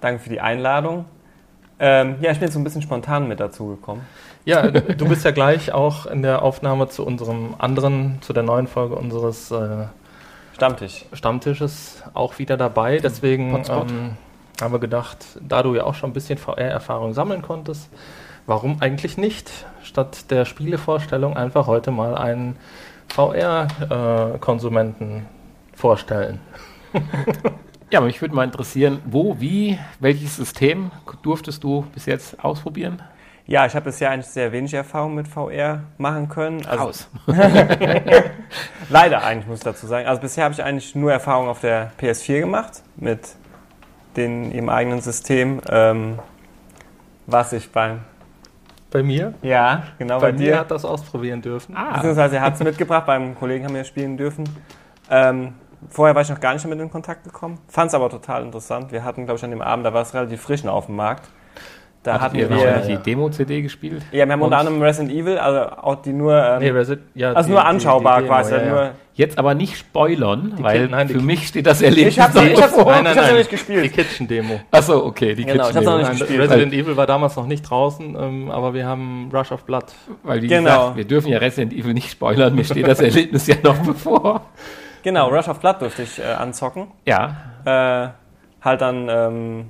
Danke 0.02 0.20
für 0.20 0.30
die 0.30 0.40
Einladung. 0.40 1.06
Ähm, 1.80 2.16
ja, 2.22 2.32
ich 2.32 2.40
bin 2.40 2.48
jetzt 2.48 2.54
so 2.54 2.60
ein 2.60 2.64
bisschen 2.64 2.82
spontan 2.82 3.28
mit 3.28 3.40
dazu 3.40 3.68
gekommen. 3.68 4.06
Ja, 4.46 4.68
du 4.72 5.08
bist 5.08 5.26
ja 5.26 5.32
gleich 5.32 5.72
auch 5.74 6.06
in 6.06 6.22
der 6.22 6.42
Aufnahme 6.42 6.90
zu 6.90 7.06
unserem 7.06 7.56
anderen, 7.58 8.20
zu 8.22 8.34
der 8.34 8.44
neuen 8.44 8.68
Folge 8.68 8.96
unseres 8.96 9.52
äh, 9.52 9.86
Stammtisch. 10.54 11.06
Stammtisches 11.14 12.04
auch 12.14 12.38
wieder 12.38 12.56
dabei. 12.56 13.00
Deswegen 13.00 13.56
ähm, 13.68 14.16
haben 14.62 14.74
wir 14.74 14.80
gedacht, 14.80 15.18
da 15.42 15.64
du 15.64 15.74
ja 15.74 15.86
auch 15.86 15.96
schon 15.96 16.12
ein 16.12 16.14
bisschen 16.14 16.38
VR-Erfahrung 16.38 17.14
sammeln 17.14 17.42
konntest, 17.42 17.90
warum 18.46 18.82
eigentlich 18.82 19.18
nicht 19.18 19.66
statt 19.84 20.32
der 20.32 20.46
Spielevorstellung 20.46 21.36
einfach 21.36 21.68
heute 21.68 21.92
mal 21.92 22.16
einen 22.16 22.56
VR-Konsumenten 23.10 25.18
äh, 25.18 25.78
vorstellen? 25.78 26.40
ja, 27.92 28.02
mich 28.02 28.22
würde 28.22 28.36
mal 28.36 28.44
interessieren, 28.44 29.00
wo, 29.06 29.40
wie, 29.40 29.80
welches 30.00 30.36
System 30.36 30.92
durftest 31.24 31.64
du 31.64 31.86
bis 31.94 32.06
jetzt 32.06 32.44
ausprobieren? 32.44 33.02
Ja, 33.48 33.66
ich 33.66 33.76
habe 33.76 33.86
bisher 33.86 34.12
eigentlich 34.12 34.28
sehr 34.28 34.52
wenig 34.52 34.74
Erfahrung 34.74 35.16
mit 35.16 35.28
VR 35.28 35.84
machen 35.98 36.30
können. 36.30 36.66
Also 36.66 36.84
Aus. 36.86 37.10
Leider 38.90 39.24
eigentlich, 39.24 39.48
muss 39.48 39.60
ich 39.60 39.64
dazu 39.64 39.88
sagen. 39.88 40.08
Also 40.08 40.22
bisher 40.22 40.46
habe 40.46 40.54
ich 40.54 40.64
eigentlich 40.64 40.96
nur 40.96 41.12
Erfahrung 41.12 41.48
auf 41.48 41.60
der 41.60 41.92
PS4 42.00 42.40
gemacht, 42.40 42.84
mit 42.96 43.36
den, 44.16 44.52
ihrem 44.52 44.70
eigenen 44.70 45.02
System, 45.02 45.62
ähm, 45.70 46.20
was 47.28 47.54
ich 47.54 47.72
beim... 47.72 48.02
Bei 48.92 49.02
mir? 49.02 49.34
Ja, 49.42 49.84
genau 49.98 50.20
bei, 50.20 50.32
bei 50.32 50.38
dir. 50.38 50.60
hat 50.60 50.70
das 50.70 50.84
ausprobieren 50.84 51.42
dürfen. 51.42 51.76
Ah. 51.76 51.96
Beziehungsweise 51.96 52.36
er 52.36 52.42
hat 52.42 52.56
es 52.56 52.60
mitgebracht, 52.64 53.06
beim 53.06 53.36
Kollegen 53.36 53.66
haben 53.66 53.74
wir 53.74 53.86
spielen 53.86 54.18
dürfen. 54.18 54.44
Ähm, 55.10 55.54
vorher 55.90 56.14
war 56.14 56.22
ich 56.22 56.30
noch 56.30 56.40
gar 56.40 56.54
nicht 56.54 56.68
mit 56.68 56.80
in 56.80 56.92
Kontakt 56.92 57.24
gekommen, 57.24 57.60
fand 57.68 57.90
es 57.90 57.96
aber 57.96 58.10
total 58.10 58.44
interessant. 58.44 58.92
Wir 58.92 59.04
hatten, 59.04 59.26
glaube 59.26 59.38
ich, 59.38 59.44
an 59.44 59.52
dem 59.52 59.62
Abend, 59.62 59.86
da 59.86 59.94
war 59.94 60.02
es 60.02 60.14
relativ 60.14 60.42
frisch 60.42 60.66
auf 60.66 60.88
dem 60.88 60.98
Markt. 60.98 61.30
Da 62.04 62.20
hatten 62.20 62.36
wir 62.36 62.50
ja, 62.50 62.80
die 62.80 62.98
Demo-CD 62.98 63.62
gespielt. 63.62 64.04
Ja, 64.12 64.26
wir 64.26 64.34
haben 64.34 64.42
unter 64.42 64.58
anderem 64.58 64.82
Resident 64.82 65.12
Evil, 65.12 65.38
also 65.38 65.60
auch 65.78 66.02
die 66.02 66.14
nur, 66.14 66.36
ähm, 66.36 66.60
nee, 66.60 66.70
Resident, 66.70 67.08
ja, 67.14 67.32
also 67.32 67.48
die, 67.48 67.54
nur 67.54 67.64
anschaubar 67.64 68.18
die, 68.18 68.24
die 68.24 68.28
Demo, 68.28 68.36
quasi. 68.36 68.56
Ja, 68.56 68.66
nur 68.66 68.92
Jetzt 69.14 69.38
aber 69.38 69.56
nicht 69.56 69.78
spoilern, 69.78 70.54
weil 70.60 70.88
nein, 70.88 71.10
für 71.10 71.20
mich 71.20 71.48
steht 71.48 71.68
das 71.68 71.82
Erlebnis 71.82 72.14
ich 72.14 72.20
hab's 72.22 72.34
noch, 72.34 72.44
ich 72.44 72.62
hab's, 72.62 72.74
vor. 72.74 72.86
Nein, 72.86 73.04
nein, 73.04 73.14
ich 73.14 73.20
hab's 73.20 73.30
noch 73.30 73.38
nicht 73.38 73.50
gespielt. 73.50 73.84
Die 73.84 73.90
Kitchen-Demo. 73.90 74.62
Achso, 74.72 75.06
okay, 75.06 75.36
die 75.36 75.44
genau, 75.44 75.66
Kitchen-Demo. 75.66 75.70
Ich 75.70 75.76
hab's 75.76 75.86
noch 75.86 76.10
nicht 76.10 76.20
gespielt. 76.20 76.42
Resident 76.42 76.74
Evil 76.74 76.98
war 76.98 77.08
damals 77.08 77.36
noch 77.36 77.46
nicht 77.46 77.62
draußen, 77.64 78.16
ähm, 78.18 78.50
aber 78.50 78.74
wir 78.74 78.86
haben 78.86 79.30
Rush 79.34 79.52
of 79.52 79.66
Blood. 79.66 79.86
Weil 80.24 80.42
wie 80.42 80.48
genau. 80.48 80.62
gesagt, 80.64 80.98
wir 80.98 81.06
dürfen 81.06 81.28
ja 81.28 81.40
Resident 81.40 81.74
Evil 81.74 81.94
nicht 81.94 82.10
spoilern, 82.10 82.56
mir 82.56 82.64
steht 82.64 82.88
das 82.88 83.02
Erlebnis 83.02 83.48
ja 83.48 83.56
noch 83.62 83.78
bevor. 83.80 84.46
Genau, 85.04 85.30
Rush 85.30 85.50
of 85.50 85.60
Blood 85.60 85.82
durfte 85.82 86.04
ich 86.04 86.20
äh, 86.20 86.24
anzocken. 86.24 86.88
Ja. 87.06 87.36
Äh, 87.66 88.10
halt 88.64 88.82
dann 88.82 89.10
ähm, 89.10 89.66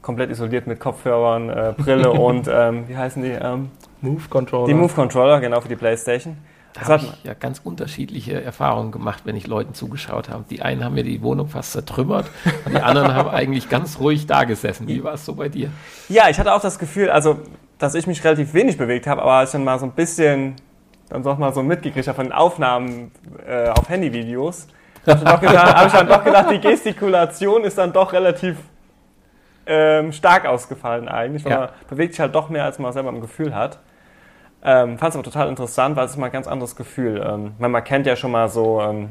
komplett 0.00 0.30
isoliert 0.30 0.66
mit 0.66 0.80
Kopfhörern, 0.80 1.50
äh, 1.50 1.74
Brille 1.76 2.10
und 2.12 2.48
ähm, 2.50 2.88
wie 2.88 2.96
heißen 2.96 3.22
die? 3.22 3.30
Ähm, 3.30 3.70
Move 4.00 4.22
Controller. 4.30 4.68
Die 4.68 4.74
Move 4.74 4.92
Controller, 4.92 5.40
genau 5.40 5.60
für 5.60 5.68
die 5.68 5.76
Playstation. 5.76 6.36
Da 6.78 6.88
habe 6.88 7.04
ich 7.04 7.24
ja 7.24 7.34
ganz 7.34 7.60
unterschiedliche 7.64 8.42
Erfahrungen 8.42 8.92
gemacht, 8.92 9.22
wenn 9.24 9.34
ich 9.34 9.46
Leuten 9.46 9.74
zugeschaut 9.74 10.28
habe. 10.28 10.44
Die 10.50 10.62
einen 10.62 10.84
haben 10.84 10.94
mir 10.94 11.04
die 11.04 11.22
Wohnung 11.22 11.48
fast 11.48 11.72
zertrümmert 11.72 12.26
und 12.64 12.74
die 12.74 12.80
anderen 12.80 13.14
haben 13.14 13.30
eigentlich 13.30 13.68
ganz 13.68 13.98
ruhig 13.98 14.26
da 14.26 14.44
gesessen. 14.44 14.86
Wie 14.86 15.02
war 15.02 15.14
es 15.14 15.24
so 15.24 15.34
bei 15.34 15.48
dir? 15.48 15.70
Ja, 16.08 16.28
ich 16.28 16.38
hatte 16.38 16.52
auch 16.52 16.60
das 16.60 16.78
Gefühl, 16.78 17.10
also, 17.10 17.40
dass 17.78 17.94
ich 17.94 18.06
mich 18.06 18.22
relativ 18.22 18.52
wenig 18.52 18.76
bewegt 18.76 19.06
habe, 19.06 19.22
aber 19.22 19.32
als 19.32 19.50
ich 19.50 19.52
dann 19.52 19.64
mal 19.64 19.78
so 19.78 19.86
ein 19.86 19.92
bisschen, 19.92 20.56
dann 21.08 21.22
doch 21.22 21.38
mal 21.38 21.54
so 21.54 21.62
mitgekriegt 21.62 22.06
habe 22.08 22.16
von 22.16 22.26
den 22.26 22.32
Aufnahmen 22.32 23.10
äh, 23.46 23.68
auf 23.68 23.88
Handyvideos, 23.88 24.66
habe 25.06 25.46
ich, 25.46 25.52
hab 25.52 25.86
ich 25.86 25.92
dann 25.92 26.08
doch 26.08 26.24
gedacht, 26.24 26.50
die 26.50 26.60
Gestikulation 26.60 27.64
ist 27.64 27.78
dann 27.78 27.92
doch 27.92 28.12
relativ 28.12 28.56
ähm, 29.66 30.12
stark 30.12 30.46
ausgefallen 30.46 31.08
eigentlich, 31.08 31.44
weil 31.44 31.52
ja. 31.52 31.58
man 31.58 31.68
bewegt 31.88 32.14
sich 32.14 32.20
halt 32.20 32.34
doch 32.34 32.48
mehr, 32.48 32.64
als 32.64 32.78
man 32.78 32.92
selber 32.92 33.08
im 33.10 33.20
Gefühl 33.20 33.54
hat. 33.54 33.78
Ähm, 34.62 34.98
Fand 34.98 35.10
es 35.10 35.16
aber 35.16 35.24
total 35.24 35.48
interessant, 35.48 35.96
weil 35.96 36.06
es 36.06 36.12
ist 36.12 36.16
mal 36.16 36.26
ein 36.26 36.32
ganz 36.32 36.48
anderes 36.48 36.76
Gefühl. 36.76 37.24
Ähm, 37.24 37.52
man 37.58 37.84
kennt 37.84 38.06
ja 38.06 38.16
schon 38.16 38.32
mal 38.32 38.48
so 38.48 38.80
ähm, 38.80 39.10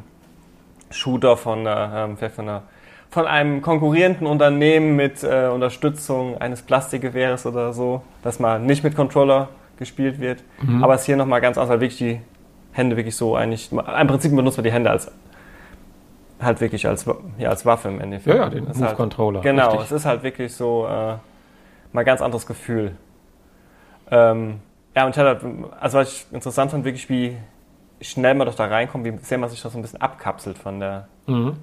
Shooter 0.90 1.38
von, 1.38 1.66
äh, 1.66 2.16
vielleicht 2.18 2.36
von, 2.36 2.50
einer, 2.50 2.64
von 3.10 3.26
einem 3.26 3.62
konkurrierenden 3.62 4.28
Unternehmen 4.28 4.96
mit 4.96 5.24
äh, 5.24 5.48
Unterstützung 5.48 6.38
eines 6.40 6.62
Plastikgewehres 6.62 7.46
oder 7.46 7.74
so, 7.74 8.02
dass 8.24 8.40
man 8.40 8.66
nicht 8.66 8.84
mit 8.84 8.96
Controller 8.96 9.50
gespielt 9.78 10.20
wird. 10.20 10.44
Mhm. 10.62 10.84
Aber 10.84 10.96
es 10.96 11.02
ist 11.02 11.06
hier 11.06 11.18
nochmal 11.18 11.42
ganz 11.42 11.58
anders, 11.58 11.70
weil 11.70 11.82
wirklich 11.82 11.98
die 11.98 12.22
Hände 12.74 12.98
wirklich 12.98 13.16
so 13.16 13.36
eigentlich, 13.36 13.72
im 13.72 14.08
Prinzip 14.08 14.36
benutzt 14.36 14.58
man 14.58 14.64
die 14.66 14.72
Hände 14.72 14.90
als 14.90 15.12
halt 16.42 16.62
wirklich 16.62 16.88
als, 16.88 17.06
ja, 17.38 17.50
als 17.50 17.66
Waffe 17.66 17.90
im 17.90 18.02
Endeffekt. 18.02 18.36
Ja, 18.36 18.44
ja 18.44 18.50
den 18.50 18.66
Move-Controller. 18.66 19.40
Halt, 19.40 19.44
genau, 19.44 19.70
richtig. 19.70 19.86
es 19.86 19.92
ist 19.92 20.06
halt 20.06 20.24
wirklich 20.24 20.54
so 20.54 20.86
äh, 20.86 20.90
mal 20.90 22.02
ein 22.02 22.06
ganz 22.06 22.22
anderes 22.22 22.46
Gefühl. 22.46 22.92
Ähm, 24.12 24.60
ja, 24.96 25.06
und 25.06 25.18
halt, 25.18 25.42
also 25.80 25.98
was 25.98 26.14
ich 26.14 26.26
interessant 26.32 26.72
fand, 26.72 26.86
wirklich 26.86 27.10
wie 27.10 27.38
schnell 28.02 28.34
man 28.34 28.48
doch 28.48 28.56
da 28.56 28.66
reinkommt, 28.66 29.06
wie 29.06 29.18
sehr 29.18 29.38
man 29.38 29.50
sich 29.50 29.62
da 29.62 29.70
so 29.70 29.78
ein 29.78 29.82
bisschen 29.82 30.02
abkapselt 30.02 30.58
von 30.58 30.80
der. 30.80 31.08
Mhm. 31.28 31.58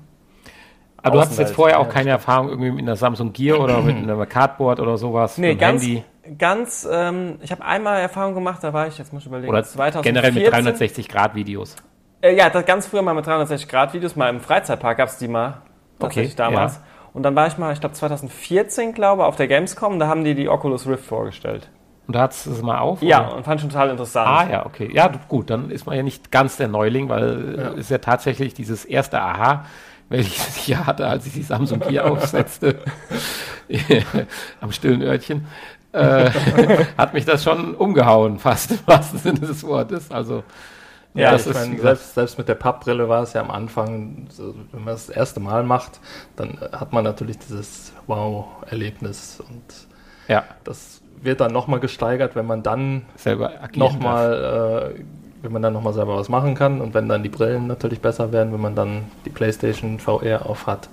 Aber 0.98 1.16
du 1.16 1.20
hattest 1.22 1.38
jetzt 1.38 1.54
vorher 1.54 1.80
auch 1.80 1.88
keine 1.88 2.10
Erfahrung 2.10 2.48
irgendwie 2.48 2.70
mit 2.70 2.82
einer 2.82 2.94
Samsung 2.94 3.32
Gear 3.32 3.58
oder 3.58 3.80
mit 3.80 3.96
einem 3.96 4.28
Cardboard 4.28 4.80
oder 4.80 4.96
sowas? 4.98 5.36
Nee, 5.38 5.56
ganz, 5.56 5.82
Handy. 5.82 6.04
ganz, 6.38 6.88
ähm, 6.90 7.38
ich 7.42 7.50
habe 7.50 7.64
einmal 7.64 8.00
Erfahrung 8.00 8.34
gemacht, 8.34 8.62
da 8.62 8.72
war 8.72 8.86
ich, 8.86 8.98
jetzt 8.98 9.12
muss 9.12 9.22
ich 9.22 9.28
überlegen, 9.28 9.50
oder 9.50 9.64
2014. 9.64 10.02
generell 10.02 10.32
mit 10.32 10.52
360 10.52 11.08
Grad 11.08 11.34
Videos. 11.34 11.74
Äh, 12.20 12.36
ja, 12.36 12.50
das 12.50 12.64
ganz 12.66 12.86
früher 12.86 13.02
mal 13.02 13.14
mit 13.14 13.26
360 13.26 13.68
Grad 13.68 13.94
Videos, 13.94 14.14
mal 14.14 14.28
im 14.28 14.40
Freizeitpark 14.40 14.98
gab 14.98 15.08
es 15.08 15.16
die 15.16 15.28
mal. 15.28 15.62
Okay, 15.98 16.30
damals. 16.36 16.76
Ja. 16.76 16.82
Und 17.14 17.24
dann 17.24 17.34
war 17.34 17.46
ich 17.46 17.58
mal, 17.58 17.72
ich 17.72 17.80
glaube 17.80 17.94
2014, 17.94 18.94
glaube 18.94 19.24
auf 19.24 19.36
der 19.36 19.48
Gamescom, 19.48 19.98
da 19.98 20.06
haben 20.06 20.24
die 20.24 20.34
die 20.34 20.48
Oculus 20.48 20.86
Rift 20.86 21.04
vorgestellt. 21.04 21.68
Und 22.06 22.16
da 22.16 22.22
hat 22.22 22.32
es 22.32 22.62
mal 22.62 22.78
auf? 22.78 23.00
Ja, 23.02 23.26
oder? 23.26 23.36
und 23.36 23.44
fand 23.44 23.60
schon 23.60 23.70
total 23.70 23.90
interessant. 23.90 24.28
Ah 24.28 24.50
ja, 24.50 24.66
okay. 24.66 24.90
Ja, 24.92 25.10
gut, 25.28 25.50
dann 25.50 25.70
ist 25.70 25.86
man 25.86 25.96
ja 25.96 26.02
nicht 26.02 26.32
ganz 26.32 26.56
der 26.56 26.68
Neuling, 26.68 27.08
weil 27.08 27.54
ja. 27.56 27.72
es 27.74 27.88
ja 27.88 27.98
tatsächlich 27.98 28.54
dieses 28.54 28.84
erste 28.84 29.20
Aha, 29.20 29.66
welches 30.08 30.56
ich 30.68 30.76
hatte, 30.76 31.06
als 31.06 31.26
ich 31.26 31.32
die 31.32 31.42
Samsung 31.42 31.80
Gear 31.80 32.04
aufsetzte, 32.10 32.80
am 34.60 34.72
stillen 34.72 35.02
Örtchen, 35.02 35.46
äh, 35.92 36.30
hat 36.96 37.14
mich 37.14 37.24
das 37.24 37.44
schon 37.44 37.74
umgehauen, 37.74 38.38
fast 38.38 38.72
im 38.72 38.78
wahrsten 38.86 39.18
Sinne 39.18 39.40
des 39.40 39.62
Wortes. 39.62 40.10
Also 40.10 40.42
ja, 41.14 41.32
das 41.32 41.46
ich 41.46 41.54
meine, 41.54 41.78
selbst, 41.78 42.14
selbst 42.14 42.38
mit 42.38 42.48
der 42.48 42.54
Pappbrille 42.54 43.08
war 43.08 43.22
es 43.22 43.34
ja 43.34 43.42
am 43.42 43.50
Anfang, 43.50 44.26
so, 44.30 44.54
wenn 44.72 44.84
man 44.84 44.94
das 44.94 45.10
erste 45.10 45.40
Mal 45.40 45.62
macht, 45.62 46.00
dann 46.36 46.58
hat 46.72 46.92
man 46.92 47.04
natürlich 47.04 47.38
dieses 47.38 47.92
Wow-Erlebnis 48.06 49.42
und 49.46 49.62
ja. 50.28 50.44
das 50.64 51.01
wird 51.22 51.40
dann 51.40 51.52
nochmal 51.52 51.80
gesteigert, 51.80 52.34
wenn 52.36 52.46
man 52.46 52.62
dann 52.62 53.02
selber 53.16 53.52
nochmal, 53.74 54.94
äh, 54.96 55.02
wenn 55.42 55.52
man 55.52 55.62
dann 55.62 55.72
nochmal 55.72 55.92
selber 55.92 56.16
was 56.16 56.28
machen 56.28 56.54
kann 56.54 56.80
und 56.80 56.94
wenn 56.94 57.08
dann 57.08 57.22
die 57.22 57.28
Brillen 57.28 57.66
natürlich 57.66 58.00
besser 58.00 58.32
werden, 58.32 58.52
wenn 58.52 58.60
man 58.60 58.74
dann 58.74 59.04
die 59.24 59.30
PlayStation 59.30 59.98
VR 59.98 60.46
auf 60.46 60.66
hat. 60.66 60.88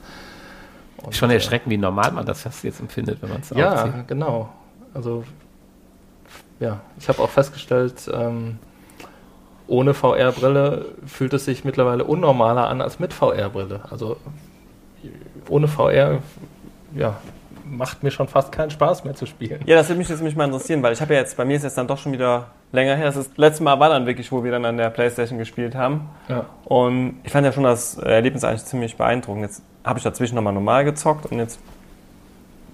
Und, 0.97 1.15
Schon 1.15 1.29
erschreckend, 1.31 1.71
wie 1.71 1.77
normal 1.77 2.11
man 2.11 2.25
das 2.25 2.43
jetzt 2.43 2.79
empfindet, 2.79 3.21
wenn 3.21 3.29
man 3.29 3.41
es 3.41 3.49
Ja, 3.51 3.73
aufzieht. 3.83 4.07
genau. 4.07 4.49
Also 4.93 5.23
ja, 6.59 6.81
ich 6.99 7.07
habe 7.07 7.21
auch 7.21 7.29
festgestellt, 7.29 8.09
ähm, 8.13 8.57
ohne 9.67 9.93
VR-Brille 9.93 10.85
fühlt 11.05 11.33
es 11.33 11.45
sich 11.45 11.63
mittlerweile 11.63 12.03
unnormaler 12.03 12.67
an 12.67 12.81
als 12.81 12.99
mit 12.99 13.13
VR-Brille. 13.13 13.81
Also 13.89 14.17
ohne 15.47 15.67
VR, 15.67 16.19
ja, 16.95 17.17
macht 17.69 18.03
mir 18.03 18.11
schon 18.11 18.27
fast 18.27 18.51
keinen 18.51 18.69
Spaß 18.71 19.03
mehr 19.03 19.15
zu 19.15 19.25
spielen. 19.25 19.61
Ja, 19.65 19.75
das 19.75 19.89
würde 19.89 19.99
mich 19.99 20.09
jetzt 20.09 20.21
mich 20.21 20.35
mal 20.35 20.45
interessieren, 20.45 20.81
weil 20.83 20.93
ich 20.93 21.01
habe 21.01 21.13
ja 21.13 21.19
jetzt, 21.19 21.37
bei 21.37 21.45
mir 21.45 21.57
ist 21.57 21.63
jetzt 21.63 21.77
dann 21.77 21.87
doch 21.87 21.97
schon 21.97 22.11
wieder 22.11 22.47
länger 22.71 22.95
her. 22.95 23.05
Das, 23.05 23.15
ist, 23.15 23.31
das 23.31 23.37
letzte 23.37 23.63
Mal 23.63 23.79
war 23.79 23.89
dann 23.89 24.05
wirklich, 24.05 24.31
wo 24.31 24.43
wir 24.43 24.51
dann 24.51 24.65
an 24.65 24.77
der 24.77 24.89
Playstation 24.89 25.37
gespielt 25.39 25.75
haben. 25.75 26.09
Ja. 26.27 26.45
Und 26.65 27.19
ich 27.23 27.31
fand 27.31 27.45
ja 27.45 27.51
schon 27.51 27.63
das 27.63 27.97
Erlebnis 27.97 28.43
eigentlich 28.43 28.65
ziemlich 28.65 28.97
beeindruckend. 28.97 29.43
Jetzt 29.43 29.61
habe 29.83 29.99
ich 29.99 30.03
dazwischen 30.03 30.35
nochmal 30.35 30.53
normal 30.53 30.83
gezockt 30.85 31.25
und 31.27 31.37
jetzt 31.39 31.59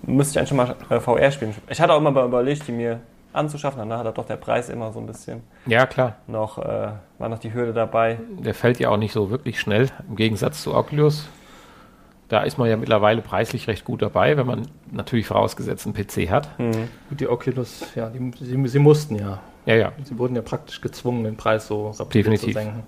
müsste 0.03 0.31
ich 0.33 0.37
eigentlich 0.39 0.49
schon 0.49 0.57
mal 0.57 0.75
äh, 0.89 0.99
VR 0.99 1.31
spielen. 1.31 1.55
Ich 1.69 1.81
hatte 1.81 1.93
auch 1.93 1.97
immer 1.97 2.11
mal 2.11 2.25
überlegt, 2.25 2.67
die 2.67 2.71
mir 2.71 2.99
anzuschaffen, 3.33 3.87
dann 3.89 3.99
hat 3.99 4.17
doch 4.17 4.25
der 4.25 4.37
Preis 4.37 4.69
immer 4.69 4.91
so 4.93 4.99
ein 4.99 5.07
bisschen 5.07 5.43
Ja, 5.65 5.85
klar. 5.85 6.15
noch, 6.27 6.57
äh, 6.57 6.87
war 7.17 7.29
noch 7.29 7.39
die 7.39 7.53
Hürde 7.53 7.73
dabei. 7.73 8.17
Der 8.39 8.53
fällt 8.53 8.79
ja 8.79 8.89
auch 8.89 8.97
nicht 8.97 9.11
so 9.11 9.29
wirklich 9.29 9.59
schnell, 9.59 9.89
im 10.07 10.15
Gegensatz 10.15 10.61
zu 10.63 10.73
Oculus. 10.73 11.27
Da 12.27 12.41
ist 12.41 12.57
man 12.57 12.67
ja 12.69 12.75
mittlerweile 12.75 13.21
preislich 13.21 13.67
recht 13.67 13.85
gut 13.85 14.01
dabei, 14.01 14.35
wenn 14.35 14.47
man 14.47 14.67
natürlich 14.91 15.27
vorausgesetzt 15.27 15.85
einen 15.85 15.93
PC 15.93 16.31
hat. 16.31 16.49
Hm. 16.57 16.71
Gut, 17.09 17.19
die 17.19 17.27
Oculus, 17.27 17.85
ja, 17.95 18.09
die, 18.09 18.31
sie, 18.43 18.67
sie 18.67 18.79
mussten 18.79 19.15
ja. 19.15 19.39
Ja, 19.67 19.75
ja. 19.75 19.91
Sie 20.03 20.17
wurden 20.17 20.35
ja 20.35 20.41
praktisch 20.41 20.81
gezwungen, 20.81 21.23
den 21.23 21.35
Preis 21.37 21.67
so 21.67 21.89
rapide 21.89 22.07
Definitiv. 22.23 22.53
zu 22.55 22.59
senken. 22.59 22.83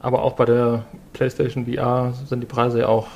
Aber 0.00 0.22
auch 0.22 0.32
bei 0.32 0.46
der 0.46 0.84
PlayStation 1.12 1.66
VR 1.66 2.12
sind 2.26 2.40
die 2.40 2.46
Preise 2.46 2.80
ja 2.80 2.88
auch, 2.88 3.06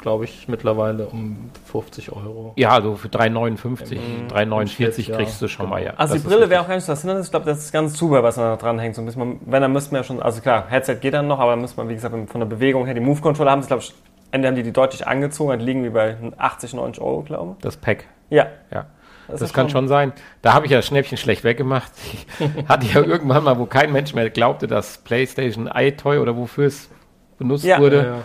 glaube 0.00 0.24
ich, 0.26 0.46
mittlerweile 0.46 1.06
um 1.06 1.50
50 1.64 2.12
Euro. 2.12 2.52
Ja, 2.56 2.70
also 2.70 2.94
für 2.94 3.08
3,59, 3.08 3.96
Mhm. 3.96 4.28
3,49 4.28 5.08
Ja, 5.10 5.16
kriegst 5.16 5.42
du 5.42 5.48
schon 5.48 5.66
genau. 5.66 5.76
mal, 5.76 5.84
ja. 5.84 5.94
Also 5.96 6.14
Das 6.14 6.22
die 6.22 6.28
Brille 6.28 6.48
wäre 6.50 6.62
auch 6.62 6.68
gar 6.68 6.74
nicht 6.76 6.84
so 6.84 6.92
das 6.92 7.00
Hindernis. 7.00 7.26
Ich 7.26 7.30
glaube, 7.32 7.46
das 7.46 7.58
ist 7.58 7.72
ganz 7.72 7.94
Zubehör, 7.94 8.22
was 8.22 8.36
da 8.36 8.54
dran 8.56 8.78
hängt. 8.78 8.94
So 8.94 9.02
ein 9.02 9.06
bisschen, 9.06 9.18
man- 9.28 9.40
wenn, 9.46 9.62
dann 9.62 9.72
müsste 9.72 9.92
man 9.92 10.00
ja 10.02 10.04
schon, 10.04 10.22
also 10.22 10.40
klar, 10.40 10.66
Headset 10.68 10.96
geht 11.00 11.14
dann 11.14 11.26
noch, 11.26 11.40
aber 11.40 11.52
dann 11.52 11.60
müsste 11.62 11.78
man, 11.78 11.88
wie 11.88 11.94
gesagt, 11.94 12.14
von 12.30 12.40
der 12.40 12.46
Bewegung 12.46 12.84
her, 12.84 12.94
die 12.94 13.00
Move-Controller 13.00 13.50
haben 13.50 13.62
sie, 13.62 13.68
glaube 13.68 13.82
ich, 13.82 13.92
entweder 14.34 14.48
haben 14.48 14.56
die 14.56 14.62
die 14.64 14.72
deutlich 14.72 15.06
angezogen, 15.06 15.58
die 15.58 15.64
liegen 15.64 15.84
wie 15.84 15.90
bei 15.90 16.16
80, 16.36 16.74
90 16.74 17.02
Euro, 17.02 17.22
glaube 17.22 17.56
Das 17.60 17.76
Pack, 17.76 18.06
ich. 18.28 18.36
Ja. 18.36 18.46
ja. 18.72 18.86
Das, 19.28 19.40
ist 19.40 19.54
kann 19.54 19.70
schon 19.70 19.88
sein. 19.88 20.12
Da 20.42 20.52
habe 20.52 20.66
ich 20.66 20.72
ja 20.72 20.78
das 20.78 20.86
Schnäppchen 20.86 21.16
schlecht 21.16 21.44
weggemacht. 21.44 21.92
Ich 22.56 22.68
hatte 22.68 22.86
ja 22.86 23.00
irgendwann 23.00 23.44
mal, 23.44 23.58
wo 23.58 23.66
kein 23.66 23.92
Mensch 23.92 24.12
mehr 24.12 24.28
glaubte, 24.28 24.66
dass 24.66 24.98
PlayStation 24.98 25.70
iToy 25.72 26.18
oder 26.18 26.36
wofür 26.36 26.66
es 26.66 26.90
benutzt 27.38 27.64
Ja. 27.64 27.78
wurde, 27.78 28.22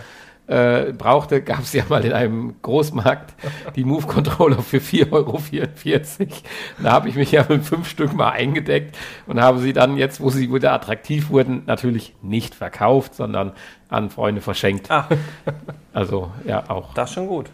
Ja, 0.50 0.88
äh, 0.88 0.94
brauchte, 0.94 1.44
gab 1.44 1.60
es 1.60 1.74
ja 1.74 1.84
mal 1.90 2.04
in 2.04 2.12
einem 2.12 2.56
Großmarkt 2.64 3.36
die 3.76 3.84
Move-Controller 3.84 4.64
für 4.64 4.80
4,44 4.80 5.12
Euro. 5.12 5.40
Da 6.82 6.92
habe 6.92 7.08
ich 7.08 7.16
mich 7.16 7.32
ja 7.32 7.46
mit 7.48 7.64
fünf 7.64 7.88
Stück 7.88 8.14
mal 8.14 8.32
eingedeckt 8.32 8.98
und 9.28 9.40
habe 9.40 9.60
sie 9.60 9.74
dann 9.74 9.96
jetzt, 9.96 10.22
wo 10.22 10.32
sie 10.32 10.52
wieder 10.52 10.74
attraktiv 10.74 11.30
wurden, 11.30 11.64
natürlich 11.68 12.16
nicht 12.24 12.56
verkauft, 12.56 13.14
sondern 13.14 13.54
an 13.90 14.10
Freunde 14.10 14.42
verschenkt. 14.42 14.90
Ah, 14.90 15.08
Also 15.94 16.32
ja, 16.46 16.64
auch. 16.70 16.94
das 16.94 17.10
ist 17.10 17.16
schon 17.16 17.28
gut. 17.28 17.50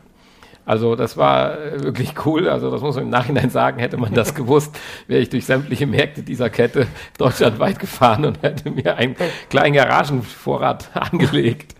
Also 0.66 0.96
das 0.96 1.16
war 1.16 1.58
äh, 1.60 1.84
wirklich 1.84 2.14
cool. 2.26 2.50
Also 2.50 2.70
das 2.72 2.82
muss 2.82 2.96
man 2.96 3.06
im 3.06 3.10
Nachhinein 3.10 3.50
sagen, 3.50 3.80
hätte 3.80 3.98
man 3.98 4.14
das 4.14 4.34
gewusst, 4.36 4.78
wäre 5.08 5.22
ich 5.22 5.30
durch 5.30 5.46
sämtliche 5.46 5.88
Märkte 5.88 6.24
dieser 6.24 6.50
Kette 6.50 6.88
deutschlandweit 7.18 7.80
gefahren 7.80 8.26
und 8.26 8.42
hätte 8.44 8.72
mir 8.72 8.98
einen 8.98 9.16
kleinen 9.50 9.74
Garagenvorrat 9.74 10.90
angelegt. 10.94 11.76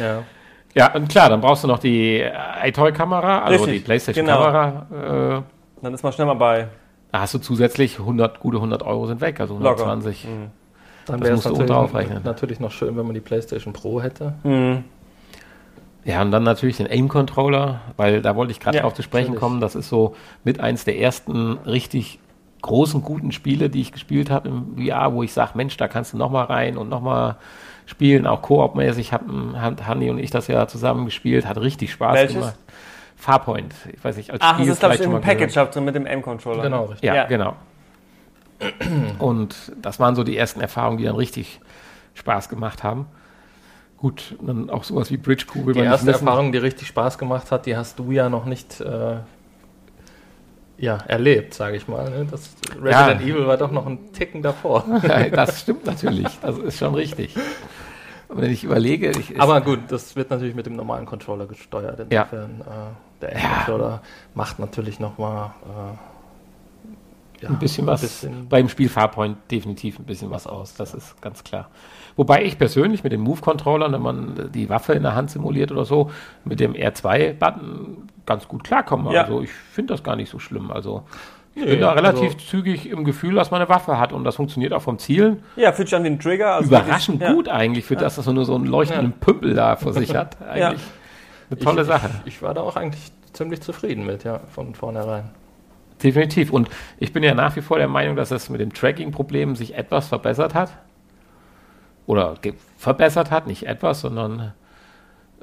ja. 0.00 0.22
Ja, 0.74 0.94
und 0.94 1.10
klar, 1.10 1.28
dann 1.28 1.42
brauchst 1.42 1.64
du 1.64 1.68
noch 1.68 1.78
die 1.80 2.24
iToy-Kamera, 2.64 3.42
also 3.42 3.64
Richtig, 3.64 3.82
die 3.82 3.84
PlayStation-Kamera. 3.84 4.86
Äh, 5.40 5.82
Dann 5.82 5.92
ist 5.92 6.02
man 6.02 6.14
schnell 6.14 6.26
mal 6.26 6.32
bei 6.32 6.68
da 7.12 7.20
hast 7.20 7.34
du 7.34 7.38
zusätzlich 7.38 7.98
100, 7.98 8.40
gute 8.40 8.56
100 8.56 8.82
Euro 8.82 9.06
sind 9.06 9.20
weg, 9.20 9.38
also 9.38 9.58
locker. 9.58 9.84
120. 9.84 10.24
Mhm. 10.24 10.50
Dann 11.06 11.20
Das 11.20 11.26
wäre 11.28 11.38
es 11.38 11.44
musst 11.44 11.46
du 11.46 11.50
oben 11.50 11.58
natürlich, 11.66 11.90
drauf 11.90 11.94
rechnen. 11.94 12.20
natürlich 12.24 12.60
noch 12.60 12.70
schön, 12.70 12.96
wenn 12.96 13.04
man 13.06 13.14
die 13.14 13.20
PlayStation 13.20 13.72
Pro 13.72 14.00
hätte. 14.00 14.34
Mhm. 14.44 14.84
Ja, 16.04 16.20
und 16.22 16.32
dann 16.32 16.42
natürlich 16.42 16.78
den 16.78 16.88
Aim-Controller, 16.90 17.80
weil 17.96 18.22
da 18.22 18.34
wollte 18.34 18.50
ich 18.50 18.58
gerade 18.60 18.76
Ja, 18.78 18.82
drauf 18.82 18.94
zu 18.94 19.02
sprechen 19.02 19.34
natürlich. 19.34 19.40
kommen. 19.40 19.60
Das 19.60 19.74
ist 19.76 19.88
so 19.88 20.16
mit 20.42 20.58
eins 20.58 20.84
der 20.84 20.98
ersten 20.98 21.58
richtig 21.64 22.18
großen, 22.62 23.02
guten 23.02 23.30
Spiele, 23.32 23.70
die 23.70 23.80
ich 23.80 23.92
gespielt 23.92 24.30
habe 24.30 24.48
im 24.48 24.76
VR, 24.76 25.12
wo 25.14 25.22
ich 25.22 25.32
sage, 25.32 25.52
Mensch, 25.54 25.76
da 25.76 25.88
kannst 25.88 26.12
du 26.12 26.16
noch 26.16 26.30
mal 26.30 26.44
rein 26.44 26.76
und 26.76 26.88
noch 26.88 27.00
mal 27.00 27.36
spielen, 27.86 28.26
auch 28.26 28.42
Koop-mäßig, 28.42 29.12
haben 29.12 29.60
haben 29.60 29.76
Hanni 29.86 30.10
und 30.10 30.18
ich 30.18 30.30
das 30.30 30.46
ja 30.46 30.66
zusammen 30.68 31.04
gespielt, 31.04 31.46
hat 31.46 31.58
richtig 31.60 31.92
Spaß 31.92 32.14
Welches? 32.14 32.34
gemacht. 32.36 32.54
Farpoint, 33.16 33.72
ich 33.92 34.02
weiß 34.04 34.16
nicht, 34.16 34.30
als 34.32 34.40
Ach, 34.42 34.58
das 34.58 34.66
ist, 34.66 34.80
glaube 34.80 34.94
ich, 34.94 35.00
vielleicht 35.00 35.12
schon 35.12 35.12
im. 35.16 35.20
Package 35.22 35.70
drin 35.72 35.84
mit 35.84 35.94
dem 35.94 36.06
M-Controller. 36.06 36.62
Genau, 36.62 36.84
richtig. 36.86 37.02
Ja, 37.06 37.14
Ja. 37.14 37.24
genau. 37.26 37.54
Und 39.18 39.72
das 39.80 39.98
waren 40.00 40.14
so 40.14 40.24
die 40.24 40.36
ersten 40.36 40.60
Erfahrungen, 40.60 40.98
die 40.98 41.04
dann 41.04 41.16
richtig 41.16 41.60
Spaß 42.14 42.48
gemacht 42.48 42.82
haben. 42.82 43.06
Gut, 43.96 44.36
dann 44.40 44.68
auch 44.68 44.84
sowas 44.84 45.10
wie 45.10 45.16
Bridge 45.16 45.46
Crew 45.46 45.64
will 45.66 45.74
Die 45.74 45.80
erste. 45.80 46.10
Erfahrung, 46.10 46.50
die 46.52 46.58
richtig 46.58 46.88
Spaß 46.88 47.18
gemacht 47.18 47.50
hat, 47.52 47.66
die 47.66 47.76
hast 47.76 47.98
du 47.98 48.10
ja 48.10 48.28
noch 48.28 48.44
nicht 48.46 48.80
äh, 48.80 49.18
ja, 50.78 50.96
erlebt, 51.06 51.54
sage 51.54 51.76
ich 51.76 51.86
mal. 51.86 52.10
Ne? 52.10 52.26
Das 52.28 52.50
Resident 52.74 53.20
Ja. 53.20 53.26
Evil 53.26 53.46
war 53.46 53.56
doch 53.56 53.70
noch 53.70 53.86
ein 53.86 54.12
Ticken 54.12 54.42
davor. 54.42 54.84
Ja, 55.02 55.28
das 55.28 55.60
stimmt 55.60 55.86
natürlich. 55.86 56.26
Das 56.40 56.58
ist 56.58 56.78
schon 56.78 56.94
richtig. 56.96 57.36
Und 58.28 58.40
wenn 58.40 58.50
ich 58.50 58.64
überlege, 58.64 59.10
ich, 59.10 59.40
Aber 59.40 59.60
gut, 59.60 59.80
das 59.88 60.16
wird 60.16 60.30
natürlich 60.30 60.54
mit 60.56 60.66
dem 60.66 60.74
normalen 60.74 61.06
Controller 61.06 61.46
gesteuert. 61.46 62.00
Ja. 62.12 62.22
Insofern, 62.22 62.60
äh, 62.62 63.20
der 63.20 63.36
M-Controller 63.36 64.02
macht 64.34 64.58
natürlich 64.58 64.98
nochmal 64.98 65.52
äh, 65.64 66.11
ja, 67.42 67.48
ein 67.48 67.58
bisschen 67.58 67.86
was 67.86 68.00
bisschen- 68.00 68.48
beim 68.48 68.68
Spiel 68.68 68.88
Farpoint 68.88 69.36
definitiv 69.50 69.98
ein 69.98 70.04
bisschen 70.04 70.30
was 70.30 70.46
aus. 70.46 70.74
Das 70.74 70.94
ist 70.94 71.20
ganz 71.20 71.44
klar. 71.44 71.68
Wobei 72.16 72.44
ich 72.44 72.58
persönlich 72.58 73.02
mit 73.04 73.12
den 73.12 73.20
Move-Controllern, 73.20 73.92
wenn 73.92 74.02
man 74.02 74.50
die 74.52 74.68
Waffe 74.68 74.92
in 74.92 75.02
der 75.02 75.14
Hand 75.14 75.30
simuliert 75.30 75.72
oder 75.72 75.84
so, 75.84 76.10
mit 76.44 76.60
dem 76.60 76.74
R2-Button 76.74 78.08
ganz 78.26 78.46
gut 78.48 78.64
klarkomme. 78.64 79.12
Ja. 79.14 79.22
Also 79.22 79.42
ich 79.42 79.50
finde 79.50 79.94
das 79.94 80.02
gar 80.02 80.16
nicht 80.16 80.30
so 80.30 80.38
schlimm. 80.38 80.70
Also 80.70 81.02
ich 81.54 81.64
Nee, 81.64 81.70
bin 81.72 81.80
da 81.80 81.92
relativ 81.92 82.34
also- 82.34 82.38
zügig 82.38 82.88
im 82.88 83.04
Gefühl, 83.04 83.34
dass 83.34 83.50
man 83.50 83.60
eine 83.60 83.68
Waffe 83.68 83.98
hat 83.98 84.12
und 84.12 84.24
das 84.24 84.36
funktioniert 84.36 84.72
auch 84.72 84.82
vom 84.82 84.98
Zielen 84.98 85.42
Ja, 85.56 85.72
fühlt 85.72 85.88
sich 85.88 85.96
an 85.96 86.04
ein 86.06 86.18
Trigger. 86.18 86.54
Also 86.54 86.68
überraschend 86.68 87.20
wirklich, 87.20 87.36
gut 87.36 87.48
eigentlich, 87.48 87.84
für 87.84 87.96
das, 87.96 88.16
dass 88.16 88.26
er 88.26 88.32
nur 88.32 88.44
so 88.44 88.54
einen 88.54 88.66
leuchtenden 88.66 89.12
Pümpel 89.12 89.54
da 89.54 89.76
vor 89.76 89.92
sich 89.92 90.14
hat. 90.14 90.36
Eigentlich 90.42 90.80
eine 91.50 91.60
tolle 91.60 91.82
ich, 91.82 91.88
Sache. 91.88 92.10
Ich, 92.24 92.36
ich 92.36 92.42
war 92.42 92.54
da 92.54 92.60
auch 92.62 92.76
eigentlich 92.76 93.10
ziemlich 93.32 93.60
zufrieden 93.62 94.06
mit, 94.06 94.24
ja, 94.24 94.40
von 94.54 94.74
vornherein. 94.74 95.24
Definitiv. 96.02 96.50
Und 96.52 96.68
ich 96.98 97.12
bin 97.12 97.22
ja 97.22 97.34
nach 97.34 97.54
wie 97.56 97.60
vor 97.60 97.78
der 97.78 97.88
Meinung, 97.88 98.16
dass 98.16 98.30
es 98.30 98.48
mit 98.50 98.60
dem 98.60 98.72
Tracking-Problem 98.72 99.54
sich 99.56 99.74
etwas 99.76 100.08
verbessert 100.08 100.54
hat. 100.54 100.72
Oder 102.06 102.34
verbessert 102.78 103.30
hat, 103.30 103.46
nicht 103.46 103.66
etwas, 103.66 104.00
sondern 104.00 104.52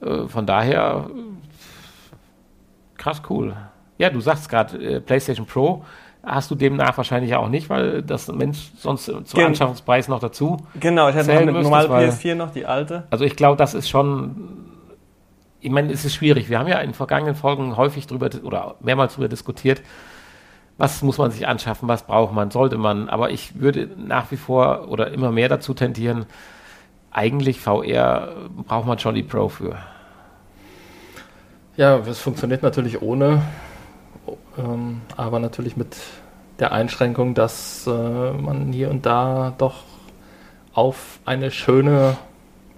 äh, 0.01 0.27
von 0.27 0.45
daher 0.45 1.07
äh, 1.09 2.97
krass 2.97 3.21
cool. 3.29 3.55
Ja, 3.97 4.09
du 4.09 4.19
sagst 4.21 4.49
gerade, 4.49 4.77
äh, 4.77 4.99
PlayStation 4.99 5.45
Pro 5.45 5.83
hast 6.21 6.51
du 6.51 6.55
demnach 6.55 6.97
wahrscheinlich 6.97 7.33
auch 7.35 7.47
nicht, 7.47 7.69
weil 7.69 8.03
das 8.03 8.27
Mensch 8.27 8.71
sonst 8.77 9.05
zum 9.05 9.23
Gen- 9.23 9.45
Anschaffungspreis 9.47 10.09
noch 10.09 10.19
dazu. 10.19 10.57
Genau, 10.79 11.07
ich 11.09 11.15
hatte 11.15 11.45
noch 11.45 11.61
normaler 11.63 11.89
weil- 11.89 12.09
PS4 12.09 12.35
noch, 12.35 12.51
die 12.51 12.65
alte. 12.65 13.07
Also 13.09 13.23
ich 13.23 13.35
glaube, 13.35 13.55
das 13.57 13.73
ist 13.73 13.89
schon. 13.89 14.65
Ich 15.61 15.71
meine, 15.71 15.91
es 15.91 16.05
ist 16.05 16.15
schwierig. 16.15 16.49
Wir 16.49 16.59
haben 16.59 16.67
ja 16.67 16.79
in 16.79 16.93
vergangenen 16.93 17.35
Folgen 17.35 17.75
häufig 17.75 18.07
drüber 18.07 18.29
oder 18.43 18.75
mehrmals 18.81 19.15
drüber 19.15 19.27
diskutiert, 19.27 19.81
was 20.79 21.01
muss 21.03 21.17
man 21.17 21.29
sich 21.29 21.45
anschaffen, 21.45 21.89
was 21.89 22.03
braucht 22.03 22.33
man, 22.33 22.51
sollte 22.51 22.77
man. 22.77 23.09
Aber 23.09 23.29
ich 23.31 23.59
würde 23.59 23.89
nach 23.97 24.31
wie 24.31 24.37
vor 24.37 24.87
oder 24.87 25.11
immer 25.11 25.31
mehr 25.31 25.49
dazu 25.49 25.73
tendieren, 25.73 26.25
eigentlich 27.11 27.59
VR 27.59 28.33
braucht 28.65 28.87
man 28.87 28.97
schon 28.97 29.13
die 29.13 29.23
Pro 29.23 29.49
für. 29.49 29.77
Ja, 31.75 31.97
es 31.97 32.19
funktioniert 32.19 32.63
natürlich 32.63 33.01
ohne, 33.01 33.41
ähm, 34.57 35.01
aber 35.17 35.39
natürlich 35.39 35.75
mit 35.75 35.97
der 36.59 36.71
Einschränkung, 36.71 37.33
dass 37.35 37.85
äh, 37.85 38.31
man 38.31 38.71
hier 38.71 38.89
und 38.89 39.05
da 39.05 39.53
doch 39.57 39.83
auf 40.73 41.19
eine 41.25 41.51
schöne 41.51 42.17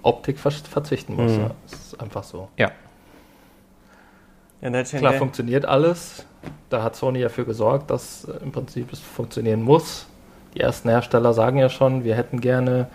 Optik 0.02 0.40
ver 0.40 0.50
verzichten 0.50 1.14
muss. 1.14 1.32
Mhm. 1.32 1.40
Ja, 1.40 1.50
das 1.70 1.80
ist 1.80 2.00
einfach 2.00 2.24
so. 2.24 2.48
Ja. 2.56 2.66
Ja, 2.66 2.70
dann 2.70 2.72
hätte 2.72 2.72
ich 2.72 4.51
Klar 5.00 5.18
funktioniert 5.18 5.64
alles. 5.64 6.24
Da 6.70 6.82
hat 6.82 6.96
Sony 6.96 7.18
ja 7.18 7.28
für 7.28 7.44
gesorgt, 7.44 7.90
dass 7.90 8.24
äh, 8.24 8.42
im 8.42 8.52
Prinzip 8.52 8.92
es 8.92 9.00
funktionieren 9.00 9.62
muss. 9.62 10.06
Die 10.54 10.60
ersten 10.60 10.88
Hersteller 10.88 11.34
sagen 11.34 11.58
ja 11.58 11.68
schon, 11.68 12.04
wir 12.04 12.14
hätten 12.14 12.40
gerne 12.40 12.88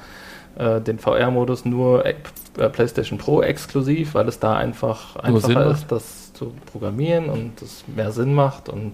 äh, 0.58 0.82
den 0.82 0.98
VR-Modus 0.98 1.66
nur 1.66 2.06
äh, 2.06 2.16
PlayStation 2.70 3.20
Pro 3.20 3.42
exklusiv, 3.42 4.16
weil 4.16 4.28
es 4.28 4.40
da 4.40 4.56
einfach 4.56 5.16
einfacher 5.18 5.54
macht. 5.54 5.76
ist, 5.76 5.92
das 5.92 6.34
zu 6.34 6.54
programmieren 6.72 7.30
und 7.30 7.62
es 7.62 7.84
mehr 7.88 8.12
Sinn 8.12 8.34
macht 8.34 8.70
und 8.70 8.94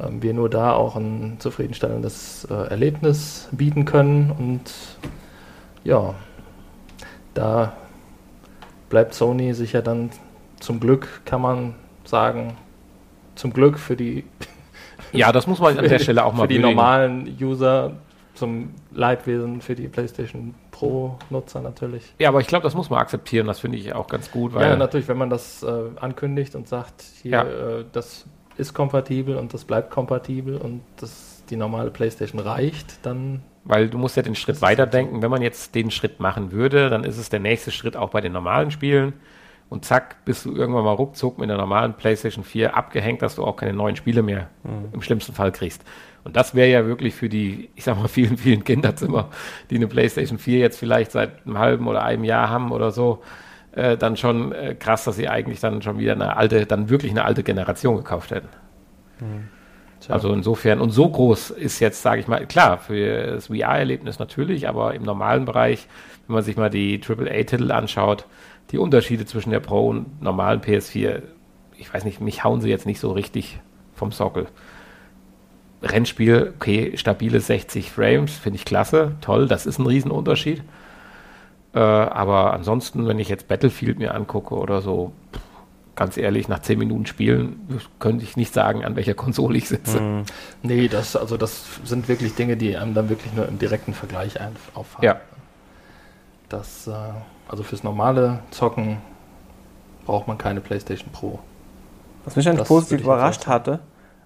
ähm, 0.00 0.22
wir 0.22 0.34
nur 0.34 0.48
da 0.48 0.72
auch 0.72 0.96
ein 0.96 1.36
zufriedenstellendes 1.38 2.46
äh, 2.50 2.54
Erlebnis 2.54 3.48
bieten 3.52 3.84
können. 3.84 4.32
Und 4.36 4.72
ja, 5.84 6.14
da 7.34 7.72
bleibt 8.88 9.14
Sony 9.14 9.54
sicher 9.54 9.82
dann 9.82 10.10
zum 10.60 10.80
Glück, 10.80 11.22
kann 11.24 11.40
man 11.40 11.74
sagen, 12.10 12.56
zum 13.36 13.52
Glück 13.52 13.78
für 13.78 13.96
die, 13.96 14.24
Ja, 15.12 15.32
das 15.32 15.46
muss 15.46 15.58
man 15.60 15.78
an 15.78 15.88
der 15.88 15.98
Stelle 16.00 16.24
auch 16.24 16.32
mal 16.34 16.42
für 16.42 16.48
die 16.48 16.56
würdigen. 16.56 16.76
normalen 16.76 17.36
User, 17.40 17.92
zum 18.34 18.70
Leidwesen 18.92 19.60
für 19.60 19.74
die 19.74 19.88
PlayStation 19.88 20.54
Pro-Nutzer 20.70 21.60
natürlich. 21.60 22.14
Ja, 22.18 22.28
aber 22.28 22.40
ich 22.40 22.46
glaube, 22.46 22.62
das 22.62 22.74
muss 22.74 22.88
man 22.88 22.98
akzeptieren. 23.00 23.46
Das 23.46 23.58
finde 23.60 23.76
ich 23.76 23.92
auch 23.94 24.06
ganz 24.06 24.30
gut, 24.30 24.54
weil 24.54 24.62
ja, 24.70 24.76
natürlich, 24.76 25.08
wenn 25.08 25.18
man 25.18 25.28
das 25.30 25.62
äh, 25.62 25.68
ankündigt 26.00 26.54
und 26.54 26.68
sagt, 26.68 27.02
hier, 27.22 27.30
Ja. 27.32 27.42
äh, 27.42 27.84
das 27.92 28.26
ist 28.56 28.72
kompatibel 28.72 29.36
und 29.36 29.52
das 29.52 29.64
bleibt 29.64 29.90
kompatibel 29.90 30.56
und 30.56 30.80
das, 30.98 31.42
die 31.50 31.56
normale 31.56 31.90
PlayStation 31.90 32.40
reicht, 32.40 33.04
dann. 33.04 33.42
Weil 33.64 33.90
du 33.90 33.98
musst 33.98 34.16
ja 34.16 34.22
den 34.22 34.34
Schritt 34.36 34.62
weiterdenken. 34.62 35.20
Wenn 35.22 35.30
man 35.30 35.42
jetzt 35.42 35.74
den 35.74 35.90
Schritt 35.90 36.18
machen 36.20 36.50
würde, 36.52 36.88
dann 36.88 37.04
ist 37.04 37.18
es 37.18 37.28
der 37.28 37.40
nächste 37.40 37.70
Schritt 37.72 37.96
auch 37.96 38.10
bei 38.10 38.20
den 38.22 38.32
normalen 38.32 38.70
Spielen. 38.70 39.12
Und 39.70 39.84
zack, 39.84 40.24
bist 40.24 40.44
du 40.44 40.54
irgendwann 40.54 40.84
mal 40.84 40.92
ruckzuck 40.92 41.38
mit 41.38 41.48
der 41.48 41.56
normalen 41.56 41.94
PlayStation 41.94 42.42
4 42.44 42.76
abgehängt, 42.76 43.22
dass 43.22 43.36
du 43.36 43.44
auch 43.44 43.54
keine 43.54 43.72
neuen 43.72 43.94
Spiele 43.94 44.20
mehr 44.20 44.48
mhm. 44.64 44.88
im 44.92 45.00
schlimmsten 45.00 45.32
Fall 45.32 45.52
kriegst. 45.52 45.84
Und 46.24 46.36
das 46.36 46.56
wäre 46.56 46.68
ja 46.68 46.86
wirklich 46.86 47.14
für 47.14 47.28
die, 47.28 47.70
ich 47.76 47.84
sag 47.84 47.96
mal, 47.96 48.08
vielen, 48.08 48.36
vielen 48.36 48.64
Kinderzimmer, 48.64 49.30
die 49.70 49.76
eine 49.76 49.86
PlayStation 49.86 50.38
4 50.38 50.58
jetzt 50.58 50.78
vielleicht 50.78 51.12
seit 51.12 51.46
einem 51.46 51.58
halben 51.58 51.86
oder 51.86 52.02
einem 52.02 52.24
Jahr 52.24 52.50
haben 52.50 52.72
oder 52.72 52.90
so, 52.90 53.22
äh, 53.70 53.96
dann 53.96 54.16
schon 54.16 54.50
äh, 54.50 54.74
krass, 54.74 55.04
dass 55.04 55.14
sie 55.14 55.28
eigentlich 55.28 55.60
dann 55.60 55.82
schon 55.82 56.00
wieder 56.00 56.12
eine 56.12 56.36
alte, 56.36 56.66
dann 56.66 56.90
wirklich 56.90 57.12
eine 57.12 57.24
alte 57.24 57.44
Generation 57.44 57.96
gekauft 57.96 58.32
hätten. 58.32 58.48
Mhm. 59.20 59.48
Also 60.08 60.32
insofern, 60.32 60.80
und 60.80 60.90
so 60.90 61.08
groß 61.08 61.50
ist 61.50 61.78
jetzt, 61.78 62.02
sage 62.02 62.20
ich 62.20 62.26
mal, 62.26 62.46
klar, 62.46 62.78
für 62.78 63.34
das 63.34 63.48
VR-Erlebnis 63.48 64.18
natürlich, 64.18 64.66
aber 64.66 64.94
im 64.94 65.02
normalen 65.02 65.44
Bereich, 65.44 65.86
wenn 66.26 66.34
man 66.34 66.42
sich 66.42 66.56
mal 66.56 66.70
die 66.70 67.00
AAA-Titel 67.06 67.70
anschaut, 67.70 68.24
die 68.72 68.78
Unterschiede 68.78 69.26
zwischen 69.26 69.50
der 69.50 69.60
Pro 69.60 69.88
und 69.88 70.22
normalen 70.22 70.60
PS4, 70.60 71.22
ich 71.76 71.92
weiß 71.92 72.04
nicht, 72.04 72.20
mich 72.20 72.44
hauen 72.44 72.60
sie 72.60 72.68
jetzt 72.68 72.86
nicht 72.86 73.00
so 73.00 73.12
richtig 73.12 73.60
vom 73.94 74.12
Sockel. 74.12 74.46
Rennspiel, 75.82 76.52
okay, 76.56 76.96
stabile 76.96 77.40
60 77.40 77.90
Frames, 77.90 78.32
finde 78.32 78.58
ich 78.58 78.64
klasse, 78.64 79.12
toll, 79.20 79.48
das 79.48 79.66
ist 79.66 79.78
ein 79.78 79.86
Riesenunterschied. 79.86 80.62
Äh, 81.74 81.78
aber 81.78 82.52
ansonsten, 82.52 83.06
wenn 83.06 83.18
ich 83.18 83.28
jetzt 83.28 83.48
Battlefield 83.48 83.98
mir 83.98 84.14
angucke 84.14 84.54
oder 84.54 84.82
so, 84.82 85.12
ganz 85.96 86.16
ehrlich, 86.16 86.48
nach 86.48 86.60
10 86.60 86.78
Minuten 86.78 87.06
Spielen 87.06 87.80
könnte 87.98 88.24
ich 88.24 88.36
nicht 88.36 88.52
sagen, 88.52 88.84
an 88.84 88.96
welcher 88.96 89.14
Konsole 89.14 89.56
ich 89.56 89.68
sitze. 89.68 90.00
Mhm. 90.00 90.22
Nee, 90.62 90.88
das, 90.88 91.16
also 91.16 91.36
das 91.36 91.64
sind 91.84 92.08
wirklich 92.08 92.34
Dinge, 92.34 92.56
die 92.56 92.76
einem 92.76 92.94
dann 92.94 93.08
wirklich 93.08 93.32
nur 93.32 93.46
im 93.46 93.58
direkten 93.58 93.94
Vergleich 93.94 94.34
auffallen. 94.74 95.04
Ja. 95.04 95.20
Das, 96.50 96.86
äh, 96.86 96.92
also 97.48 97.62
fürs 97.62 97.82
normale 97.82 98.40
Zocken 98.50 98.98
braucht 100.04 100.28
man 100.28 100.36
keine 100.36 100.60
PlayStation 100.60 101.10
Pro. 101.12 101.38
Was 102.24 102.36
mich 102.36 102.46
eigentlich 102.46 102.68
positiv 102.68 103.00
überrascht 103.00 103.46
hatte, 103.46 103.80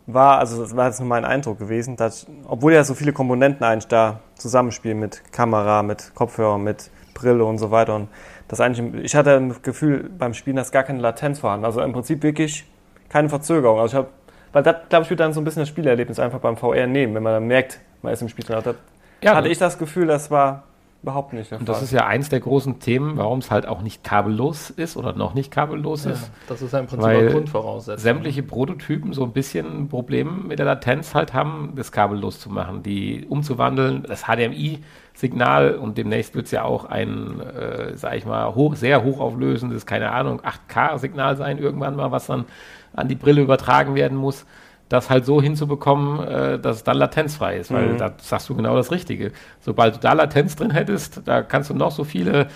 war, 0.07 0.39
also 0.39 0.61
das 0.61 0.75
war 0.75 0.87
jetzt 0.89 0.99
nur 0.99 1.09
mein 1.09 1.25
Eindruck 1.25 1.59
gewesen, 1.59 1.97
dass, 1.97 2.27
obwohl 2.47 2.72
ja 2.72 2.83
so 2.83 2.95
viele 2.95 3.12
Komponenten 3.12 3.64
eigentlich 3.64 3.87
da 3.87 4.20
zusammenspielen 4.35 4.99
mit 4.99 5.22
Kamera, 5.33 5.83
mit 5.83 6.14
Kopfhörer, 6.14 6.59
mit 6.59 6.91
Brille 7.14 7.45
und 7.45 7.59
so 7.59 7.70
weiter 7.70 7.95
und 7.95 8.09
das 8.49 8.61
eigentlich, 8.61 9.05
ich 9.05 9.16
hatte 9.16 9.41
das 9.49 9.62
Gefühl 9.62 10.11
beim 10.18 10.35
Spielen, 10.35 10.57
dass 10.57 10.72
gar 10.72 10.83
keine 10.83 11.01
Latenz 11.01 11.39
vorhanden. 11.39 11.64
Also 11.64 11.81
im 11.81 11.93
Prinzip 11.93 12.22
wirklich 12.22 12.66
keine 13.09 13.29
Verzögerung. 13.29 13.81
Also 13.81 13.93
ich 13.93 13.99
habe, 13.99 14.09
weil 14.53 14.62
das, 14.62 14.77
glaube 14.89 15.05
ich, 15.05 15.11
wird 15.11 15.20
dann 15.20 15.33
so 15.33 15.41
ein 15.41 15.45
bisschen 15.45 15.62
das 15.62 15.68
Spielerlebnis 15.68 16.18
einfach 16.18 16.41
beim 16.41 16.57
VR 16.57 16.87
nehmen, 16.87 17.14
wenn 17.14 17.22
man 17.22 17.33
dann 17.33 17.47
merkt, 17.47 17.81
man 18.03 18.12
ist 18.12 18.20
im 18.20 18.29
Spiel 18.29 18.45
drin. 18.45 18.75
Ja, 19.22 19.35
hatte 19.35 19.49
ich 19.49 19.59
das 19.59 19.79
Gefühl, 19.79 20.07
das 20.07 20.31
war 20.31 20.64
Überhaupt 21.05 21.35
nicht. 21.35 21.53
Und 21.53 21.69
das 21.69 21.83
ist 21.83 21.91
ja 21.91 22.07
eins 22.07 22.31
der 22.31 22.41
großen 22.41 22.79
Themen, 22.79 23.19
warum 23.19 23.41
es 23.41 23.51
halt 23.51 23.67
auch 23.67 23.83
nicht 23.83 24.03
kabellos 24.03 24.71
ist 24.71 24.97
oder 24.97 25.13
noch 25.13 25.35
nicht 25.35 25.51
kabellos 25.51 26.07
ja, 26.07 26.13
ist. 26.13 26.31
Das 26.49 26.63
ist 26.63 26.73
ja 26.73 26.79
im 26.79 26.87
Prinzip 26.87 27.07
weil 27.07 27.31
Grundvoraussetzung. 27.31 28.03
Sämtliche 28.03 28.43
Prototypen 28.43 29.13
so 29.13 29.23
ein 29.23 29.33
bisschen 29.33 29.83
ein 29.83 29.89
Problem 29.89 30.49
mit 30.49 30.59
der 30.59 30.65
Latenz 30.65 31.15
halt 31.15 31.35
haben, 31.35 31.75
das 31.77 31.93
kabellos 31.93 32.41
zu 32.41 32.49
machen, 32.49 32.83
die 32.83 33.27
umzuwandeln, 33.29 34.05
das 34.09 34.23
HDMI-Signal 34.23 35.75
und 35.75 35.99
demnächst 35.99 36.35
wird 36.35 36.47
es 36.47 36.53
ja 36.53 36.63
auch 36.63 36.87
ein, 36.87 37.39
äh, 37.39 37.99
sag 37.99 38.17
ich 38.17 38.25
mal, 38.25 38.55
hoch, 38.55 38.75
sehr 38.75 39.05
hochauflösendes, 39.05 39.85
keine 39.85 40.11
Ahnung, 40.11 40.41
8K-Signal 40.41 41.37
sein 41.37 41.59
irgendwann 41.59 41.97
mal, 41.97 42.13
was 42.13 42.29
dann 42.29 42.47
an 42.95 43.09
die 43.09 43.15
Brille 43.15 43.43
übertragen 43.43 43.95
werden 43.95 44.17
muss 44.17 44.47
das 44.95 45.11
halt 45.11 45.26
so 45.26 45.42
hinzubekommen, 45.42 46.26
äh, 46.26 46.59
dass 46.59 46.76
es 46.76 46.84
dann 46.84 46.97
latenzfrei 46.97 47.59
ist, 47.59 47.72
weil 47.72 47.88
mhm. 47.88 47.99
da 47.99 48.12
sagst 48.18 48.49
du 48.49 48.55
genau 48.55 48.76
das 48.76 48.90
Richtige. 48.90 49.32
Sobald 49.61 49.97
du 49.97 50.01
da 50.01 50.12
Latenz 50.12 50.57
drin 50.57 50.70
hättest, 50.70 51.22
da 51.26 51.42
kannst 51.42 51.70
du 51.70 51.74
noch 51.74 51.90
so 51.90 52.05
viele 52.05 52.47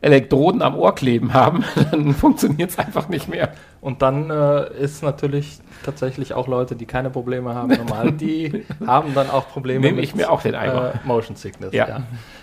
Elektroden 0.00 0.62
am 0.62 0.76
Ohr 0.76 0.94
kleben 0.94 1.32
haben, 1.32 1.64
dann 1.90 2.12
funktioniert 2.12 2.70
es 2.70 2.78
einfach 2.78 3.08
nicht 3.08 3.28
mehr. 3.28 3.50
Und 3.80 4.02
dann 4.02 4.30
äh, 4.30 4.72
ist 4.78 5.02
natürlich 5.02 5.58
tatsächlich 5.84 6.34
auch 6.34 6.48
Leute, 6.48 6.76
die 6.76 6.86
keine 6.86 7.10
Probleme 7.10 7.54
haben, 7.54 7.68
normal, 7.76 8.12
die 8.12 8.64
haben 8.86 9.14
dann 9.14 9.30
auch 9.30 9.48
Probleme 9.48 9.80
Nehme 9.80 10.00
ich 10.00 10.14
mir 10.14 10.30
auch 10.30 10.42
den 10.42 10.54
Eimer. 10.54 10.94
Äh, 10.94 11.06
Motion 11.06 11.36
Sickness. 11.36 11.72
Ja. 11.72 11.88
ja. 11.88 12.02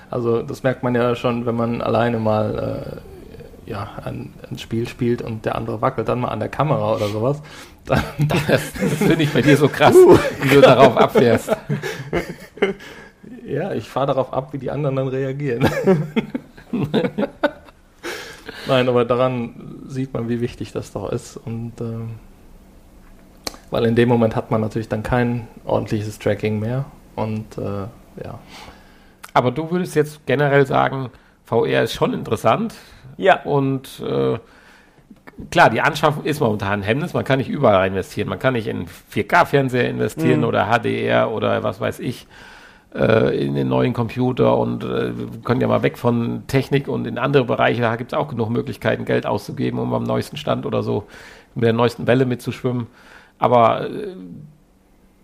Also 0.10 0.42
das 0.42 0.64
merkt 0.64 0.84
man 0.84 0.96
ja 0.96 1.16
schon, 1.16 1.46
wenn 1.46 1.56
man 1.56 1.82
alleine 1.82 2.20
mal 2.20 3.02
äh, 3.68 3.70
ja, 3.70 3.90
ein, 4.04 4.34
ein, 4.50 4.58
Spiel 4.58 4.88
spielt 4.88 5.22
und 5.22 5.46
der 5.46 5.56
andere 5.56 5.82
wackelt 5.82 6.10
dann 6.10 6.22
mal 6.22 6.30
an 6.30 6.40
der 6.40 6.50
Kamera 6.50 6.96
oder 6.96 7.08
sowas. 7.08 7.42
Dann, 7.90 8.04
das, 8.48 8.74
das 8.80 8.94
finde 8.94 9.24
ich 9.24 9.34
bei 9.34 9.42
dir 9.42 9.58
so 9.58 9.68
krass, 9.68 9.96
uh, 9.96 10.18
wie 10.42 10.50
du 10.50 10.62
darauf 10.62 10.96
abfährst. 10.96 11.56
Ja, 13.46 13.74
ich 13.74 13.90
fahre 13.90 14.08
darauf 14.08 14.32
ab, 14.32 14.54
wie 14.54 14.60
die 14.60 14.70
anderen 14.70 14.96
dann 14.96 15.08
reagieren. 15.08 15.68
Nein, 18.68 18.88
aber 18.88 19.06
daran 19.06 19.82
sieht 19.88 20.14
man, 20.14 20.30
wie 20.30 20.42
wichtig 20.42 20.72
das 20.72 20.92
doch 20.92 21.12
ist. 21.12 21.38
Und 21.38 21.74
ähm, 21.82 22.12
weil 23.72 23.86
in 23.86 23.96
dem 23.96 24.08
Moment 24.10 24.36
hat 24.36 24.52
man 24.52 24.62
natürlich 24.62 24.90
dann 24.90 25.02
kein 25.02 25.48
ordentliches 25.66 26.20
Tracking 26.20 26.60
mehr. 26.60 26.86
Und 27.16 27.58
äh, 27.58 27.88
ja. 28.24 28.40
Aber 29.34 29.52
du 29.52 29.72
würdest 29.72 29.96
jetzt 29.96 30.26
generell 30.28 30.68
sagen, 30.68 31.10
VR 31.46 31.84
ist 31.84 31.94
schon 31.94 32.14
interessant. 32.14 32.76
Ja. 33.18 33.42
Und 33.44 34.00
äh, 34.02 34.38
klar, 35.52 35.70
die 35.70 35.82
Anschaffung 35.82 36.26
ist 36.26 36.40
momentan 36.40 36.80
ein 36.80 36.84
Hemmnis. 36.84 37.14
Man 37.14 37.24
kann 37.24 37.40
nicht 37.40 37.50
überall 37.50 37.88
investieren. 37.88 38.30
Man 38.30 38.40
kann 38.40 38.54
nicht 38.54 38.68
in 38.68 38.88
4K-Fernseher 39.14 39.90
investieren 39.90 40.40
mhm. 40.40 40.46
oder 40.46 40.68
HDR 40.68 41.32
oder 41.32 41.64
was 41.64 41.80
weiß 41.80 42.00
ich 42.00 42.28
äh, 42.94 43.46
in 43.46 43.56
den 43.56 43.68
neuen 43.68 43.94
Computer 43.94 44.58
und 44.58 44.84
äh, 44.84 45.18
wir 45.18 45.28
können 45.44 45.62
ja 45.62 45.68
mal 45.68 45.84
weg 45.84 45.98
von 45.98 46.44
Technik 46.48 46.88
und 46.88 47.08
in 47.08 47.18
andere 47.18 47.46
Bereiche. 47.46 47.82
Da 47.82 47.96
gibt 47.96 48.14
es 48.14 48.18
auch 48.18 48.28
genug 48.28 48.50
Möglichkeiten, 48.50 49.06
Geld 49.06 49.26
auszugeben, 49.26 49.80
um 49.80 49.94
am 49.94 50.04
neuesten 50.04 50.38
Stand 50.38 50.66
oder 50.66 50.84
so 50.84 51.08
mit 51.56 51.64
der 51.64 51.74
neuesten 51.74 52.08
Welle 52.08 52.26
mitzuschwimmen. 52.26 52.88
Aber 53.38 53.90
äh, 53.90 54.16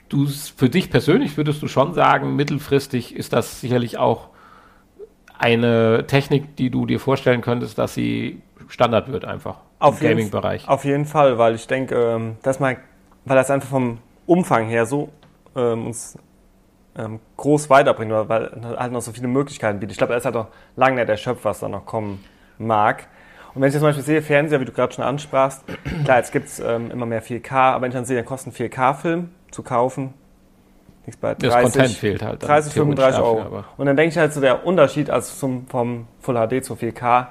du 0.10 0.28
für 0.28 0.70
dich 0.70 0.90
persönlich 0.90 1.38
würdest 1.38 1.62
du 1.62 1.68
schon 1.68 1.94
sagen, 1.94 2.36
mittelfristig 2.36 3.16
ist 3.16 3.34
das 3.34 3.62
sicherlich 3.62 3.98
auch 3.98 4.30
eine 5.38 6.06
Technik, 6.08 6.56
die 6.56 6.70
du 6.70 6.86
dir 6.86 7.00
vorstellen 7.00 7.42
könntest, 7.42 7.78
dass 7.78 7.94
sie 7.94 8.42
Standard 8.70 9.12
wird 9.12 9.26
einfach 9.26 9.58
auf 9.80 10.02
im 10.02 10.10
Gaming-Bereich. 10.10 10.68
Auf 10.68 10.86
jeden 10.86 11.06
Fall, 11.06 11.38
weil 11.38 11.56
ich 11.56 11.68
denke, 11.68 11.96
ähm, 11.96 12.38
dass 12.44 12.60
man, 12.60 12.78
weil 13.26 13.36
das 13.36 13.52
einfach 13.52 13.70
vom 13.70 14.00
Umfang 14.26 14.68
her 14.68 14.86
so 14.86 15.10
ähm, 15.56 15.88
uns 15.88 16.18
ähm, 16.98 17.20
groß 17.38 17.70
weiterbringt, 17.70 18.12
weil 18.12 18.52
halt 18.78 18.92
noch 18.92 19.02
so 19.02 19.12
viele 19.12 19.28
Möglichkeiten 19.28 19.80
bietet. 19.80 19.94
Ich 19.94 19.98
glaube, 19.98 20.14
er 20.14 20.18
ist 20.18 20.26
halt 20.26 20.36
noch 20.36 20.48
lange 20.76 20.96
nicht 20.96 21.10
erschöpft, 21.10 21.44
was 21.46 21.60
da 21.60 21.68
noch 21.68 21.86
kommen 21.86 22.24
mag. 22.58 23.08
Und 23.54 23.62
wenn 23.62 23.70
ich 23.70 23.74
jetzt 23.74 23.82
zum 23.82 23.90
Beispiel 23.90 24.04
sehe, 24.04 24.22
Fernseher, 24.22 24.60
wie 24.60 24.66
du 24.66 24.72
gerade 24.72 24.94
schon 24.94 25.04
ansprachst, 25.04 25.64
klar, 26.04 26.18
jetzt 26.18 26.32
gibt 26.32 26.48
es 26.48 26.60
ähm, 26.60 26.92
immer 26.92 27.06
mehr 27.06 27.24
4K, 27.24 27.52
aber 27.52 27.84
wenn 27.84 27.90
ich 27.90 27.96
dann 27.96 28.06
sehe, 28.06 28.16
der 28.16 28.26
kostet 28.26 28.60
einen 28.60 28.72
4K-Film 28.72 29.30
zu 29.52 29.64
kaufen, 29.64 30.14
nichts 31.06 31.20
bei 31.20 31.36
30, 31.36 31.50
das 31.50 31.62
Content 31.62 31.98
fehlt 31.98 32.24
halt 32.24 32.44
30, 32.44 32.74
35 32.74 33.22
Euro. 33.22 33.40
Dafür, 33.40 33.64
und 33.78 33.86
dann 33.86 33.96
denke 33.96 34.10
ich 34.12 34.18
halt 34.18 34.34
so, 34.34 34.42
der 34.42 34.66
Unterschied 34.66 35.10
also 35.10 35.34
zum, 35.34 35.68
vom 35.68 36.08
Full 36.20 36.36
HD 36.36 36.66
zu 36.66 36.74
4K 36.76 37.28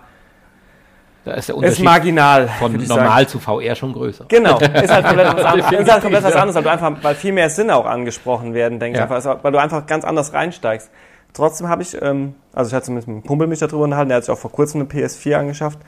da 1.24 1.32
ist 1.32 1.48
der 1.48 1.56
Unterschied 1.56 1.78
ist 1.78 1.84
marginal, 1.84 2.48
von 2.48 2.72
normal 2.72 3.08
sagen. 3.08 3.28
zu 3.28 3.38
VR 3.38 3.74
schon 3.74 3.92
größer. 3.92 4.26
Genau, 4.28 4.58
ist 4.58 4.92
halt 4.92 5.06
komplett 5.06 5.36
was, 5.36 5.44
anderes, 5.44 5.72
ist 5.80 5.90
halt 5.92 6.02
komplett 6.02 6.24
was 6.24 6.34
anderes, 6.34 6.54
weil, 6.56 6.62
du 6.62 6.70
einfach, 6.70 6.92
weil 7.02 7.14
viel 7.14 7.32
mehr 7.32 7.48
Sinne 7.48 7.76
auch 7.76 7.86
angesprochen 7.86 8.52
werden, 8.52 8.78
denke 8.78 8.98
ja. 8.98 9.06
ich 9.06 9.10
einfach, 9.10 9.42
weil 9.42 9.52
du 9.52 9.58
einfach 9.58 9.86
ganz 9.86 10.04
anders 10.04 10.34
reinsteigst. 10.34 10.90
Trotzdem 11.32 11.68
habe 11.68 11.82
ich, 11.82 12.00
ähm, 12.00 12.34
also 12.52 12.68
ich 12.68 12.74
hatte 12.74 12.92
mit 12.92 13.08
einem 13.08 13.24
Kumpel 13.24 13.46
mich 13.46 13.58
darüber 13.58 13.84
unterhalten, 13.84 14.10
der 14.10 14.18
hat 14.18 14.24
sich 14.24 14.32
auch 14.32 14.38
vor 14.38 14.52
kurzem 14.52 14.82
eine 14.82 14.88
PS4 14.88 15.36
angeschafft. 15.36 15.78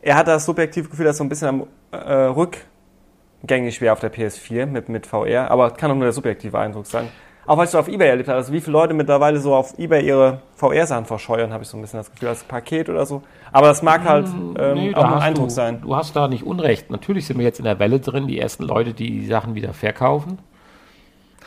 Er 0.00 0.16
hat 0.16 0.26
das 0.26 0.44
subjektive 0.46 0.88
Gefühl, 0.88 1.04
dass 1.04 1.18
so 1.18 1.24
ein 1.24 1.28
bisschen 1.28 1.48
am 1.48 1.66
äh, 1.92 2.12
rückgängig 2.12 3.80
wäre 3.80 3.92
auf 3.92 4.00
der 4.00 4.12
PS4 4.12 4.66
mit, 4.66 4.88
mit 4.88 5.06
VR, 5.06 5.50
aber 5.50 5.70
kann 5.70 5.90
auch 5.90 5.94
nur 5.94 6.04
der 6.04 6.12
subjektive 6.12 6.58
Eindruck 6.58 6.86
sein. 6.86 7.08
Auch 7.44 7.58
was 7.58 7.70
ich 7.70 7.72
so 7.72 7.78
auf 7.78 7.88
Ebay 7.88 8.08
erlebt 8.08 8.28
habe, 8.28 8.38
also 8.38 8.52
wie 8.52 8.60
viele 8.60 8.72
Leute 8.72 8.94
mittlerweile 8.94 9.40
so 9.40 9.54
auf 9.54 9.76
Ebay 9.76 10.06
ihre 10.06 10.42
VR-Sachen 10.54 11.06
verscheuern, 11.06 11.52
habe 11.52 11.64
ich 11.64 11.68
so 11.68 11.76
ein 11.76 11.80
bisschen 11.80 11.98
das 11.98 12.10
Gefühl, 12.10 12.28
als 12.28 12.44
Paket 12.44 12.88
oder 12.88 13.04
so. 13.04 13.22
Aber 13.50 13.66
das 13.66 13.82
mag 13.82 14.04
halt 14.04 14.28
hm, 14.28 14.56
ähm, 14.58 14.74
nee, 14.74 14.94
auch 14.94 15.04
ein 15.04 15.14
Eindruck 15.14 15.48
du, 15.48 15.54
sein. 15.54 15.80
Du 15.80 15.96
hast 15.96 16.14
da 16.14 16.28
nicht 16.28 16.44
Unrecht. 16.44 16.90
Natürlich 16.90 17.26
sind 17.26 17.38
wir 17.38 17.44
jetzt 17.44 17.58
in 17.58 17.64
der 17.64 17.80
Welle 17.80 17.98
drin, 17.98 18.28
die 18.28 18.38
ersten 18.38 18.62
Leute, 18.62 18.94
die 18.94 19.10
die 19.10 19.26
Sachen 19.26 19.56
wieder 19.56 19.72
verkaufen. 19.72 20.38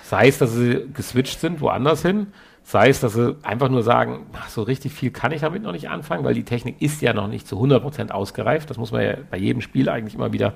Sei 0.03 0.27
es, 0.27 0.37
dass 0.37 0.51
sie 0.51 0.85
geswitcht 0.93 1.39
sind, 1.39 1.61
woanders 1.61 2.01
hin. 2.01 2.27
Sei 2.63 2.89
es, 2.89 2.99
dass 2.99 3.13
sie 3.13 3.37
einfach 3.43 3.69
nur 3.69 3.81
sagen, 3.81 4.25
ach, 4.33 4.49
so 4.49 4.63
richtig 4.63 4.91
viel 4.91 5.11
kann 5.11 5.31
ich 5.31 5.41
damit 5.41 5.63
noch 5.63 5.71
nicht 5.71 5.89
anfangen, 5.89 6.25
weil 6.25 6.33
die 6.33 6.43
Technik 6.43 6.81
ist 6.81 7.01
ja 7.01 7.13
noch 7.13 7.27
nicht 7.27 7.47
zu 7.47 7.57
100% 7.57 8.11
ausgereift. 8.11 8.69
Das 8.69 8.77
muss 8.77 8.91
man 8.91 9.01
ja 9.01 9.13
bei 9.31 9.37
jedem 9.37 9.61
Spiel 9.61 9.87
eigentlich 9.87 10.15
immer 10.15 10.33
wieder 10.33 10.53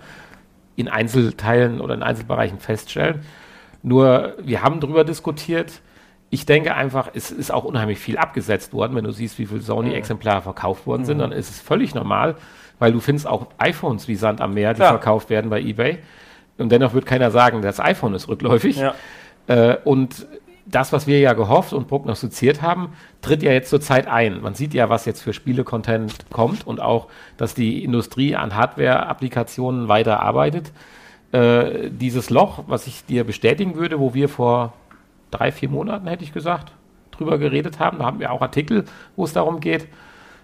in 0.76 0.88
Einzelteilen 0.88 1.80
oder 1.82 1.94
in 1.94 2.04
Einzelbereichen 2.04 2.60
feststellen. 2.60 3.22
Nur, 3.82 4.34
wir 4.42 4.62
haben 4.62 4.80
darüber 4.80 5.04
diskutiert. 5.04 5.82
Ich 6.30 6.46
denke 6.46 6.76
einfach, 6.76 7.10
es 7.14 7.32
ist 7.32 7.52
auch 7.52 7.64
unheimlich 7.64 8.00
viel 8.00 8.18
abgesetzt 8.18 8.74
worden. 8.74 8.96
Wenn 8.96 9.04
du 9.04 9.12
siehst, 9.12 9.40
wie 9.40 9.46
viele 9.46 9.62
Sony-Exemplare 9.62 10.42
verkauft 10.42 10.86
worden 10.86 11.06
sind, 11.06 11.18
mhm. 11.18 11.22
dann 11.22 11.32
ist 11.32 11.50
es 11.50 11.60
völlig 11.60 11.96
normal, 11.96 12.36
weil 12.78 12.92
du 12.92 13.00
findest 13.00 13.28
auch 13.28 13.48
iPhones 13.58 14.08
wie 14.08 14.16
Sand 14.16 14.42
am 14.42 14.54
Meer, 14.54 14.74
die 14.74 14.82
ja. 14.82 14.90
verkauft 14.90 15.30
werden 15.30 15.50
bei 15.50 15.62
eBay. 15.62 16.00
Und 16.58 16.72
dennoch 16.72 16.94
wird 16.94 17.06
keiner 17.06 17.32
sagen, 17.32 17.62
das 17.62 17.80
iPhone 17.80 18.14
ist 18.14 18.28
rückläufig. 18.28 18.78
Ja. 18.78 18.94
Äh, 19.48 19.78
und 19.84 20.28
das, 20.66 20.94
was 20.94 21.08
wir 21.08 21.20
ja 21.20 21.34
gehofft 21.34 21.74
und 21.74 21.88
prognostiziert 21.88 22.62
haben, 22.62 22.94
tritt 23.22 23.42
ja 23.42 23.52
jetzt 23.52 23.70
zur 23.70 23.82
Zeit 23.82 24.08
ein. 24.08 24.42
Man 24.42 24.54
sieht 24.54 24.74
ja, 24.74 24.90
was 24.90 25.06
jetzt 25.06 25.22
für 25.22 25.34
Spiele-Content 25.34 26.30
kommt 26.30 26.68
und 26.68 26.80
auch, 26.80 27.08
dass 27.38 27.54
die 27.54 27.84
Industrie 27.84 28.36
an 28.36 28.56
Hardware-Applikationen 28.56 29.88
weiter 29.88 30.20
arbeitet. 30.20 30.72
Äh, 31.32 31.90
dieses 31.92 32.30
Loch, 32.30 32.64
was 32.68 32.88
ich 32.88 33.06
dir 33.06 33.24
bestätigen 33.24 33.76
würde, 33.76 34.00
wo 34.00 34.14
wir 34.14 34.30
vor 34.30 34.74
drei, 35.32 35.52
vier 35.52 35.70
Monaten, 35.70 36.08
hätte 36.08 36.24
ich 36.24 36.34
gesagt, 36.34 36.72
drüber 37.12 37.38
geredet 37.38 37.80
haben, 37.80 38.00
da 38.00 38.06
haben 38.06 38.20
wir 38.20 38.32
auch 38.32 38.42
Artikel, 38.42 38.86
wo 39.16 39.26
es 39.26 39.34
darum 39.34 39.60
geht, 39.60 39.88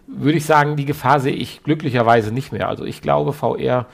würde 0.07 0.38
ich 0.38 0.45
sagen, 0.45 0.75
die 0.75 0.86
Gefahr 0.86 1.19
sehe 1.19 1.33
ich 1.33 1.63
glücklicherweise 1.63 2.31
nicht 2.31 2.51
mehr. 2.51 2.69
Also 2.69 2.86
ich 2.86 3.01
glaube, 3.01 3.33
VR 3.33 3.88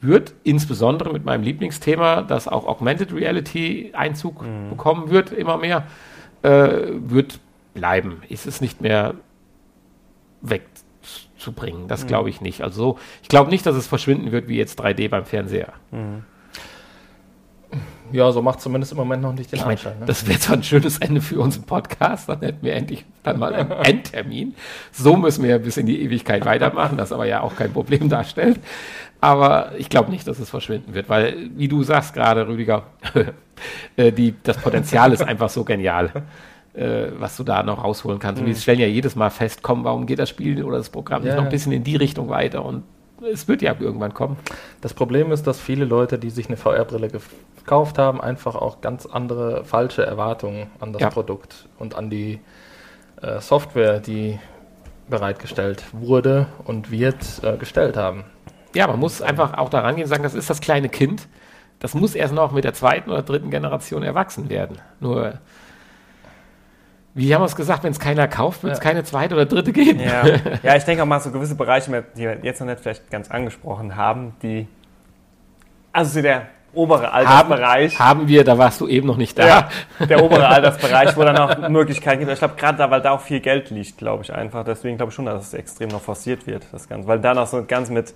wird 0.00 0.34
insbesondere 0.42 1.12
mit 1.12 1.24
meinem 1.24 1.42
Lieblingsthema, 1.42 2.22
dass 2.22 2.46
auch 2.46 2.66
Augmented 2.66 3.14
Reality 3.14 3.92
Einzug 3.94 4.42
mhm. 4.42 4.70
bekommen 4.70 5.10
wird, 5.10 5.32
immer 5.32 5.56
mehr, 5.56 5.86
äh, 6.42 6.88
wird 6.92 7.40
bleiben. 7.72 8.22
Ist 8.28 8.46
es 8.46 8.60
nicht 8.60 8.82
mehr 8.82 9.14
wegzubringen. 10.42 11.88
Das 11.88 12.04
mhm. 12.04 12.08
glaube 12.08 12.28
ich 12.28 12.42
nicht. 12.42 12.60
Also 12.60 12.98
ich 13.22 13.28
glaube 13.28 13.50
nicht, 13.50 13.64
dass 13.64 13.76
es 13.76 13.86
verschwinden 13.86 14.30
wird 14.32 14.48
wie 14.48 14.58
jetzt 14.58 14.80
3D 14.80 15.08
beim 15.08 15.24
Fernseher. 15.24 15.72
Mhm. 15.90 16.24
Ja, 18.14 18.30
so 18.30 18.42
macht 18.42 18.60
zumindest 18.60 18.92
im 18.92 18.98
Moment 18.98 19.22
noch 19.22 19.32
nicht 19.32 19.50
den 19.50 19.58
ich 19.58 19.64
mein, 19.64 19.74
ne? 19.74 20.06
Das 20.06 20.28
wäre 20.28 20.38
zwar 20.38 20.56
ein 20.56 20.62
schönes 20.62 20.98
Ende 20.98 21.20
für 21.20 21.40
unseren 21.40 21.64
Podcast, 21.64 22.28
dann 22.28 22.40
hätten 22.42 22.64
wir 22.64 22.74
endlich 22.74 23.04
dann 23.24 23.40
mal 23.40 23.52
einen 23.52 23.70
Endtermin. 23.84 24.54
So 24.92 25.16
müssen 25.16 25.42
wir 25.42 25.50
ja 25.50 25.58
bis 25.58 25.78
in 25.78 25.86
die 25.86 26.00
Ewigkeit 26.00 26.44
weitermachen, 26.44 26.96
das 26.96 27.10
aber 27.10 27.26
ja 27.26 27.40
auch 27.40 27.56
kein 27.56 27.72
Problem 27.72 28.08
darstellt. 28.08 28.60
Aber 29.20 29.72
ich 29.78 29.88
glaube 29.88 30.12
nicht, 30.12 30.28
dass 30.28 30.38
es 30.38 30.48
verschwinden 30.48 30.94
wird, 30.94 31.08
weil, 31.08 31.50
wie 31.56 31.66
du 31.66 31.82
sagst 31.82 32.14
gerade, 32.14 32.46
Rüdiger, 32.46 32.84
äh, 33.96 34.12
die, 34.12 34.36
das 34.44 34.58
Potenzial 34.58 35.12
ist 35.12 35.22
einfach 35.22 35.48
so 35.48 35.64
genial, 35.64 36.12
äh, 36.74 37.06
was 37.18 37.36
du 37.36 37.42
da 37.42 37.64
noch 37.64 37.82
rausholen 37.82 38.20
kannst. 38.20 38.40
Und 38.40 38.46
die 38.46 38.52
mhm. 38.52 38.58
stellen 38.58 38.78
ja 38.78 38.86
jedes 38.86 39.16
Mal 39.16 39.30
fest, 39.30 39.60
komm, 39.62 39.82
warum 39.82 40.06
geht 40.06 40.20
das 40.20 40.28
Spiel 40.28 40.62
oder 40.62 40.76
das 40.76 40.88
Programm 40.88 41.22
ja. 41.22 41.30
nicht 41.30 41.36
noch 41.36 41.44
ein 41.46 41.50
bisschen 41.50 41.72
in 41.72 41.82
die 41.82 41.96
Richtung 41.96 42.28
weiter? 42.28 42.64
Und 42.64 42.84
es 43.32 43.48
wird 43.48 43.62
ja 43.62 43.74
irgendwann 43.78 44.14
kommen. 44.14 44.36
Das 44.80 44.94
Problem 44.94 45.32
ist, 45.32 45.46
dass 45.46 45.60
viele 45.60 45.84
Leute, 45.84 46.18
die 46.18 46.30
sich 46.30 46.46
eine 46.46 46.56
VR-Brille 46.56 47.08
gekauft 47.08 47.98
haben, 47.98 48.20
einfach 48.20 48.54
auch 48.54 48.80
ganz 48.80 49.06
andere 49.06 49.64
falsche 49.64 50.04
Erwartungen 50.04 50.70
an 50.80 50.92
das 50.92 51.02
ja. 51.02 51.10
Produkt 51.10 51.68
und 51.78 51.94
an 51.94 52.10
die 52.10 52.40
äh, 53.22 53.40
Software, 53.40 54.00
die 54.00 54.38
bereitgestellt 55.08 55.84
wurde 55.92 56.46
und 56.64 56.90
wird, 56.90 57.16
äh, 57.42 57.56
gestellt 57.56 57.96
haben. 57.96 58.24
Ja, 58.74 58.86
man 58.86 58.98
muss 58.98 59.22
einfach 59.22 59.56
auch 59.58 59.68
daran 59.68 59.94
gehen 59.96 60.04
und 60.04 60.10
sagen, 60.10 60.22
das 60.22 60.34
ist 60.34 60.50
das 60.50 60.60
kleine 60.60 60.88
Kind. 60.88 61.28
Das 61.78 61.94
muss 61.94 62.14
erst 62.14 62.34
noch 62.34 62.52
mit 62.52 62.64
der 62.64 62.74
zweiten 62.74 63.10
oder 63.10 63.22
dritten 63.22 63.50
Generation 63.50 64.02
erwachsen 64.02 64.48
werden. 64.48 64.78
Nur, 65.00 65.34
wie 67.14 67.32
haben 67.32 67.42
wir 67.42 67.46
es 67.46 67.56
gesagt, 67.56 67.84
wenn 67.84 67.92
es 67.92 68.00
keiner 68.00 68.26
kauft, 68.26 68.64
wird 68.64 68.72
es 68.72 68.78
ja. 68.80 68.82
keine 68.82 69.04
zweite 69.04 69.34
oder 69.34 69.46
dritte 69.46 69.72
geben. 69.72 70.00
Ja. 70.00 70.26
ja, 70.62 70.76
ich 70.76 70.84
denke 70.84 71.02
auch 71.02 71.06
mal 71.06 71.20
so 71.20 71.30
gewisse 71.30 71.54
Bereiche, 71.54 72.04
die 72.16 72.22
wir 72.22 72.38
jetzt 72.42 72.60
noch 72.60 72.66
nicht 72.66 72.80
vielleicht 72.80 73.10
ganz 73.10 73.30
angesprochen 73.30 73.94
haben, 73.94 74.34
die, 74.42 74.66
also 75.92 76.10
so 76.10 76.22
der 76.22 76.48
obere 76.74 77.12
Altersbereich. 77.12 77.98
Haben, 77.98 78.08
haben, 78.20 78.28
wir, 78.28 78.42
da 78.42 78.58
warst 78.58 78.80
du 78.80 78.88
eben 78.88 79.06
noch 79.06 79.16
nicht 79.16 79.38
da. 79.38 79.46
Ja, 79.46 79.68
der 80.06 80.24
obere 80.24 80.48
Altersbereich, 80.48 81.16
wo 81.16 81.22
dann 81.22 81.38
auch 81.38 81.68
Möglichkeiten 81.68 82.18
gibt. 82.18 82.32
Ich 82.32 82.38
glaube, 82.38 82.54
gerade 82.56 82.78
da, 82.78 82.90
weil 82.90 83.00
da 83.00 83.12
auch 83.12 83.20
viel 83.20 83.38
Geld 83.38 83.70
liegt, 83.70 83.98
glaube 83.98 84.24
ich 84.24 84.32
einfach. 84.32 84.64
Deswegen 84.64 84.96
glaube 84.96 85.10
ich 85.10 85.14
schon, 85.14 85.26
dass 85.26 85.46
es 85.46 85.54
extrem 85.54 85.90
noch 85.90 86.00
forciert 86.00 86.48
wird, 86.48 86.66
das 86.72 86.88
Ganze. 86.88 87.06
Weil 87.06 87.20
da 87.20 87.32
noch 87.32 87.46
so 87.46 87.64
ganz 87.64 87.90
mit 87.90 88.12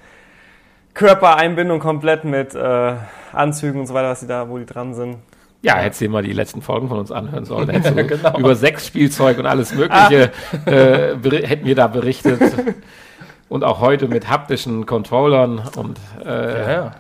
Körpereinbindung 0.95 1.79
komplett 1.79 2.25
mit 2.25 2.55
äh, 2.57 2.95
Anzügen 3.33 3.81
und 3.81 3.87
so 3.87 3.95
weiter, 3.95 4.09
was 4.09 4.21
die 4.21 4.27
da, 4.27 4.49
wo 4.49 4.59
die 4.59 4.67
dran 4.67 4.95
sind. 4.95 5.19
Ja, 5.63 5.77
hättest 5.77 6.01
du 6.01 6.09
mal 6.09 6.23
die 6.23 6.33
letzten 6.33 6.63
Folgen 6.63 6.89
von 6.89 6.99
uns 6.99 7.11
anhören 7.11 7.45
sollen. 7.45 7.69
Hättest 7.71 7.97
du 7.97 8.05
genau. 8.05 8.39
Über 8.39 8.55
Sexspielzeug 8.55 9.39
und 9.39 9.47
alles 9.47 9.75
Mögliche 9.75 10.31
ah. 10.67 10.71
äh, 10.71 11.17
hätten 11.47 11.67
wir 11.67 11.75
da 11.75 11.89
berichtet. 11.89 12.41
und 13.49 13.65
auch 13.65 13.81
heute 13.81 14.09
mit 14.09 14.29
haptischen 14.29 14.87
Controllern 14.87 15.63
und 15.77 15.99
äh, 16.25 16.29
ja, 16.29 16.71
ja. 16.71 16.91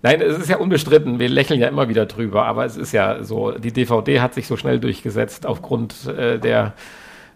Nein, 0.00 0.20
es 0.20 0.38
ist 0.38 0.48
ja 0.48 0.58
unbestritten. 0.58 1.18
Wir 1.18 1.28
lächeln 1.28 1.60
ja 1.60 1.66
immer 1.66 1.88
wieder 1.88 2.06
drüber, 2.06 2.44
aber 2.44 2.64
es 2.64 2.76
ist 2.76 2.92
ja 2.92 3.24
so, 3.24 3.50
die 3.50 3.72
DVD 3.72 4.20
hat 4.20 4.32
sich 4.32 4.46
so 4.46 4.56
schnell 4.56 4.78
durchgesetzt 4.78 5.44
aufgrund 5.44 6.06
äh, 6.06 6.38
der 6.38 6.74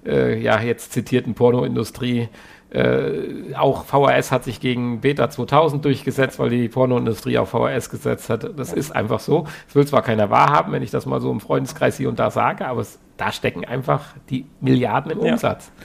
äh, 0.06 0.38
ja 0.40 0.60
jetzt 0.60 0.92
zitierten 0.92 1.34
Pornoindustrie. 1.34 2.28
Äh, 2.72 3.54
auch 3.54 3.84
VHS 3.84 4.32
hat 4.32 4.44
sich 4.44 4.58
gegen 4.58 5.02
Beta 5.02 5.28
2000 5.28 5.84
durchgesetzt, 5.84 6.38
weil 6.38 6.48
die 6.48 6.68
Pornoindustrie 6.70 7.36
auf 7.36 7.50
VHS 7.50 7.90
gesetzt 7.90 8.30
hat. 8.30 8.58
Das 8.58 8.72
ist 8.72 8.96
einfach 8.96 9.20
so. 9.20 9.46
Es 9.68 9.74
will 9.74 9.86
zwar 9.86 10.00
keiner 10.00 10.30
wahrhaben, 10.30 10.72
wenn 10.72 10.82
ich 10.82 10.90
das 10.90 11.04
mal 11.04 11.20
so 11.20 11.30
im 11.30 11.40
Freundeskreis 11.40 11.98
hier 11.98 12.08
und 12.08 12.18
da 12.18 12.30
sage, 12.30 12.66
aber 12.66 12.80
es, 12.80 12.98
da 13.18 13.30
stecken 13.30 13.66
einfach 13.66 14.14
die 14.30 14.46
Milliarden 14.60 15.12
im 15.12 15.18
Umsatz. 15.18 15.70
Ja. 15.78 15.84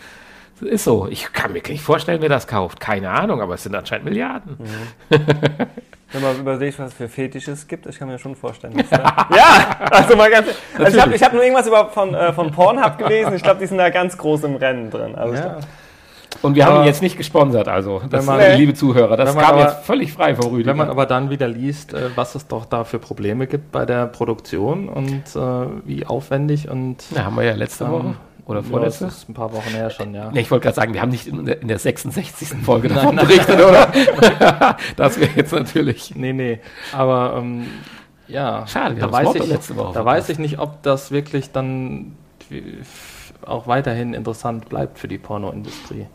Das 0.62 0.70
ist 0.70 0.84
so. 0.86 1.08
Ich 1.10 1.34
kann 1.34 1.52
mir 1.52 1.62
nicht 1.68 1.84
vorstellen, 1.84 2.22
wer 2.22 2.30
das 2.30 2.48
kauft. 2.48 2.80
Keine 2.80 3.10
Ahnung, 3.10 3.42
aber 3.42 3.56
es 3.56 3.64
sind 3.64 3.76
anscheinend 3.76 4.06
Milliarden. 4.06 4.58
Mhm. 4.58 5.18
Wenn 6.14 6.22
man 6.22 6.40
überlegt, 6.40 6.80
was 6.80 6.92
es 6.92 6.94
für 6.94 7.10
Fetisches 7.10 7.68
gibt, 7.68 7.86
ich 7.86 8.00
kann 8.00 8.08
mir 8.08 8.18
schon 8.18 8.34
vorstellen. 8.34 8.78
Dass, 8.90 8.92
ja, 8.92 9.78
also 9.92 10.16
mal 10.16 10.32
ganz. 10.32 10.48
Also 10.78 10.98
ich 10.98 11.04
habe 11.04 11.18
hab 11.18 11.34
nur 11.34 11.44
irgendwas 11.44 11.68
über, 11.68 11.90
von, 11.90 12.16
äh, 12.16 12.32
von 12.32 12.50
Pornhub 12.52 12.98
gelesen. 12.98 13.34
Ich 13.34 13.44
glaube, 13.44 13.60
die 13.60 13.66
sind 13.66 13.78
da 13.78 13.90
ganz 13.90 14.18
groß 14.18 14.46
im 14.46 14.56
Rennen 14.56 14.90
drin. 14.90 15.16
Also 15.16 15.36
ja. 15.36 15.60
Und 16.42 16.56
wir 16.56 16.66
aber 16.66 16.76
haben 16.76 16.84
ihn 16.84 16.88
jetzt 16.88 17.02
nicht 17.02 17.18
gesponsert, 17.18 17.68
also 17.68 18.02
das 18.10 18.26
man, 18.26 18.40
liebe 18.58 18.74
Zuhörer, 18.74 19.18
das 19.18 19.36
kam 19.36 19.44
aber, 19.44 19.62
jetzt 19.62 19.86
völlig 19.86 20.14
frei 20.14 20.36
vor 20.36 20.52
Rüdiger. 20.52 20.70
Wenn 20.70 20.78
man 20.78 20.90
aber 20.90 21.06
dann 21.06 21.30
wieder 21.30 21.48
liest, 21.48 21.94
äh, 21.94 22.10
was 22.16 22.36
es 22.36 22.48
doch 22.48 22.66
da 22.66 22.84
für 22.84 23.00
Probleme 23.00 23.48
gibt 23.48 23.72
bei 23.72 23.86
der 23.86 24.08
Produktion 24.08 24.90
und 24.90 25.24
äh, 25.36 25.68
wie 25.86 26.06
aufwendig 26.06 26.70
und... 26.70 26.98
Ja, 27.16 27.26
haben 27.26 27.36
wir 27.36 27.44
ja 27.44 27.56
letzte 27.56 27.86
ähm, 27.86 27.92
Woche 27.92 28.16
oder 28.46 28.64
vorletzte? 28.64 29.06
Ja, 29.06 29.10
das 29.10 29.18
ist 29.20 29.30
ein 29.30 29.34
paar 29.34 29.52
Wochen 29.54 29.70
her 29.70 29.90
schon, 29.90 30.14
ja. 30.14 30.32
Nee, 30.32 30.42
ich 30.42 30.52
wollte 30.52 30.64
gerade 30.64 30.76
sagen, 30.76 30.94
wir 30.94 31.02
haben 31.02 31.10
nicht 31.10 31.28
in 31.28 31.46
der, 31.46 31.62
in 31.62 31.68
der 31.68 31.80
66. 31.80 32.50
Folge 32.64 32.90
davon 32.90 33.16
nein, 33.16 33.28
berichtet, 33.28 33.60
oder? 33.60 33.92
das 34.96 35.20
wäre 35.20 35.32
jetzt 35.36 35.54
natürlich... 35.54 36.16
Nee, 36.16 36.34
nee, 36.34 36.60
aber... 36.94 37.36
Ähm, 37.38 37.68
ja, 38.28 38.68
schade, 38.68 38.96
da, 38.96 39.12
weiß 39.12 39.36
ich, 39.36 39.48
letzte 39.48 39.78
Woche 39.78 39.94
da 39.94 40.04
weiß 40.04 40.28
ich 40.28 40.38
nicht, 40.38 40.60
ob 40.60 40.84
das 40.84 41.12
wirklich 41.12 41.52
dann 41.54 42.18
auch 43.46 43.68
weiterhin 43.68 44.14
interessant 44.14 44.68
bleibt 44.70 45.00
für 45.00 45.08
die 45.08 45.18
Pornoindustrie. 45.18 46.08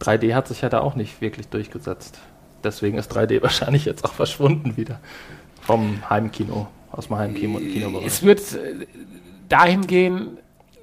3D 0.00 0.34
hat 0.34 0.48
sich 0.48 0.60
ja 0.62 0.68
da 0.68 0.80
auch 0.80 0.94
nicht 0.94 1.20
wirklich 1.20 1.48
durchgesetzt. 1.48 2.18
Deswegen 2.64 2.98
ist 2.98 3.14
3D 3.14 3.42
wahrscheinlich 3.42 3.84
jetzt 3.84 4.04
auch 4.04 4.12
verschwunden 4.12 4.76
wieder 4.76 5.00
vom 5.62 5.98
Heimkino, 6.08 6.68
aus 6.92 7.08
dem 7.08 7.16
Heimkino. 7.16 7.60
Es 8.04 8.22
wird 8.22 8.40
äh, 8.54 8.86
dahin 9.48 9.86
gehen. 9.86 10.38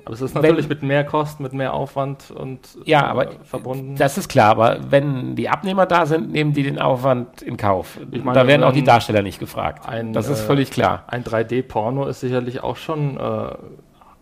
Aber 0.05 0.15
es 0.15 0.21
ist 0.21 0.35
natürlich 0.35 0.65
wenn, 0.65 0.77
mit 0.77 0.83
mehr 0.83 1.05
Kosten, 1.05 1.43
mit 1.43 1.53
mehr 1.53 1.73
Aufwand 1.73 2.29
und 2.29 2.59
ja, 2.83 3.05
aber 3.05 3.31
äh, 3.31 3.35
verbunden. 3.45 3.95
Das 3.95 4.17
ist 4.17 4.27
klar, 4.27 4.49
aber 4.49 4.79
wenn 4.89 5.37
die 5.37 5.47
Abnehmer 5.47 5.85
da 5.85 6.05
sind, 6.05 6.29
nehmen 6.29 6.51
die 6.51 6.63
den 6.63 6.77
Aufwand 6.77 7.41
in 7.41 7.55
Kauf. 7.55 7.97
Meine, 8.11 8.33
da 8.33 8.45
werden 8.45 8.63
auch 8.63 8.73
die 8.73 8.83
Darsteller 8.83 9.21
nicht 9.21 9.39
gefragt. 9.39 9.87
Ein, 9.87 10.11
das 10.11 10.27
ist 10.27 10.41
äh, 10.41 10.45
völlig 10.45 10.71
klar. 10.71 11.03
Ein 11.07 11.23
3D-Porno 11.23 12.05
ist 12.07 12.19
sicherlich 12.19 12.61
auch 12.61 12.75
schon 12.75 13.15
äh, 13.15 13.55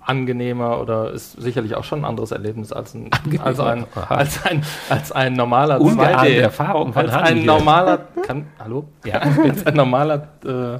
angenehmer 0.01 0.79
oder 0.79 1.11
ist 1.11 1.33
sicherlich 1.33 1.75
auch 1.75 1.83
schon 1.83 1.99
ein 1.99 2.05
anderes 2.05 2.31
Erlebnis 2.31 2.73
als 2.73 2.95
ein, 2.95 3.09
als 3.43 3.59
ein, 3.59 3.85
als 4.09 4.45
ein, 4.45 4.63
als 4.89 5.11
ein 5.11 5.33
normaler 5.33 5.77
2D. 5.77 6.39
Erfahrung 6.39 6.95
als 6.95 7.13
ein 7.13 7.45
normaler, 7.45 7.99
kann, 8.25 8.47
hallo? 8.59 8.85
Ja. 9.05 9.19
als 9.43 9.65
ein 9.65 9.75
normaler, 9.75 10.27
äh, 10.43 10.79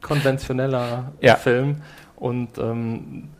konventioneller 0.00 1.12
ja. 1.20 1.36
Film. 1.36 1.76
Und 2.16 2.58
ähm, 2.58 3.30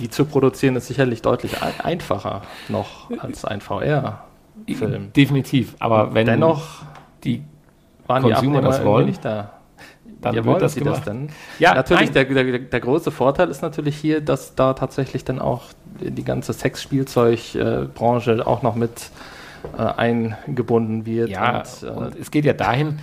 die 0.00 0.10
zu 0.10 0.24
produzieren 0.24 0.74
ist 0.76 0.88
sicherlich 0.88 1.22
deutlich 1.22 1.62
einfacher 1.62 2.42
noch 2.68 3.10
als 3.20 3.44
ein 3.44 3.60
VR-Film. 3.60 5.12
Definitiv. 5.12 5.76
Aber 5.78 6.14
wenn 6.14 6.26
dennoch 6.26 6.82
die 7.22 7.44
waren 8.06 8.22
Consumer 8.22 8.60
die 8.60 8.66
das 8.66 8.84
wollen, 8.84 9.06
nicht 9.06 9.24
da 9.24 9.53
dann 10.24 10.34
ja, 10.34 10.44
wird 10.44 10.62
das, 10.62 10.74
das 10.74 11.02
dann. 11.02 11.28
Ja, 11.58 11.74
natürlich, 11.74 12.10
der, 12.10 12.24
der, 12.24 12.58
der, 12.58 12.80
große 12.80 13.10
Vorteil 13.10 13.48
ist 13.50 13.62
natürlich 13.62 13.96
hier, 13.96 14.20
dass 14.20 14.54
da 14.54 14.74
tatsächlich 14.74 15.24
dann 15.24 15.38
auch 15.38 15.62
die 16.00 16.24
ganze 16.24 16.52
Sexspielzeugbranche 16.52 18.46
auch 18.46 18.62
noch 18.62 18.74
mit 18.74 19.10
äh, 19.76 19.82
eingebunden 19.82 21.06
wird. 21.06 21.30
Ja, 21.30 21.58
und, 21.58 21.82
äh, 21.82 21.90
und 21.90 22.16
es 22.16 22.30
geht 22.30 22.44
ja 22.44 22.52
dahin, 22.52 22.98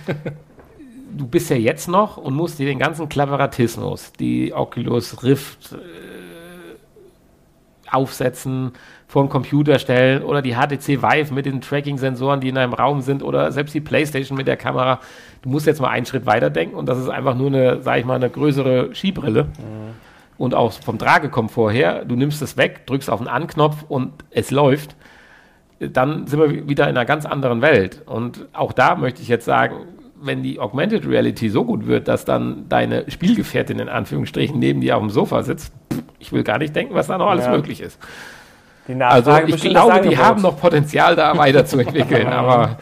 du 1.16 1.26
bist 1.26 1.50
ja 1.50 1.56
jetzt 1.56 1.88
noch 1.88 2.16
und 2.16 2.34
musst 2.34 2.58
dir 2.58 2.66
den 2.66 2.78
ganzen 2.78 3.08
Klaveratismus, 3.08 4.12
die 4.12 4.52
Oculus 4.52 5.22
Rift 5.22 5.72
äh, 5.72 5.76
aufsetzen, 7.92 8.72
vor 9.06 9.24
den 9.24 9.28
Computer 9.28 9.78
stellen 9.78 10.22
oder 10.22 10.42
die 10.42 10.54
HTC 10.54 11.02
Vive 11.02 11.34
mit 11.34 11.46
den 11.46 11.60
Tracking-Sensoren, 11.60 12.40
die 12.40 12.48
in 12.48 12.56
einem 12.56 12.72
Raum 12.72 13.02
sind 13.02 13.22
oder 13.22 13.52
selbst 13.52 13.74
die 13.74 13.80
PlayStation 13.80 14.36
mit 14.36 14.46
der 14.46 14.56
Kamera. 14.56 15.00
Du 15.42 15.50
musst 15.50 15.66
jetzt 15.66 15.80
mal 15.80 15.90
einen 15.90 16.06
Schritt 16.06 16.26
weiter 16.26 16.50
denken 16.50 16.76
und 16.76 16.86
das 16.86 16.98
ist 16.98 17.08
einfach 17.08 17.34
nur 17.34 17.48
eine, 17.48 17.82
sag 17.82 17.98
ich 17.98 18.04
mal, 18.04 18.14
eine 18.14 18.30
größere 18.30 18.94
Skibrille. 18.94 19.44
Mhm. 19.44 20.12
Und 20.38 20.54
auch 20.54 20.72
vom 20.72 20.98
Tragekomfort 20.98 21.70
her, 21.70 22.04
du 22.04 22.16
nimmst 22.16 22.42
es 22.42 22.56
weg, 22.56 22.86
drückst 22.86 23.10
auf 23.10 23.20
den 23.20 23.28
Anknopf 23.28 23.84
und 23.88 24.12
es 24.30 24.50
läuft. 24.50 24.96
Dann 25.78 26.26
sind 26.26 26.40
wir 26.40 26.68
wieder 26.68 26.84
in 26.84 26.96
einer 26.96 27.04
ganz 27.04 27.26
anderen 27.26 27.60
Welt. 27.60 28.02
Und 28.06 28.46
auch 28.52 28.72
da 28.72 28.96
möchte 28.96 29.20
ich 29.22 29.28
jetzt 29.28 29.44
sagen, 29.44 29.76
wenn 30.24 30.42
die 30.42 30.60
Augmented 30.60 31.06
Reality 31.06 31.48
so 31.48 31.64
gut 31.64 31.86
wird, 31.86 32.08
dass 32.08 32.24
dann 32.24 32.68
deine 32.68 33.10
Spielgefährtin 33.10 33.78
in 33.78 33.88
Anführungsstrichen 33.88 34.58
neben 34.58 34.80
dir 34.80 34.96
auf 34.96 35.02
dem 35.02 35.10
Sofa 35.10 35.42
sitzt, 35.42 35.72
pff, 35.92 36.02
ich 36.18 36.32
will 36.32 36.44
gar 36.44 36.58
nicht 36.58 36.74
denken, 36.74 36.94
was 36.94 37.08
da 37.08 37.18
noch 37.18 37.28
alles 37.28 37.44
Ja. 37.46 37.50
möglich 37.52 37.80
ist. 37.80 37.98
Die 38.88 39.00
Also 39.00 39.36
ich 39.46 39.60
glaube, 39.60 40.00
die 40.00 40.18
haben 40.18 40.42
noch 40.42 40.60
Potenzial, 40.60 41.14
da 41.14 41.36
weiterzuentwickeln, 41.36 42.26
aber 42.32 42.78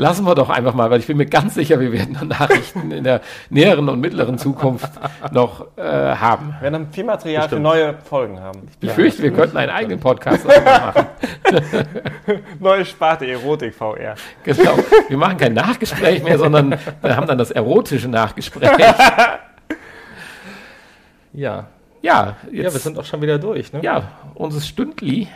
lassen 0.00 0.24
wir 0.24 0.34
doch 0.34 0.48
einfach 0.48 0.74
mal, 0.74 0.90
weil 0.90 0.98
ich 0.98 1.06
bin 1.06 1.18
mir 1.18 1.26
ganz 1.26 1.54
sicher, 1.54 1.78
wir 1.78 1.92
werden 1.92 2.16
Nachrichten 2.26 2.90
in 2.90 3.04
der 3.04 3.20
näheren 3.50 3.88
und 3.88 4.00
mittleren 4.00 4.38
Zukunft 4.38 4.90
noch 5.30 5.66
äh, 5.76 5.82
haben. 5.82 6.54
Wir 6.60 6.72
werden 6.72 6.88
viel 6.90 7.04
Material 7.04 7.42
Bestimmt. 7.42 7.58
für 7.58 7.62
neue 7.62 7.94
Folgen 8.02 8.40
haben. 8.40 8.66
Ich 8.70 8.78
befürchte, 8.78 9.22
wir 9.22 9.32
könnten 9.32 9.58
einen 9.58 9.70
eigenen 9.70 10.00
Podcast 10.00 10.46
machen. 10.46 11.06
Neue 12.60 12.84
Sparte 12.84 13.26
Erotik 13.26 13.74
VR. 13.74 14.14
Genau. 14.44 14.78
Wir 15.08 15.16
machen 15.16 15.36
kein 15.36 15.52
Nachgespräch 15.52 16.22
mehr, 16.22 16.38
sondern 16.38 16.76
wir 17.02 17.16
haben 17.16 17.26
dann 17.26 17.38
das 17.38 17.50
erotische 17.50 18.08
Nachgespräch. 18.08 18.70
Ja. 18.78 19.38
Ja, 21.32 21.66
ja, 22.02 22.36
wir 22.50 22.62
jetzt, 22.62 22.82
sind 22.82 22.98
auch 22.98 23.04
schon 23.04 23.20
wieder 23.20 23.38
durch. 23.38 23.72
Ne? 23.72 23.80
ja, 23.82 24.10
unser 24.34 24.60
Stündli, 24.60 25.28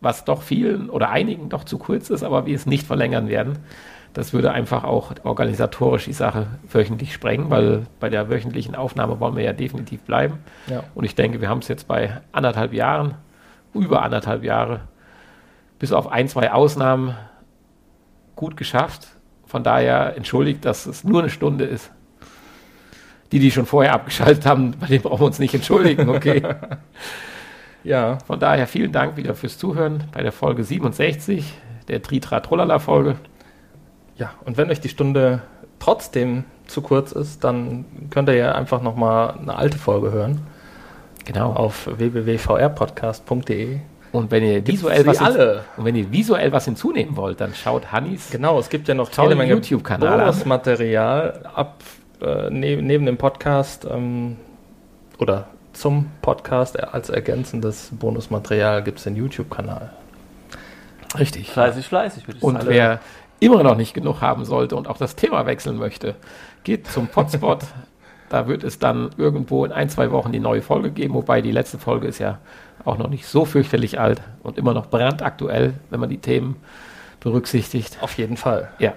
was 0.00 0.24
doch 0.24 0.42
vielen 0.42 0.90
oder 0.90 1.10
einigen 1.10 1.48
doch 1.48 1.64
zu 1.64 1.78
kurz 1.78 2.10
ist, 2.10 2.22
aber 2.22 2.46
wir 2.46 2.54
es 2.54 2.66
nicht 2.66 2.86
verlängern 2.86 3.28
werden. 3.28 3.58
Das 4.14 4.32
würde 4.32 4.52
einfach 4.52 4.84
auch 4.84 5.12
organisatorisch 5.22 6.06
die 6.06 6.12
Sache 6.12 6.46
wöchentlich 6.70 7.12
sprengen, 7.12 7.50
weil 7.50 7.86
bei 8.00 8.08
der 8.08 8.30
wöchentlichen 8.30 8.74
Aufnahme 8.74 9.20
wollen 9.20 9.36
wir 9.36 9.44
ja 9.44 9.52
definitiv 9.52 10.00
bleiben. 10.02 10.38
Ja. 10.66 10.84
Und 10.94 11.04
ich 11.04 11.14
denke, 11.14 11.40
wir 11.40 11.48
haben 11.48 11.58
es 11.58 11.68
jetzt 11.68 11.86
bei 11.86 12.20
anderthalb 12.32 12.72
Jahren, 12.72 13.14
über 13.74 14.02
anderthalb 14.02 14.44
Jahre, 14.44 14.80
bis 15.78 15.92
auf 15.92 16.08
ein, 16.10 16.26
zwei 16.28 16.52
Ausnahmen 16.52 17.14
gut 18.34 18.56
geschafft. 18.56 19.08
Von 19.46 19.62
daher 19.62 20.16
entschuldigt, 20.16 20.64
dass 20.64 20.86
es 20.86 21.04
nur 21.04 21.20
eine 21.20 21.30
Stunde 21.30 21.64
ist. 21.64 21.90
Die, 23.30 23.38
die 23.38 23.50
schon 23.50 23.66
vorher 23.66 23.92
abgeschaltet 23.92 24.46
haben, 24.46 24.72
bei 24.80 24.86
denen 24.86 25.02
brauchen 25.02 25.20
wir 25.20 25.26
uns 25.26 25.38
nicht 25.38 25.54
entschuldigen, 25.54 26.08
okay? 26.08 26.42
ja, 27.84 28.18
Von 28.26 28.38
daher 28.40 28.66
vielen 28.66 28.92
Dank 28.92 29.16
wieder 29.16 29.34
fürs 29.34 29.58
Zuhören 29.58 30.04
bei 30.12 30.22
der 30.22 30.32
Folge 30.32 30.64
67, 30.64 31.54
der 31.88 32.02
Tritra-Trollala-Folge. 32.02 33.16
Ja, 34.16 34.32
und 34.44 34.56
wenn 34.56 34.70
euch 34.70 34.80
die 34.80 34.88
Stunde 34.88 35.42
trotzdem 35.78 36.44
zu 36.66 36.82
kurz 36.82 37.12
ist, 37.12 37.44
dann 37.44 37.84
könnt 38.10 38.28
ihr 38.28 38.34
ja 38.34 38.52
einfach 38.52 38.82
nochmal 38.82 39.38
eine 39.40 39.56
alte 39.56 39.78
Folge 39.78 40.10
hören 40.12 40.40
Genau. 41.24 41.52
auf 41.52 41.88
www.vrpodcast.de. 41.96 43.78
Und 44.12 44.30
wenn 44.30 44.42
ihr 44.42 44.54
Gibt's 44.62 44.80
visuell 44.82 45.06
was, 45.06 45.20
alle. 45.20 45.64
und 45.76 45.84
wenn 45.84 45.94
ihr 45.94 46.10
visuell 46.10 46.50
was 46.52 46.64
hinzunehmen 46.64 47.16
wollt, 47.16 47.40
dann 47.40 47.54
schaut 47.54 47.92
Hannis 47.92 48.30
Genau, 48.30 48.58
es 48.58 48.70
gibt 48.70 48.88
ja 48.88 48.94
noch 48.94 49.10
Menge 49.18 49.44
YouTube-Kanal 49.52 50.08
an. 50.08 50.20
Bonusmaterial 50.20 51.42
ab 51.54 51.82
äh, 52.22 52.48
ne, 52.50 52.76
neben 52.80 53.04
dem 53.04 53.18
Podcast 53.18 53.86
ähm, 53.90 54.36
oder 55.18 55.48
zum 55.78 56.10
Podcast 56.22 56.78
als 56.82 57.08
ergänzendes 57.08 57.90
Bonusmaterial 57.92 58.82
gibt 58.82 58.98
es 58.98 59.04
den 59.04 59.16
YouTube-Kanal. 59.16 59.92
Richtig. 61.18 61.50
Fleißig, 61.50 61.86
fleißig, 61.86 62.26
würde 62.26 62.38
ich 62.38 62.42
Und 62.42 62.56
sagen. 62.56 62.68
wer 62.68 63.00
immer 63.40 63.62
noch 63.62 63.76
nicht 63.76 63.94
genug 63.94 64.20
haben 64.20 64.44
sollte 64.44 64.76
und 64.76 64.88
auch 64.88 64.98
das 64.98 65.16
Thema 65.16 65.46
wechseln 65.46 65.76
möchte, 65.78 66.16
geht 66.64 66.86
zum 66.88 67.06
Potspot. 67.06 67.60
da 68.28 68.46
wird 68.46 68.64
es 68.64 68.78
dann 68.78 69.10
irgendwo 69.16 69.64
in 69.64 69.72
ein, 69.72 69.88
zwei 69.88 70.10
Wochen 70.10 70.32
die 70.32 70.40
neue 70.40 70.62
Folge 70.62 70.90
geben, 70.90 71.14
wobei 71.14 71.40
die 71.40 71.52
letzte 71.52 71.78
Folge 71.78 72.08
ist 72.08 72.18
ja 72.18 72.38
auch 72.84 72.98
noch 72.98 73.08
nicht 73.08 73.26
so 73.26 73.44
fürchterlich 73.44 73.98
alt 73.98 74.20
und 74.42 74.58
immer 74.58 74.74
noch 74.74 74.86
brandaktuell, 74.86 75.74
wenn 75.90 76.00
man 76.00 76.10
die 76.10 76.18
Themen 76.18 76.56
berücksichtigt. 77.20 77.98
Auf 78.00 78.16
jeden 78.18 78.36
Fall. 78.36 78.70
Ja, 78.78 78.94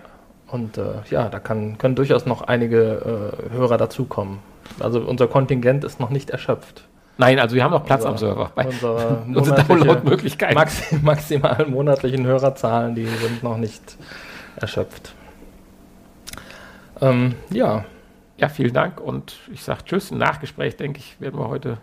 Und 0.47 0.77
äh, 0.77 1.01
ja, 1.09 1.29
da 1.29 1.39
kann, 1.39 1.77
können 1.77 1.95
durchaus 1.95 2.25
noch 2.25 2.41
einige 2.41 3.37
äh, 3.51 3.53
Hörer 3.53 3.77
dazukommen. 3.77 4.39
Also 4.79 5.01
unser 5.01 5.27
Kontingent 5.27 5.83
ist 5.83 5.99
noch 5.99 6.09
nicht 6.09 6.29
erschöpft. 6.29 6.83
nein, 7.17 7.39
also 7.39 7.55
wir 7.55 7.63
haben 7.63 7.71
noch 7.71 7.85
Platz 7.85 8.05
Unser- 8.05 8.09
am 8.11 8.17
Server. 8.17 8.51
Bei 8.55 8.65
Unsere 8.67 9.23
unsere 9.33 9.63
Downloadmöglichkeiten. 9.63 10.55
Maxi 10.55 10.95
maximalen 11.01 11.71
monatlichen 11.71 12.25
Hörerzahlen, 12.25 12.95
die 12.95 13.05
sind 13.05 13.43
noch 13.43 13.57
nicht 13.57 13.97
erschöpft. 14.55 15.13
Ähm, 17.01 17.35
ja, 17.49 17.85
Ja, 18.37 18.49
vielen 18.49 18.73
Dank 18.73 18.99
und 18.99 19.35
ich 19.53 19.63
sage 19.63 19.83
Tschüss. 19.85 20.11
Ein 20.11 20.17
Nachgespräch, 20.17 20.75
denke 20.77 20.99
ich, 20.99 21.19
werden 21.21 21.39
wir 21.39 21.47
heute 21.47 21.77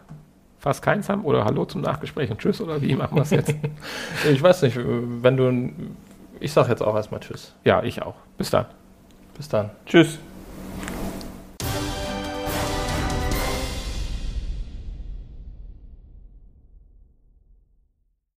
fast 0.58 0.82
keins 0.82 1.08
haben. 1.08 1.24
Oder 1.24 1.44
Hallo 1.44 1.64
zum 1.66 1.80
Nachgespräch 1.82 2.30
und 2.30 2.38
Tschüss 2.40 2.60
oder 2.60 2.80
wie 2.82 2.94
machen 2.96 3.14
wir 3.16 3.22
es 3.22 3.30
jetzt? 3.30 3.54
ich 4.30 4.42
weiß 4.42 4.62
nicht, 4.62 4.76
wenn 4.76 5.36
du. 5.36 5.70
Ich 6.40 6.52
sag 6.52 6.68
jetzt 6.68 6.82
auch 6.82 6.94
erstmal 6.96 7.20
Tschüss. 7.20 7.52
ja, 7.64 7.82
ich 7.82 8.00
auch. 8.02 8.14
Bis 8.36 8.50
dann. 8.50 8.66
Bis 9.36 9.48
dann. 9.48 9.70
Tschüss. 9.86 10.18